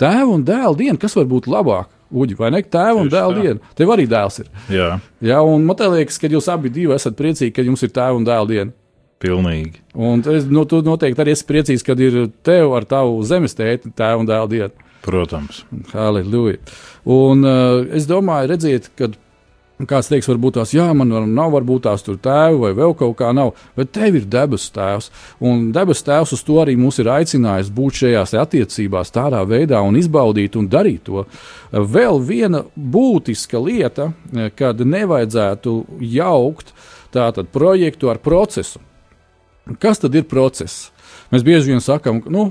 Tēva 0.00 0.32
un 0.34 0.42
dēla 0.42 0.74
diena, 0.78 0.98
kas 0.98 1.14
var 1.14 1.28
būt 1.30 1.46
labāk? 1.52 1.92
Uģi, 2.12 2.36
vai 2.36 2.50
ne? 2.52 2.60
Tēva 2.60 3.00
un 3.00 3.08
dēla 3.12 3.38
diena. 3.38 3.72
Tev 3.78 3.92
arī 3.94 4.08
dēls 4.10 4.42
ir. 4.42 4.50
Jā, 4.72 4.88
Jā 5.24 5.40
un 5.46 5.64
man 5.68 5.78
liekas, 5.94 6.18
ka 6.20 6.28
jūs 6.32 6.50
abi 6.52 6.72
esat 6.92 7.16
priecīgi, 7.16 7.54
ka 7.54 7.64
jums 7.64 7.84
ir 7.86 7.94
tēva 7.94 8.18
un 8.18 8.26
dēla 8.26 8.48
diena. 8.50 8.74
Pilnīgi. 9.22 9.82
Un 9.94 10.24
es, 10.32 10.46
nu, 10.50 10.64
tu 10.66 10.80
noteikti 10.82 11.22
arī 11.22 11.36
esi 11.36 11.46
priecīgs, 11.46 11.84
kad 11.86 12.00
ir 12.02 12.24
tev 12.46 12.74
ar 12.74 12.86
tavu 12.90 13.20
zemes 13.26 13.54
tēti, 13.54 13.92
tēvu 13.98 14.24
un 14.24 14.30
dēlu 14.30 14.50
dienu. 14.50 14.88
Protams. 15.02 15.64
Halleluja. 15.92 16.58
Un 17.10 17.42
uh, 17.46 17.82
es 17.94 18.06
domāju, 18.10 18.50
redziet, 18.52 18.90
kad 18.98 19.14
Kāds 19.88 20.06
teiks, 20.06 20.28
varbūt 20.30 20.54
tās, 20.58 20.72
jā, 20.76 20.84
man 20.94 21.10
nav, 21.10 21.48
varbūt 21.56 21.86
tās 21.88 22.04
tur 22.06 22.18
tēva 22.22 22.58
vai 22.60 22.70
vēl 22.76 22.92
kaut 22.98 23.16
kā 23.18 23.32
nav, 23.34 23.54
bet 23.74 23.90
tev 23.94 24.18
ir 24.18 24.28
debesu 24.30 24.70
tēvs. 24.76 25.08
Un 25.42 25.70
debesu 25.74 26.04
tēvs 26.06 26.34
uz 26.36 26.44
to 26.46 26.60
arī 26.62 26.76
mūs 26.78 27.00
ir 27.02 27.10
aicinājis 27.10 27.72
būt 27.74 28.02
šajās 28.02 28.36
attiecībās 28.44 29.10
tādā 29.14 29.42
veidā 29.48 29.80
un 29.82 29.98
izbaudīt 29.98 30.58
un 30.60 30.68
darīt 30.70 31.02
to. 31.08 31.24
Vēl 31.72 32.22
viena 32.22 32.62
būtiska 32.76 33.58
lieta, 33.64 34.12
kad 34.58 34.84
nevajadzētu 34.86 35.76
jaukt 36.14 36.72
tātad 37.12 37.50
projektu 37.52 38.12
ar 38.12 38.22
procesu. 38.22 38.78
Kas 39.82 40.02
tad 40.02 40.14
ir 40.18 40.26
process? 40.30 40.90
Mēs 41.32 41.44
bieži 41.46 41.72
vien 41.72 41.82
sakām, 41.82 42.20
nu, 42.32 42.48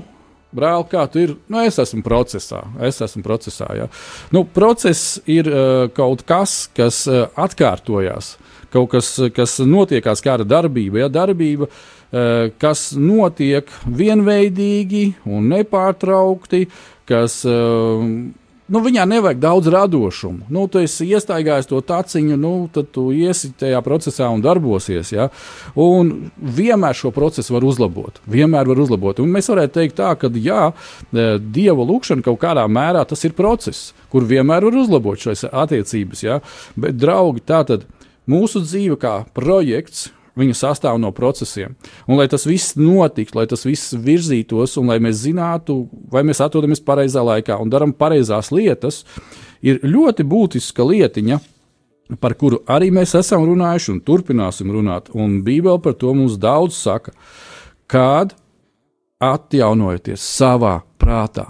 brāl, 0.54 0.84
kā 0.88 1.04
tu 1.10 1.20
ir? 1.22 1.34
Nu, 1.50 1.60
es 1.64 1.78
esmu 1.82 2.02
procesā. 2.06 2.62
Es 2.84 3.00
esmu 3.04 3.24
procesā 3.26 3.68
ja. 3.76 3.88
nu, 4.34 4.44
process 4.44 5.20
ir 5.30 5.48
uh, 5.50 5.86
kaut 5.94 6.24
kas, 6.28 6.66
kas 6.76 7.04
uh, 7.10 7.26
atkārtojas, 7.38 8.36
kaut 8.72 8.92
kas, 8.94 9.14
kas 9.36 9.58
notiekās 9.64 10.24
kā 10.24 10.38
darbība. 10.40 11.04
Ja, 11.04 11.10
darbība 11.12 11.68
uh, 11.68 12.52
kas 12.62 12.90
notiek 12.96 13.70
vienveidīgi 13.86 15.06
un 15.28 15.52
nepārtraukti, 15.52 16.66
kas 17.08 17.42
uh, 17.48 18.06
nu, 18.72 18.80
viņā 18.82 19.04
nevajag 19.08 19.40
daudz 19.42 19.68
radošumu. 19.72 20.46
Nu, 20.52 20.64
tu 20.70 20.80
esi 20.80 21.06
iestaigājis 21.12 21.68
to 21.70 21.80
taciņu, 21.84 22.38
nu, 22.40 22.52
tad 22.72 22.88
tu 22.94 23.10
iesi 23.14 23.52
tajā 23.60 23.82
procesā 23.84 24.30
un 24.32 24.42
darbosies. 24.44 25.12
Ja? 25.12 25.28
Un 25.78 26.30
vienmēr 26.36 26.96
šo 26.96 27.12
procesu 27.14 27.56
var 27.56 27.66
uzlabot. 27.68 28.22
Vienmēr 28.30 28.70
var 28.70 28.80
uzlabot. 28.84 29.20
Un 29.22 29.32
mēs 29.34 29.50
varētu 29.52 29.76
teikt, 29.76 29.98
tā, 30.00 30.14
ka 30.18 30.32
jā, 30.32 30.70
e, 30.72 31.26
dieva 31.42 31.86
lūkšana 31.88 32.24
kaut 32.24 32.40
kādā 32.42 32.64
mērā 32.68 33.04
tas 33.08 33.24
ir 33.28 33.36
process, 33.36 33.92
kur 34.12 34.24
vienmēr 34.28 34.64
var 34.68 34.80
uzlabot 34.84 35.20
šīs 35.20 35.46
attiecības. 35.50 36.24
Ja? 36.24 36.40
Bet, 36.76 36.96
draugi, 37.00 37.44
tā 37.44 37.62
tad 37.68 37.86
mūsu 38.30 38.64
dzīve 38.64 38.96
kā 39.02 39.20
projekts 39.36 40.08
Viņa 40.38 40.54
sastāv 40.56 40.96
no 40.96 41.10
procesiem. 41.12 41.74
Un, 42.06 42.16
lai 42.16 42.24
tas 42.32 42.46
viss 42.48 42.76
notiktu, 42.78 43.36
lai 43.36 43.46
tas 43.50 43.66
viss 43.68 43.92
virzītos, 43.92 44.78
un 44.80 44.88
lai 44.88 44.96
mēs 45.04 45.20
zinātu, 45.26 45.82
vai 46.12 46.22
mēs 46.24 46.40
atrodamies 46.40 46.80
pareizā 46.80 47.20
laikā 47.26 47.58
un 47.60 47.72
darām 47.72 47.92
pareizās 47.92 48.48
lietas, 48.54 49.02
ir 49.60 49.82
ļoti 49.84 50.24
būtiska 50.24 50.86
lietiņa, 50.88 51.40
par 52.20 52.36
kuru 52.40 52.62
arī 52.68 52.88
mēs 52.92 53.12
esam 53.18 53.44
runājuši 53.48 53.92
un 53.92 54.00
turpināsim 54.04 54.72
runāt. 54.72 55.10
Un 55.12 55.42
Bībele 55.44 55.80
par 55.84 55.98
to 56.00 56.14
mums 56.16 56.38
daudz 56.40 56.80
saka. 56.80 57.12
Kad 57.92 58.32
atjaunojieties 59.22 60.22
savā 60.22 60.78
prātā, 60.98 61.44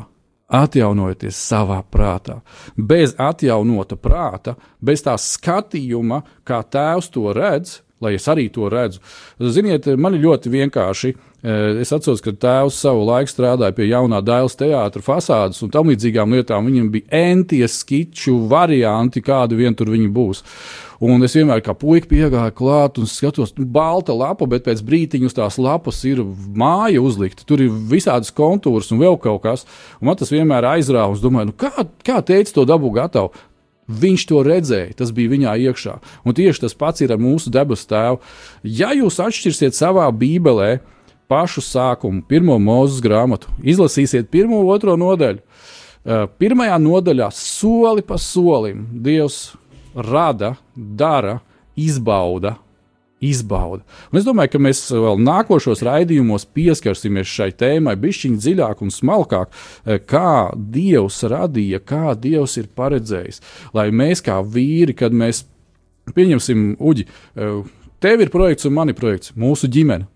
atjaunojieties 0.52 1.38
savā 1.38 1.80
prātā. 1.88 2.40
Bez 2.76 3.14
atjaunota 3.20 3.96
prāta, 3.96 4.56
bez 4.80 5.04
tā 5.06 5.16
skatījuma, 5.20 6.22
kā 6.44 6.60
tēvs 6.62 7.08
to 7.14 7.32
redz, 7.36 7.80
lai 8.02 8.16
es 8.18 8.28
arī 8.30 8.48
to 8.52 8.68
redzu. 8.72 9.02
Ziniet, 9.40 9.86
man 9.96 10.16
ir 10.16 10.26
ļoti 10.26 10.52
vienkārši. 10.52 11.14
Eh, 11.42 11.80
es 11.82 11.90
atceros, 11.90 12.20
ka 12.22 12.30
tēvs 12.30 12.76
savu 12.84 13.02
laiku 13.08 13.32
strādāja 13.32 13.74
pie 13.74 13.88
jaunā 13.90 14.20
dēls 14.22 14.54
teātras 14.60 15.02
fasādes 15.02 15.58
un 15.64 15.72
tam 15.74 15.90
līdzīgām 15.90 16.36
lietām. 16.36 16.68
Viņam 16.70 16.92
bija 16.94 17.22
entie 17.32 17.66
skiču 17.66 18.36
varianti, 18.50 19.24
kādi 19.26 19.58
vien 19.58 19.74
tur 19.74 19.90
viņi 19.90 20.10
būs. 20.14 20.44
Un 21.02 21.26
es 21.26 21.34
vienmēr 21.34 21.58
kā 21.66 21.74
puika 21.74 22.06
piegāju 22.06 22.54
klāt 22.54 23.00
un 23.02 23.08
skatos, 23.10 23.56
nu, 23.56 23.66
balta 23.66 24.14
lapa, 24.14 24.46
bet 24.46 24.68
pēc 24.68 24.84
brīdiņa 24.86 25.26
uz 25.26 25.34
tās 25.34 25.58
lapas 25.58 25.98
ir 26.06 26.22
māja 26.54 27.02
uzlikta. 27.02 27.42
Tur 27.42 27.64
ir 27.64 27.74
visādas 27.90 28.30
kontūras 28.30 28.92
un 28.94 29.02
vēl 29.02 29.18
kaut 29.24 29.42
kas. 29.42 29.66
Un 29.98 30.12
man 30.12 30.20
tas 30.20 30.30
vienmēr 30.30 30.68
aizrāva. 30.76 31.16
Es 31.16 31.24
domāju, 31.24 31.50
nu, 31.50 31.56
kā, 31.58 31.88
kā 32.06 32.22
teica 32.22 32.54
to 32.54 32.68
dabu 32.70 32.94
gatavu. 32.94 33.34
Viņš 33.92 34.24
to 34.30 34.40
redzēja, 34.46 34.94
tas 34.96 35.12
bija 35.14 35.32
viņā 35.34 35.56
iekšā. 35.68 35.98
Un 36.24 36.36
tieši 36.36 36.64
tas 36.64 36.76
pats 36.78 37.04
ir 37.04 37.12
ar 37.12 37.20
mūsu 37.20 37.52
debesu 37.52 37.88
tēvu. 37.90 38.20
Ja 38.64 38.92
jūs 38.96 39.20
atšķirsiet 39.22 39.76
savā 39.76 40.08
bībelē 40.16 40.78
pašu 41.30 41.62
sākumu, 41.64 42.24
pirmo 42.28 42.58
mūzes 42.60 43.02
grāmatu, 43.04 43.52
izlasīsiet 43.64 44.30
pirmo, 44.32 44.62
otro 44.72 44.96
nodaļu. 45.00 45.40
Eh, 46.02 46.26
pirmajā 46.38 46.76
nodaļā 46.82 47.28
soli 47.36 48.02
pa 48.02 48.18
solim 48.18 48.88
Dievs 49.04 49.52
rada, 49.94 50.56
dara, 50.74 51.38
izbauda 51.78 52.56
izbauda. 53.22 53.82
Un 54.10 54.20
es 54.20 54.26
domāju, 54.26 54.54
ka 54.54 54.62
mēs 54.62 54.82
vēl 54.92 55.20
nākošos 55.22 55.84
raidījumos 55.86 56.46
pieskarsimies 56.56 57.30
šai 57.30 57.50
tēmai 57.62 57.94
bišķiņ 58.02 58.38
dziļāk 58.42 58.82
un 58.84 58.94
smalkāk, 58.94 59.52
eh, 59.86 59.98
kā 59.98 60.52
Dievs 60.56 61.22
radīja, 61.30 61.80
kā 61.80 62.16
Dievs 62.18 62.58
ir 62.58 62.68
paredzējis. 62.76 63.40
Lai 63.74 63.90
mēs 63.90 64.24
kā 64.24 64.42
vīri, 64.42 64.96
kad 64.96 65.12
mēs 65.12 65.44
pieņemsim 66.14 66.76
uģi, 66.78 67.06
eh, 67.36 67.62
tev 68.00 68.20
ir 68.20 68.30
projekts 68.30 68.66
un 68.66 68.74
man 68.74 68.88
ir 68.88 68.94
projekts, 68.94 69.32
mūsu 69.38 69.70
ģimene. 69.70 70.06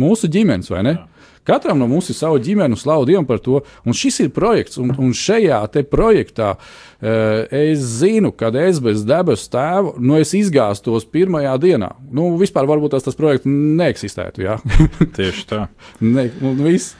Mūsu 0.00 0.30
ģimenes, 0.32 0.70
vai 0.72 0.82
ne? 0.86 0.96
Jā. 0.98 1.16
Katram 1.46 1.78
no 1.78 1.86
mums 1.86 2.08
ir 2.10 2.16
sava 2.18 2.40
ģimene, 2.42 2.74
un 2.74 2.80
slavu 2.80 3.06
Dievam 3.06 3.26
par 3.26 3.38
to. 3.42 3.60
Un 3.86 3.94
šis 3.94 4.18
ir 4.24 4.32
projekts, 4.34 4.80
un, 4.82 4.90
un 4.98 5.12
šajā 5.14 5.60
projektā 5.90 6.56
uh, 6.56 7.44
es 7.54 7.84
zinu, 8.00 8.32
ka 8.34 8.50
es 8.64 8.80
bez 8.82 9.04
debesu 9.06 9.50
tēva, 9.52 9.94
nu, 9.98 10.18
es 10.18 10.34
izgāztos 10.34 11.06
pirmajā 11.06 11.54
dienā. 11.62 11.92
Nu, 12.10 12.32
vispār 12.40 12.66
varbūt 12.66 12.96
tas, 12.96 13.06
tas 13.06 13.18
projekts 13.18 13.46
neeksistētu. 13.46 14.42
Jā. 14.42 14.58
Tieši 15.16 15.46
tā. 15.46 15.62
ne, 16.02 16.26
un 16.42 16.58
viss. 16.66 16.96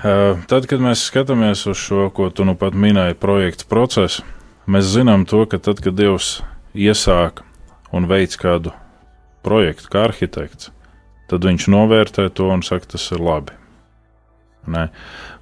Uh, 0.00 0.40
tad, 0.48 0.64
kad 0.64 0.80
mēs 0.80 1.04
skatāmies 1.10 1.66
uz 1.68 1.76
šo, 1.76 2.08
ko 2.16 2.30
tu 2.32 2.48
nu 2.48 2.56
pat 2.56 2.72
minēji, 2.72 3.20
projekta 3.20 3.68
procesu, 3.68 4.24
mēs 4.64 4.88
zinām 4.94 5.28
to, 5.28 5.44
ka 5.44 5.60
tad, 5.60 5.84
kad 5.84 5.98
Dievs 5.98 6.38
iesāk 6.72 7.44
un 7.92 8.08
veids 8.08 8.40
kādu 8.40 8.72
projektu 9.44 9.92
kā 9.92 10.06
arhitekts, 10.08 10.72
tad 11.30 11.46
viņš 11.46 11.68
novērtē 11.70 12.28
to 12.34 12.50
un 12.50 12.64
saka, 12.66 12.92
tas 12.96 13.06
ir 13.14 13.22
labi. 13.22 13.54
Ne? 14.70 14.88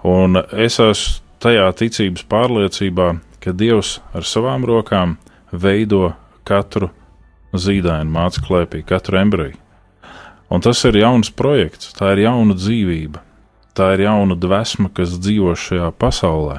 Un 0.07 0.39
es 0.53 0.79
esmu 0.83 1.25
tajā 1.43 1.69
ticības 1.79 2.25
pārliecībā, 2.29 3.13
ka 3.43 3.55
Dievs 3.55 3.99
ar 4.17 4.27
savām 4.27 4.67
rokām 4.67 5.17
veido 5.53 6.13
katru 6.49 6.91
zīdaini, 7.55 8.11
māca 8.11 8.43
klēpī, 8.45 8.83
katru 8.87 9.21
embriju. 9.21 9.57
Un 10.49 10.65
tas 10.65 10.81
ir 10.89 10.97
jauns 10.97 11.31
projekts, 11.31 11.93
tā 11.97 12.15
ir 12.15 12.25
jauna 12.25 12.57
dzīvība, 12.57 13.21
tā 13.77 13.93
ir 13.97 14.07
jauna 14.07 14.37
dvēsma, 14.39 14.91
kas 14.97 15.19
dzīvo 15.21 15.53
šajā 15.61 15.91
pasaulē, 16.01 16.59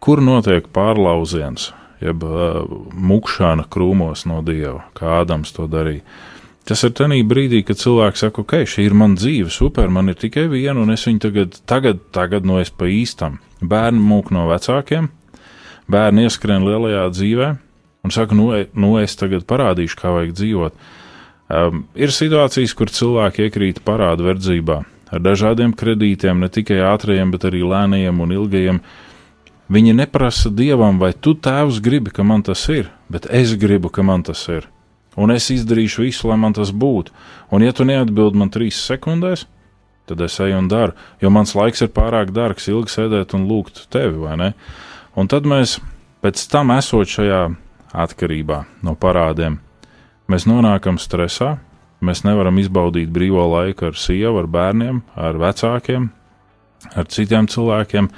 kur 0.00 0.22
notiek 0.24 0.70
pārlauziens, 0.72 1.70
jeb 2.00 2.24
uh, 2.24 2.62
mukšana 2.96 3.66
krūmos 3.70 4.24
no 4.28 4.40
dieva, 4.44 4.86
kā 4.96 5.20
Ādams 5.20 5.52
to 5.52 5.68
darīja. 5.68 6.00
Tas 6.68 6.82
ir 6.84 6.92
tajā 6.94 7.22
brīdī, 7.26 7.62
kad 7.66 7.80
cilvēks 7.80 8.24
saka, 8.26 8.44
ok, 8.44 8.60
šī 8.68 8.84
ir 8.88 8.94
mana 8.96 9.18
dzīve, 9.18 9.50
super, 9.52 9.88
man 9.92 10.12
ir 10.12 10.18
tikai 10.20 10.46
viena, 10.52 10.76
un 10.82 10.92
es 10.92 11.06
viņu 11.08 11.22
tagad, 11.24 11.56
tagad, 11.68 12.02
tagad 12.14 12.46
no 12.46 12.60
es 12.60 12.70
pa 12.70 12.88
īstam. 12.90 13.40
Bērni 13.60 14.00
mūk 14.04 14.30
no 14.34 14.46
vecākiem, 14.50 15.08
bērni 15.90 16.28
ieskrien 16.28 16.64
lielajā 16.66 17.08
dzīvē, 17.16 17.50
un 18.04 18.14
saka, 18.14 18.36
nu, 18.36 18.50
e, 18.56 18.68
nu 18.76 18.94
es 19.00 19.16
tagad 19.18 19.46
parādīšu, 19.48 19.98
kā 19.98 20.14
vajag 20.14 20.36
dzīvot. 20.36 20.88
Um, 21.50 21.84
ir 21.98 22.14
situācijas, 22.14 22.76
kur 22.78 22.92
cilvēki 22.94 23.48
iekrīt 23.48 23.82
parādu 23.86 24.28
verdzībā 24.28 24.82
ar 25.10 25.22
dažādiem 25.24 25.72
kredītiem, 25.74 26.38
ne 26.38 26.48
tikai 26.52 26.78
ātriem, 26.86 27.32
bet 27.34 27.48
arī 27.48 27.64
lēniem 27.66 28.20
un 28.22 28.36
ilgajiem. 28.36 28.84
Viņi 29.70 29.96
neprasa 29.98 30.50
dievam, 30.54 31.00
vai 31.02 31.10
tu 31.14 31.34
tēvs 31.34 31.80
gribi, 31.82 32.14
ka 32.14 32.22
man 32.26 32.46
tas 32.46 32.62
ir, 32.70 32.92
bet 33.10 33.26
es 33.26 33.56
gribu, 33.58 33.90
ka 33.90 34.06
man 34.06 34.22
tas 34.26 34.46
ir 34.50 34.70
un 35.20 35.32
es 35.34 35.50
izdarīšu 35.52 36.06
visu, 36.06 36.28
lai 36.30 36.38
man 36.40 36.56
tas 36.56 36.72
būtu. 36.72 37.12
Un, 37.52 37.64
ja 37.64 37.74
tu 37.76 37.86
neatbild 37.88 38.38
man 38.38 38.52
trīs 38.52 38.80
sekundēs, 38.88 39.46
tad 40.10 40.22
es 40.26 40.38
eju 40.42 40.58
un 40.58 40.68
daru, 40.70 40.96
jo 41.22 41.30
mans 41.30 41.54
laiks 41.54 41.84
ir 41.84 41.92
pārāk 41.94 42.32
dārgs, 42.34 42.68
ilgi 42.70 42.96
sēdēt 42.96 43.34
un 43.38 43.46
lūgt 43.50 43.84
tevi, 43.94 44.18
vai 44.24 44.36
ne? 44.40 44.52
Un 45.18 45.30
tad 45.30 45.46
mēs 45.46 45.78
pēc 46.24 46.42
tam, 46.50 46.72
esot 46.74 47.10
šajā 47.10 47.42
atkarībā 47.94 48.64
no 48.86 48.96
parādiem, 48.98 49.58
mēs 50.30 50.46
nonākam 50.50 50.98
stresā, 51.02 51.56
mēs 52.00 52.24
nevaram 52.24 52.58
izbaudīt 52.62 53.10
brīvo 53.12 53.44
laiku 53.52 53.90
ar 53.90 53.98
sievu, 53.98 54.40
ar 54.42 54.50
bērniem, 54.50 55.02
ar 55.14 55.38
vecākiem, 55.40 56.10
ar 56.96 57.08
citiem 57.12 57.48
cilvēkiem. 57.50 58.10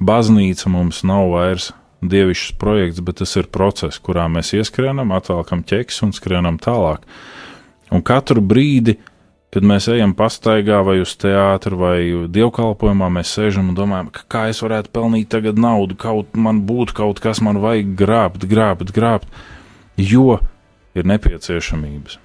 Baznīca 0.00 0.70
mums 0.72 1.02
nav 1.08 1.30
vairs 1.34 1.70
dievišķs 2.00 2.56
projekts, 2.60 3.02
bet 3.04 3.20
tas 3.20 3.36
ir 3.36 3.50
process, 3.52 4.00
kurā 4.00 4.26
mēs 4.32 4.54
ieskrienam, 4.56 5.12
atvelkam 5.12 5.64
ķeksi 5.66 6.06
un 6.06 6.14
skrienam 6.16 6.58
tālāk. 6.62 7.04
Un 7.90 8.04
katru 8.06 8.42
brīdi, 8.44 8.96
kad 9.50 9.66
mēs 9.66 9.88
ejam 9.90 10.14
pastaigā 10.16 10.78
vai 10.86 11.00
uz 11.02 11.16
teātru 11.20 11.80
vai 11.80 11.98
dievkalpojumā, 12.30 13.10
mēs 13.18 13.34
sēžam 13.36 13.72
un 13.72 13.76
domājam, 13.78 14.12
kā 14.30 14.46
es 14.52 14.62
varētu 14.62 14.92
pelnīt 14.94 15.30
tagad 15.32 15.58
naudu, 15.60 15.98
kaut 15.98 16.38
man 16.38 16.62
būtu 16.68 16.96
kaut 17.02 17.20
kas, 17.22 17.42
man 17.44 17.60
vajag 17.62 17.92
grābt, 17.98 18.46
grābt, 18.48 18.94
grābt, 18.94 19.28
jo 19.98 20.38
ir 20.94 21.10
nepieciešamības. 21.10 22.20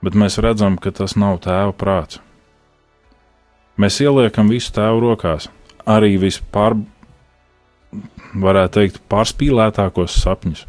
Bet 0.00 0.16
mēs 0.16 0.40
redzam, 0.40 0.80
ka 0.80 0.90
tas 0.96 1.14
nav 1.20 1.42
tēva 1.44 1.76
prāts. 1.76 2.22
Mēs 3.80 4.00
ieliekam 4.00 4.48
visu 4.52 4.72
tēvu 4.76 5.04
rokās, 5.04 5.50
arī 5.88 6.16
vispār 6.20 6.74
varētu 8.34 8.78
teikt, 8.78 9.00
pārspīlētākos 9.10 10.18
sapņus. 10.22 10.66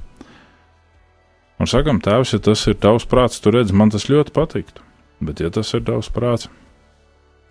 Un 1.62 1.70
sakam, 1.70 2.00
tēvs, 2.02 2.34
ja 2.34 2.42
tas 2.42 2.64
ir 2.70 2.78
tavs 2.82 3.06
prāts, 3.06 3.42
tu 3.42 3.54
redz, 3.54 3.74
man 3.76 3.92
tas 3.94 4.08
ļoti 4.10 4.34
patiktu. 4.34 4.82
Bet, 5.22 5.44
ja 5.44 5.52
tas 5.54 5.70
ir 5.78 5.84
tavs 5.86 6.10
prāts, 6.10 6.50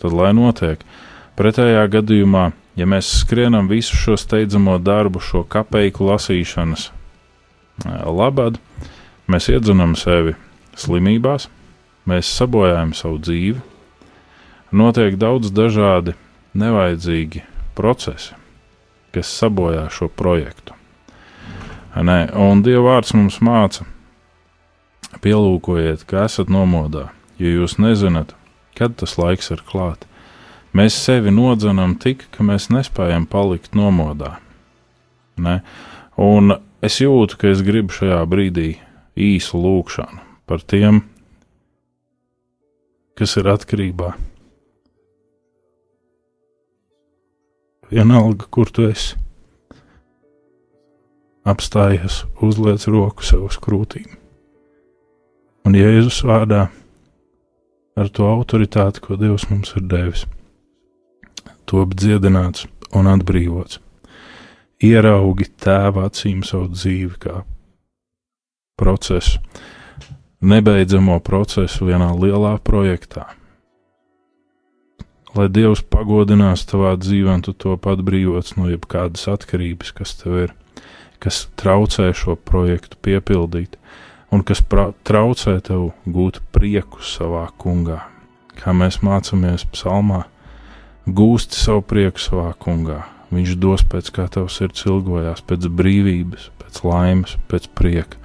tad 0.02 0.16
lai 0.16 0.32
notiek. 0.34 0.82
Pretējā 1.38 1.84
gadījumā, 1.92 2.48
ja 2.76 2.88
mēs 2.90 3.12
skrienam 3.20 3.70
visu 3.70 3.94
šo 3.96 4.16
steidzamo 4.18 4.80
darbu, 4.82 5.22
šo 5.22 5.44
kapeiku 5.46 6.08
lasīšanas 6.10 6.88
labad, 7.86 8.58
mēs 9.30 9.48
iedzenam 9.54 9.94
sevi 9.96 10.34
slimībās, 10.74 11.46
mēs 12.10 12.34
sabojājam 12.34 12.92
savu 12.98 13.22
dzīvi, 13.22 13.62
notiek 14.74 15.16
daudz 15.20 15.54
dažādi 15.54 16.18
nevajadzīgi 16.58 17.46
procesi 17.78 18.39
kas 19.14 19.30
sabojā 19.40 19.86
šo 19.92 20.08
projektu. 20.08 20.76
Nē, 21.90 22.30
un 22.38 22.62
Dieva 22.62 22.94
vārds 22.94 23.14
mums 23.16 23.40
māca, 23.42 23.84
pielūkojiet, 25.24 26.04
ka 26.06 26.24
esat 26.28 26.52
nomodā, 26.52 27.08
jo 27.40 27.50
jūs 27.60 27.80
nezināt, 27.82 28.36
kad 28.78 28.94
tas 29.00 29.16
laiks 29.18 29.50
ir 29.50 29.64
klāt. 29.66 30.06
Mēs 30.76 30.94
sevi 30.94 31.32
nodzenam 31.34 31.96
tik, 31.98 32.28
ka 32.30 32.46
mēs 32.46 32.68
nespējam 32.70 33.26
palikt 33.26 33.74
nomodā. 33.74 34.36
Ne? 35.40 35.60
Un 36.14 36.54
es 36.84 37.00
jūtu, 37.02 37.40
ka 37.40 37.50
es 37.50 37.64
gribu 37.66 37.96
šajā 37.96 38.22
brīdī 38.30 38.76
īsu 39.18 39.58
lūkšanu 39.58 40.22
par 40.46 40.62
tiem, 40.62 41.02
kas 43.18 43.34
ir 43.40 43.50
atkarībā 43.50 44.14
vienalga, 47.90 48.46
kur 48.50 48.70
tu 48.70 48.86
esi. 48.88 49.16
Apstājies, 51.50 52.24
uzliec 52.44 52.84
roku 52.92 53.24
sev 53.26 53.46
uz 53.48 53.56
krūtīm. 53.60 54.06
Un 55.66 55.76
Jēzus 55.76 56.20
vārdā 56.28 56.68
ar 57.96 58.10
to 58.14 58.28
autoritāti, 58.28 59.02
ko 59.04 59.16
Dievs 59.20 59.48
mums 59.50 59.72
ir 59.76 59.84
devis, 59.88 60.26
top 61.68 61.96
dziedināts 61.96 62.68
un 62.96 63.08
atbrīvots. 63.10 63.80
Ieraugi 64.80 65.50
tēva 65.60 66.06
acīm 66.08 66.44
savu 66.46 66.70
dzīvi 66.72 67.18
kā 67.20 67.42
procesu, 68.80 69.42
nebeidzamo 70.40 71.18
procesu 71.24 71.90
vienā 71.90 72.14
lielā 72.16 72.54
projektā 72.64 73.26
lai 75.36 75.46
Dievs 75.52 75.82
pagodinās 75.86 76.64
tavā 76.68 76.94
dzīvē, 76.98 77.38
un 77.38 77.44
tu 77.46 77.54
to 77.54 77.76
pat 77.80 78.02
brīvots 78.06 78.56
no 78.58 78.70
jebkādas 78.70 79.28
atkarības, 79.30 79.92
kas 79.96 80.16
tev 80.20 80.38
ir, 80.46 80.54
kas 81.22 81.44
traucē 81.60 82.10
šo 82.16 82.36
projektu 82.36 82.98
piepildīt, 83.04 83.76
un 84.34 84.44
kas 84.46 84.62
traucē 85.06 85.58
tev 85.66 85.90
gūt 86.06 86.40
prieku 86.54 87.04
savā 87.04 87.46
kungā. 87.60 88.02
Kā 88.60 88.74
mēs 88.76 89.00
mācāmies 89.06 89.64
psalmā, 89.72 90.24
gūsti 91.06 91.56
savu 91.56 91.84
prieku 91.86 92.22
savā 92.22 92.50
kungā. 92.60 93.04
Viņš 93.30 93.54
dos 93.62 93.84
pēc 93.86 94.10
kā 94.14 94.26
tavs 94.26 94.56
sirds 94.58 94.82
ilgojās, 94.88 95.44
pēc 95.46 95.68
brīvības, 95.70 96.48
pēc 96.58 96.82
laimes, 96.86 97.36
pēc 97.50 97.70
prieka. 97.78 98.18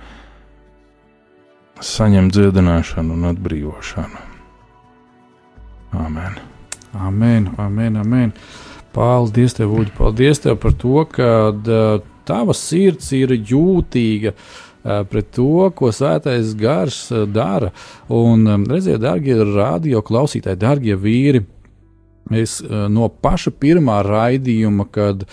saņem 1.86 2.32
dziedināšanu 2.32 3.14
un 3.14 3.30
atbrīvošanu. 3.30 4.26
Amen. 5.94 6.55
Amen, 6.96 7.50
amen, 7.58 7.98
amen. 8.00 8.32
Paldies, 8.96 9.56
tev, 9.58 9.74
Uģi, 9.76 9.92
paldies 9.98 10.40
tev 10.40 10.56
par 10.62 10.76
to, 10.80 11.02
ka 11.12 11.52
tava 12.28 12.56
sirds 12.56 13.12
ir 13.16 13.34
jūtīga 13.36 14.32
pret 15.10 15.32
to, 15.36 15.68
ko 15.76 15.90
svētais 15.92 16.54
gars 16.56 17.00
dara. 17.34 17.74
Un, 18.14 18.48
redziet, 18.70 19.02
darbie 19.04 19.36
radio 19.42 20.04
klausītāji, 20.06 20.62
darbie 20.62 20.96
vīri, 21.00 21.46
Es 22.34 22.56
no 22.90 23.06
paša 23.22 23.52
pirmā 23.62 24.00
raidījuma, 24.02 24.88
kad 24.90 25.28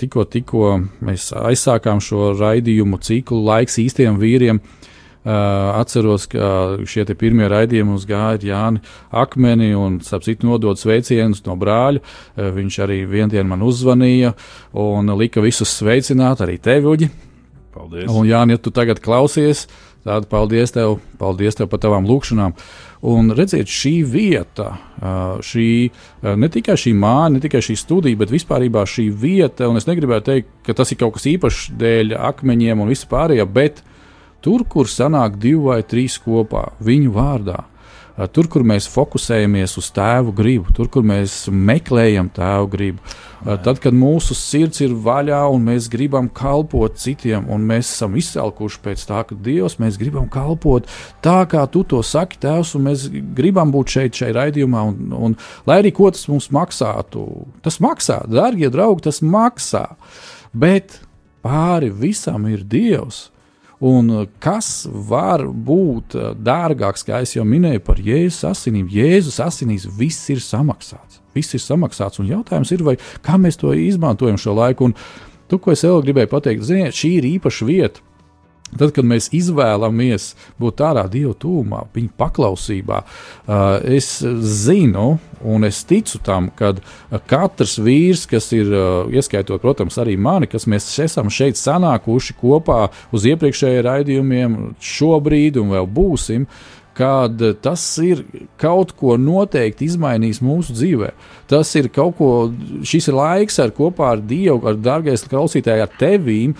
tikko, 0.00 0.22
tikko 0.24 0.70
mēs 1.04 1.26
aizsākām 1.36 2.00
šo 2.00 2.30
raidījumu 2.38 2.96
ciklu 3.04 3.42
laiks 3.44 3.76
īstiem 3.82 4.16
vīriem, 4.16 4.56
Uh, 4.56 4.97
atceros, 5.24 6.26
ka 6.30 6.78
šie 6.86 7.04
pirmie 7.18 7.48
raidījumi 7.50 7.90
mums 7.90 8.06
gāja 8.08 8.38
Jāni 8.48 8.82
Akmeni 9.10 9.72
un, 9.76 9.98
starp 10.04 10.24
citu, 10.26 10.46
nodot 10.48 10.78
sveicienus 10.78 11.44
no 11.46 11.56
brāļa. 11.58 12.00
Uh, 12.00 12.50
viņš 12.54 12.78
arī 12.86 13.02
vienu 13.08 13.44
man 13.48 13.64
uzzvanīja 13.66 14.34
un 14.78 15.10
lika 15.18 15.42
visus 15.44 15.74
sveicināt, 15.80 16.40
arī 16.44 16.58
tevi, 16.58 16.86
Uģi. 16.88 17.10
Paldies. 17.74 18.08
Un, 18.10 18.26
Jāni, 18.26 18.56
ja 18.56 18.62
tu 18.62 18.72
tagad 18.74 19.02
klausies, 19.04 19.66
tad 20.06 20.28
paldies 20.30 20.72
tev, 20.72 20.98
paldies 21.20 21.58
tev 21.58 21.68
par 21.68 21.82
tavām 21.82 22.06
lūkšanām. 22.08 22.54
Un 23.08 23.30
redziet, 23.36 23.68
šī 23.70 24.00
vieta, 24.08 24.72
šī, 25.44 25.68
ne 26.40 26.48
tikai 26.50 26.74
šī 26.80 26.94
māja, 26.98 27.28
ne 27.34 27.42
tikai 27.42 27.60
šī 27.62 27.76
studija, 27.78 28.18
bet 28.18 28.32
vispār 28.34 28.64
šī 28.66 29.06
vieta, 29.14 29.68
un 29.70 29.78
es 29.78 29.86
negribētu 29.86 30.30
teikt, 30.32 30.50
ka 30.66 30.74
tas 30.80 30.90
ir 30.90 30.98
kaut 30.98 31.14
kas 31.18 31.28
īpašs 31.30 31.68
dēļ 31.78 32.16
akmeņiem 32.32 32.82
un 32.82 32.90
vispārējā, 32.90 33.46
bet 33.46 33.84
uh, 33.84 33.97
Tur, 34.44 34.62
kur 34.70 34.86
sanāk 34.90 35.38
divi 35.42 35.64
vai 35.66 35.80
trīs 35.82 36.18
kopā 36.22 36.68
viņu 36.84 37.10
vārdā, 37.14 37.64
tur, 38.26 38.48
kur 38.50 38.64
mēs 38.66 38.88
fokusējamies 38.90 39.76
uz 39.78 39.88
tēvu 39.94 40.32
gribu, 40.34 40.72
tur, 40.74 40.88
kur 40.90 41.04
mēs 41.06 41.46
meklējam 41.54 42.30
tēvu 42.34 42.68
gribu, 42.72 43.14
tad, 43.62 43.78
kad 43.82 43.94
mūsu 43.94 44.34
sirds 44.34 44.82
ir 44.82 44.96
vaļā 45.04 45.40
un 45.52 45.68
mēs 45.68 45.86
gribam 45.92 46.26
kalpot 46.34 46.98
citiem, 46.98 47.46
un 47.50 47.66
mēs 47.68 47.92
esam 47.94 48.16
izsalkuši 48.18 48.82
pēc 48.82 49.04
tā, 49.10 49.22
ka 49.28 49.38
Dievs 49.46 49.78
mēs 49.78 50.00
gribam 50.00 50.26
kalpot 50.32 50.88
tā, 51.22 51.40
kā 51.50 51.62
tu 51.70 51.84
to 51.86 52.02
saki, 52.02 52.40
Tēvs, 52.42 52.74
un 52.78 52.88
mēs 52.90 53.06
gribam 53.38 53.70
būt 53.74 53.94
šeit, 53.94 54.18
šeit 54.18 54.34
raidījumā, 54.38 54.84
un, 54.90 55.14
un 55.14 55.38
lai 55.68 55.80
arī 55.84 55.94
ko 55.94 56.10
tas 56.14 56.26
mums 56.30 56.50
maksātu, 56.54 57.26
tas 57.62 57.78
maksā, 57.84 58.24
darbie 58.30 58.70
draugi, 58.74 59.06
tas 59.06 59.22
maksā. 59.22 59.86
Bet 60.54 61.00
pāri 61.44 61.92
visam 61.94 62.48
ir 62.50 62.66
Dievs. 62.66 63.28
Un 63.78 64.10
uh, 64.10 64.24
kas 64.42 64.88
var 64.90 65.44
būt 65.46 66.16
uh, 66.18 66.32
dārgāks, 66.34 67.04
kā 67.06 67.20
jau 67.22 67.44
minēju, 67.46 67.84
par 67.86 68.00
Jēzus 68.02 68.42
asinīm? 68.50 68.88
Jēzus 68.90 69.38
asinīs 69.44 69.86
viss 69.98 70.26
ir 70.34 70.42
samaksāts. 70.42 71.20
Viss 71.36 71.54
ir 71.54 71.62
samaksāts. 71.62 72.18
Un 72.18 72.26
jautājums 72.32 72.72
ir, 72.74 72.82
vai, 72.82 72.96
kā 73.22 73.38
mēs 73.38 73.60
to 73.60 73.70
izmantojam 73.76 74.40
šo 74.40 74.56
laiku. 74.58 74.90
Un 74.90 74.96
to, 75.46 75.60
ko 75.62 75.76
es 75.76 75.86
vēl 75.86 76.02
gribēju 76.08 76.32
pateikt, 76.32 76.66
ziniet, 76.66 76.98
šī 76.98 77.12
ir 77.20 77.30
īpaša 77.36 77.68
vieta. 77.68 78.07
Tad, 78.76 78.92
kad 78.92 79.06
mēs 79.08 79.30
izvēlamies 79.32 80.34
būt 80.60 80.76
tādā 80.82 81.06
Dieva 81.08 81.32
tūmā, 81.40 81.86
viņa 81.94 82.10
paklausībā, 82.20 83.00
es 83.88 84.10
zinu, 84.44 85.06
un 85.40 85.64
es 85.64 85.80
ticu 85.88 86.20
tam, 86.24 86.50
ka 86.52 86.74
katrs 87.30 87.78
vīrs, 87.80 88.26
kas 88.28 88.50
ir, 88.52 88.68
ieskaitot, 89.14 89.62
protams, 89.64 89.96
arī 90.02 90.18
mani, 90.20 90.50
kas 90.50 90.68
mēs 90.68 90.90
esam 91.06 91.32
šeit 91.32 91.56
sanākuši 91.56 92.36
kopā 92.42 92.82
uz 93.14 93.24
iepriekšējiem 93.32 93.86
raidījumiem, 93.88 94.58
šobrīd 94.84 95.62
un 95.62 95.72
vēl 95.72 95.88
būsim, 95.88 96.44
kad 96.98 97.38
tas 97.62 97.82
ir 98.02 98.24
kaut 98.58 98.90
ko 98.98 99.14
noteikti 99.22 99.86
izmainījis 99.86 100.40
mūsu 100.42 100.74
dzīvē. 100.74 101.12
Tas 101.50 101.70
ir 101.78 101.86
kaut 101.94 102.16
ko, 102.18 102.30
šis 102.82 103.06
ir 103.12 103.14
laiks 103.14 103.60
ar 103.62 103.70
kopā 103.76 104.16
ar 104.16 104.24
Dievu, 104.26 104.64
ar 104.66 104.80
dārgais 104.82 105.22
klausītāju, 105.30 105.86
ar 105.86 105.94
tevīm. 106.00 106.56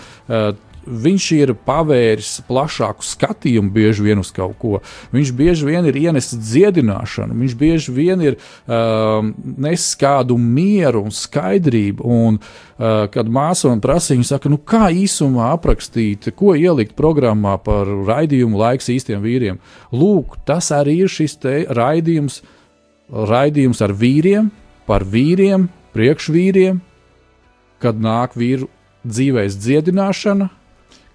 Viņš 0.88 1.26
ir 1.36 1.52
pavēris 1.66 2.38
plašāku 2.48 3.04
skatījumu 3.04 3.72
bieži 3.74 4.06
vien 4.06 4.22
uz 4.22 4.30
kaut 4.34 4.56
ko. 4.60 4.78
Viņš 5.12 5.32
bieži 5.36 5.68
vien 5.68 5.88
ir 5.88 5.98
ienesis 6.00 6.38
dziedināšanu, 6.40 7.36
viņš 7.36 7.56
bieži 7.60 7.94
vien 7.94 8.22
ir 8.24 8.38
uh, 8.38 9.20
nesis 9.60 9.98
kādu 10.00 10.38
mieru 10.40 11.04
un 11.04 11.14
skaidrību. 11.14 12.04
Un, 12.08 12.38
uh, 12.40 13.04
kad 13.12 13.28
māsa 13.28 13.68
man 13.68 13.82
prasīja, 13.84 14.24
saka, 14.32 14.50
nu, 14.52 14.58
kā 14.58 14.88
īsumā 14.94 15.52
aprakstīt, 15.56 16.30
ko 16.38 16.54
ielikt 16.56 16.96
programmā 16.98 17.58
par 17.62 17.88
raidījumu 18.08 18.58
laiks 18.58 18.88
īstiem 18.94 19.20
vīriem. 19.24 19.60
Lūk, 19.92 20.40
tas 20.48 20.72
arī 20.74 21.02
ir 21.04 21.12
šis 21.12 21.36
raidījums, 21.76 22.40
raidījums 23.12 23.82
ar 23.84 23.92
vīriem, 23.92 24.50
par 24.88 25.04
vīriem, 25.04 25.68
priekšvīriem, 25.96 26.80
kad 27.82 28.00
nāk 28.00 28.34
vīru 28.38 28.68
dzīvēs 29.06 29.56
dziedināšana, 29.58 30.48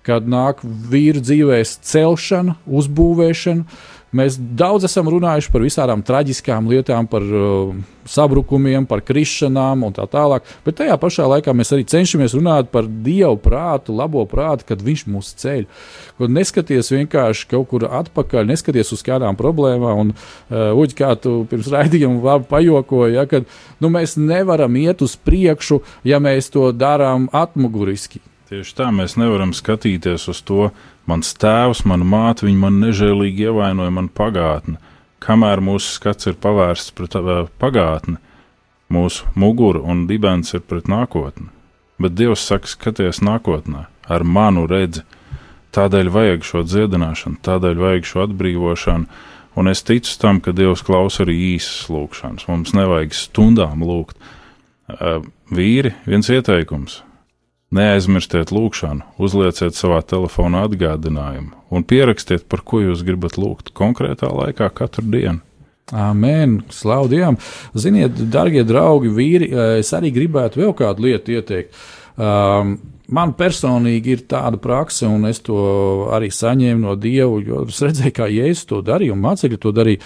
kad 0.06 0.28
nāk 0.30 0.62
vīru 0.64 1.24
dzīvēs 1.24 1.80
celšana, 1.88 2.58
uzbūvēšana. 2.68 3.82
Mēs 4.14 4.36
daudz 4.38 4.86
esam 4.86 5.08
runājuši 5.10 5.49
par 5.49 5.64
visām 5.66 6.01
traģiskām 6.06 6.68
lietām, 6.70 7.08
par 7.10 7.24
uh, 7.26 7.72
sabrukumiem, 8.06 8.86
par 8.86 9.01
krišanām 9.01 9.88
un 9.88 9.95
tā 9.95 10.04
tālāk. 10.06 10.45
Bet 10.62 10.78
tajā 10.78 10.99
pašā 11.01 11.26
laikā 11.32 11.56
mēs 11.58 11.74
arī 11.74 11.88
cenšamies 11.89 12.36
runāt 12.38 12.70
par 12.70 12.86
dievu 12.86 13.39
prātu, 13.41 13.95
labo 13.97 14.22
prātu, 14.30 14.68
kad 14.70 14.84
viņš 14.86 15.06
mūs 15.10 15.32
ceļ. 15.41 15.64
Kad 16.20 16.36
neskaties 16.36 16.91
vienkārši 16.93 17.47
kaut 17.56 17.72
kur 17.72 17.88
atpakaļ, 17.89 18.45
neskaties 18.51 18.93
uz 18.93 19.01
kādām 19.08 19.39
problēmām. 19.39 20.04
Un, 20.04 20.12
uh, 20.14 20.78
Uģi, 20.78 20.97
kā 20.99 21.10
tu 21.18 21.39
pirms 21.49 21.72
raidījuma 21.74 22.22
labi 22.28 22.45
pajokoji, 22.51 23.16
ja, 23.18 23.26
kad 23.32 23.49
nu, 23.82 23.89
mēs 23.97 24.14
nevaram 24.22 24.78
iet 24.78 25.01
uz 25.01 25.18
priekšu, 25.18 25.82
ja 26.06 26.22
mēs 26.22 26.54
to 26.54 26.70
darām 26.70 27.32
atmuguriski 27.34 28.22
Tieši 28.54 28.76
tā 28.78 28.91
mēs 28.93 29.16
nevaram 29.18 29.49
skatīties 29.58 30.28
uz 30.30 30.39
to, 30.45 30.68
mans 31.10 31.32
tēvs, 31.41 31.80
mana 31.89 32.06
māte, 32.06 32.45
viņa 32.45 32.60
man 32.62 32.76
nežēlīgi 32.84 33.47
ievainoja 33.47 33.89
man 33.95 34.12
pagātni. 34.14 34.76
Kamēr 35.26 35.58
mūsu 35.66 35.95
skats 35.95 36.28
ir 36.30 36.36
pavērsts 36.38 36.91
pret 36.93 37.16
pagātni, 37.58 38.20
mūsu 38.93 39.26
mugura 39.41 39.80
un 39.82 40.04
dibens 40.06 40.54
ir 40.54 40.62
pret 40.70 40.86
nākotni. 40.86 41.47
Bet 41.97 42.14
Dievs 42.14 42.43
saka, 42.45 42.70
skaties 42.70 43.24
nākotnē, 43.26 43.88
ar 44.06 44.22
manu 44.24 44.68
redzi. 44.70 45.01
Tādēļ 45.74 46.12
vajag 46.14 46.45
šo 46.45 46.62
dziedināšanu, 46.68 47.39
tādēļ 47.47 47.82
vajag 47.82 48.10
šo 48.12 48.28
atbrīvošanu, 48.28 49.24
un 49.58 49.72
es 49.72 49.82
ticu 49.88 50.14
tam, 50.22 50.43
ka 50.45 50.54
Dievs 50.54 50.86
klausa 50.86 51.24
arī 51.26 51.39
īsas 51.56 51.89
lūgšanas. 51.89 52.45
Mums 52.51 52.76
nevajag 52.78 53.18
stundām 53.18 53.82
lūgt. 53.82 54.22
Vīri, 55.49 55.95
viens 56.06 56.30
ieteikums 56.30 56.99
Neaizmirstiet 57.74 58.52
lūgšanu, 58.54 59.08
uzlieciet 59.18 59.74
savā 59.74 60.04
telefonā 60.06 60.68
atgādinājumu 60.68 61.56
un 61.74 61.86
pierakstiet, 61.90 62.46
par 62.50 62.62
ko 62.62 62.84
jūs 62.84 63.02
gribat 63.08 63.40
lūgt 63.42 63.74
konkrētā 63.78 64.30
laikā 64.30 64.70
katru 64.78 65.08
dienu. 65.10 65.42
Amen, 65.92 66.62
slavu 66.72 67.10
Dievam. 67.12 67.38
Ziniet, 67.76 68.18
darbie 68.32 68.64
draugi, 68.66 69.12
vīri, 69.14 69.50
es 69.82 69.92
arī 69.94 70.14
gribētu 70.16 70.62
vēl 70.62 70.74
kādu 70.78 71.08
lietu 71.08 71.36
ieteikt. 71.36 71.76
Um, 72.14 72.78
man 73.14 73.34
personīgi 73.38 74.16
ir 74.16 74.24
tāda 74.30 74.60
praksa, 74.62 75.10
un 75.10 75.28
es 75.30 75.42
to 75.44 75.58
arī 76.14 76.30
saņēmu 76.34 76.86
no 76.86 76.96
Dieva, 76.96 77.42
jo 77.42 77.64
es 77.68 77.82
redzēju, 77.84 78.16
kā 78.16 78.30
Jēzus 78.32 78.70
to 78.70 78.84
darīja, 78.86 79.16
un 79.18 79.24
mācekļi 79.26 79.60
to 79.66 79.74
darīja. 79.76 80.04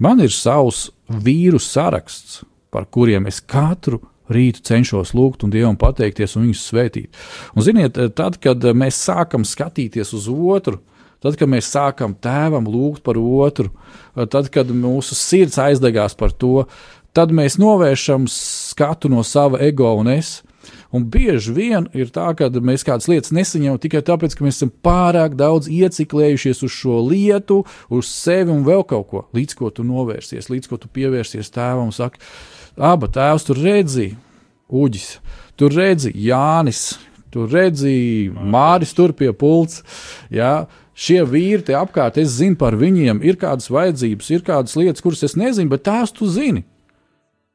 Man 0.00 0.24
ir 0.24 0.32
savs 0.34 0.88
vīru 1.10 1.60
saraksts, 1.62 2.40
par 2.72 2.88
kuriem 2.90 3.28
es 3.30 3.40
katru 3.40 4.00
rītu 4.30 4.62
cenšos 4.66 5.14
lūgt 5.16 5.44
un 5.44 5.52
Dievam 5.54 5.78
pateikties 5.80 6.36
un 6.36 6.46
viņus 6.48 6.66
svētīt. 6.70 7.24
Un, 7.54 7.64
ziniet, 7.66 7.98
tad, 8.16 8.38
kad 8.42 8.64
mēs 8.76 9.00
sākam 9.08 9.46
skatīties 9.46 10.14
uz 10.16 10.28
otru, 10.30 10.80
tad, 11.22 11.36
kad 11.40 11.50
mēs 11.50 11.70
sākam 11.72 12.14
tēvam 12.14 12.68
lūgt 12.70 13.04
par 13.06 13.18
otru, 13.20 13.72
tad, 14.16 14.52
kad 14.54 14.70
mūsu 14.72 15.18
sirds 15.18 15.58
aizdegās 15.60 16.16
par 16.18 16.32
to, 16.32 16.66
tad 17.16 17.34
mēs 17.34 17.58
novēršam 17.60 18.28
skatu 18.30 19.10
no 19.12 19.24
sava 19.26 19.60
ego 19.66 19.92
un 20.00 20.14
es. 20.16 20.40
Un 20.92 21.04
bieži 21.06 21.52
vien 21.54 21.86
ir 21.96 22.10
tā, 22.12 22.26
ka 22.36 22.48
mēs 22.50 22.82
kādas 22.86 23.06
lietas 23.08 23.32
nesaņemam 23.34 23.78
tikai 23.80 24.02
tāpēc, 24.06 24.34
ka 24.36 24.44
mēs 24.44 24.58
esam 24.58 24.72
pārāk 24.84 25.36
daudz 25.38 25.70
ieciklējušies 25.70 26.64
uz 26.66 26.74
šo 26.74 26.98
lietu, 27.06 27.60
uz 27.88 28.10
sevi 28.10 28.52
un 28.52 28.64
vēl 28.66 28.82
kaut 28.90 29.06
ko. 29.10 29.22
Līdz 29.36 29.56
ko 29.58 29.70
tu 29.74 29.86
novērsies, 29.86 30.50
līdz 30.50 30.70
ko 30.70 30.80
tu 30.82 30.90
pievērsies 30.92 31.52
tēvam 31.54 31.88
un 31.88 31.94
saki, 31.94 32.20
Aba 32.80 33.10
tēvs 33.12 33.44
tur 33.44 33.60
redzēja, 33.60 34.16
Uģis, 34.70 35.18
tur 35.58 35.74
redzēja 35.74 36.16
Jānis, 36.16 36.84
tur 37.34 37.50
redzēja 37.52 38.32
Māris 38.32 38.94
tur 38.96 39.12
pie 39.16 39.32
pults. 39.36 39.82
Jā. 40.32 40.68
Šie 41.00 41.22
vīri 41.24 41.62
te 41.64 41.72
apkārt, 41.78 42.18
es 42.20 42.34
zinu 42.36 42.58
par 42.60 42.74
viņiem, 42.76 43.22
ir 43.24 43.38
kādas 43.40 43.70
vajadzības, 43.72 44.26
ir 44.34 44.42
kādas 44.44 44.74
lietas, 44.76 45.00
kuras 45.00 45.22
es 45.24 45.36
nezinu, 45.38 45.70
bet 45.72 45.86
tās 45.86 46.12
tu 46.12 46.28
zini. 46.28 46.66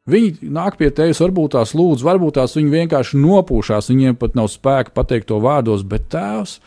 Viņi 0.05 0.51
nāk 0.53 0.75
pie 0.77 0.91
tevis, 0.93 1.17
varbūt 1.17 1.55
tās 1.55 1.71
lūdz, 1.73 2.03
varbūt 2.05 2.35
tās 2.37 2.51
viņi 2.53 2.69
vienkārši 2.69 3.17
nopūšās, 3.17 3.87
viņiem 3.89 4.17
pat 4.21 4.35
nav 4.37 4.51
spēka 4.53 4.91
pateikt 4.93 5.31
to 5.31 5.39
vārdos, 5.41 5.81
bet 5.81 6.03
tēvs, 6.13 6.59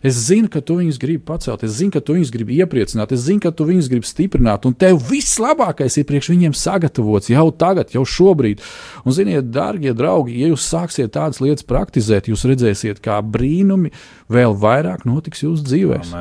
es 0.00 0.16
zinu, 0.30 0.48
ka 0.48 0.62
tu 0.64 0.78
viņus 0.78 0.96
gribi 1.02 1.20
pacelt, 1.28 1.60
es 1.68 1.74
zinu, 1.76 1.92
ka 1.92 2.00
tu 2.00 2.16
viņus 2.16 2.32
gribi 2.32 2.56
iepriecināt, 2.64 3.12
es 3.12 3.26
zinu, 3.26 3.42
ka 3.44 3.52
tu 3.52 3.66
viņus 3.68 3.90
gribi 3.92 4.08
stiprināt, 4.08 4.64
un 4.64 4.72
tev 4.80 4.96
viss 5.10 5.36
labākais 5.44 5.98
ir 6.00 6.08
priekš 6.08 6.32
viņiem 6.32 6.56
sagatavots 6.56 7.28
jau 7.34 7.44
tagad, 7.52 7.92
jau 7.92 8.06
šobrīd. 8.08 8.64
Un, 9.04 9.12
ziniet, 9.12 9.52
darbie 9.52 9.92
draugi, 9.92 10.40
ja 10.40 10.48
jūs 10.54 10.64
sāksiet 10.64 11.12
tādas 11.18 11.44
lietas 11.44 11.68
praktizēt, 11.68 12.32
jūs 12.32 12.48
redzēsiet, 12.48 13.04
kā 13.04 13.20
brīnumi 13.20 13.92
vēl 14.32 14.56
vairāk 14.56 15.04
notiks 15.04 15.44
jūsu 15.44 15.68
dzīvēm. 15.68 16.16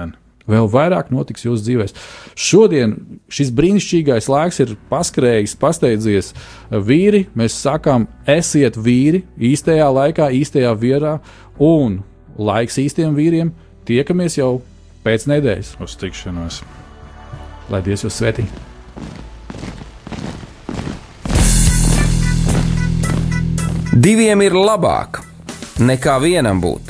Vēl 0.49 0.67
vairāk 0.69 1.09
notiks 1.13 1.45
jūsu 1.47 1.65
dzīvēm. 1.65 1.93
Šodien 2.37 2.93
šis 3.33 3.49
brīnišķīgais 3.57 4.29
laiks 4.29 4.61
ir 4.61 4.75
paskrējis, 4.91 5.55
pasteidzies. 5.61 6.33
Vīri, 6.69 7.25
mēs 7.37 7.57
sakām, 7.57 8.05
esiet 8.29 8.77
vīri 8.77 9.23
īstajā 9.41 9.89
laikā, 9.97 10.29
īstajā 10.37 10.75
vietā, 10.77 11.17
un 11.57 12.03
laiks 12.37 12.77
īstiem 12.81 13.17
vīriem. 13.17 13.55
Tiekamies 13.89 14.37
jau 14.37 14.59
pēc 15.05 15.27
nedēļas. 15.33 15.75
Uz 15.81 15.97
tikšanos! 16.01 16.61
Lai 17.73 17.81
Dievs 17.85 18.05
jūs 18.05 18.21
svētī! 18.21 18.45
Diviem 23.95 24.41
ir 24.43 24.53
labāk 24.53 25.21
nekā 25.79 26.17
vienam 26.19 26.59
būt, 26.61 26.89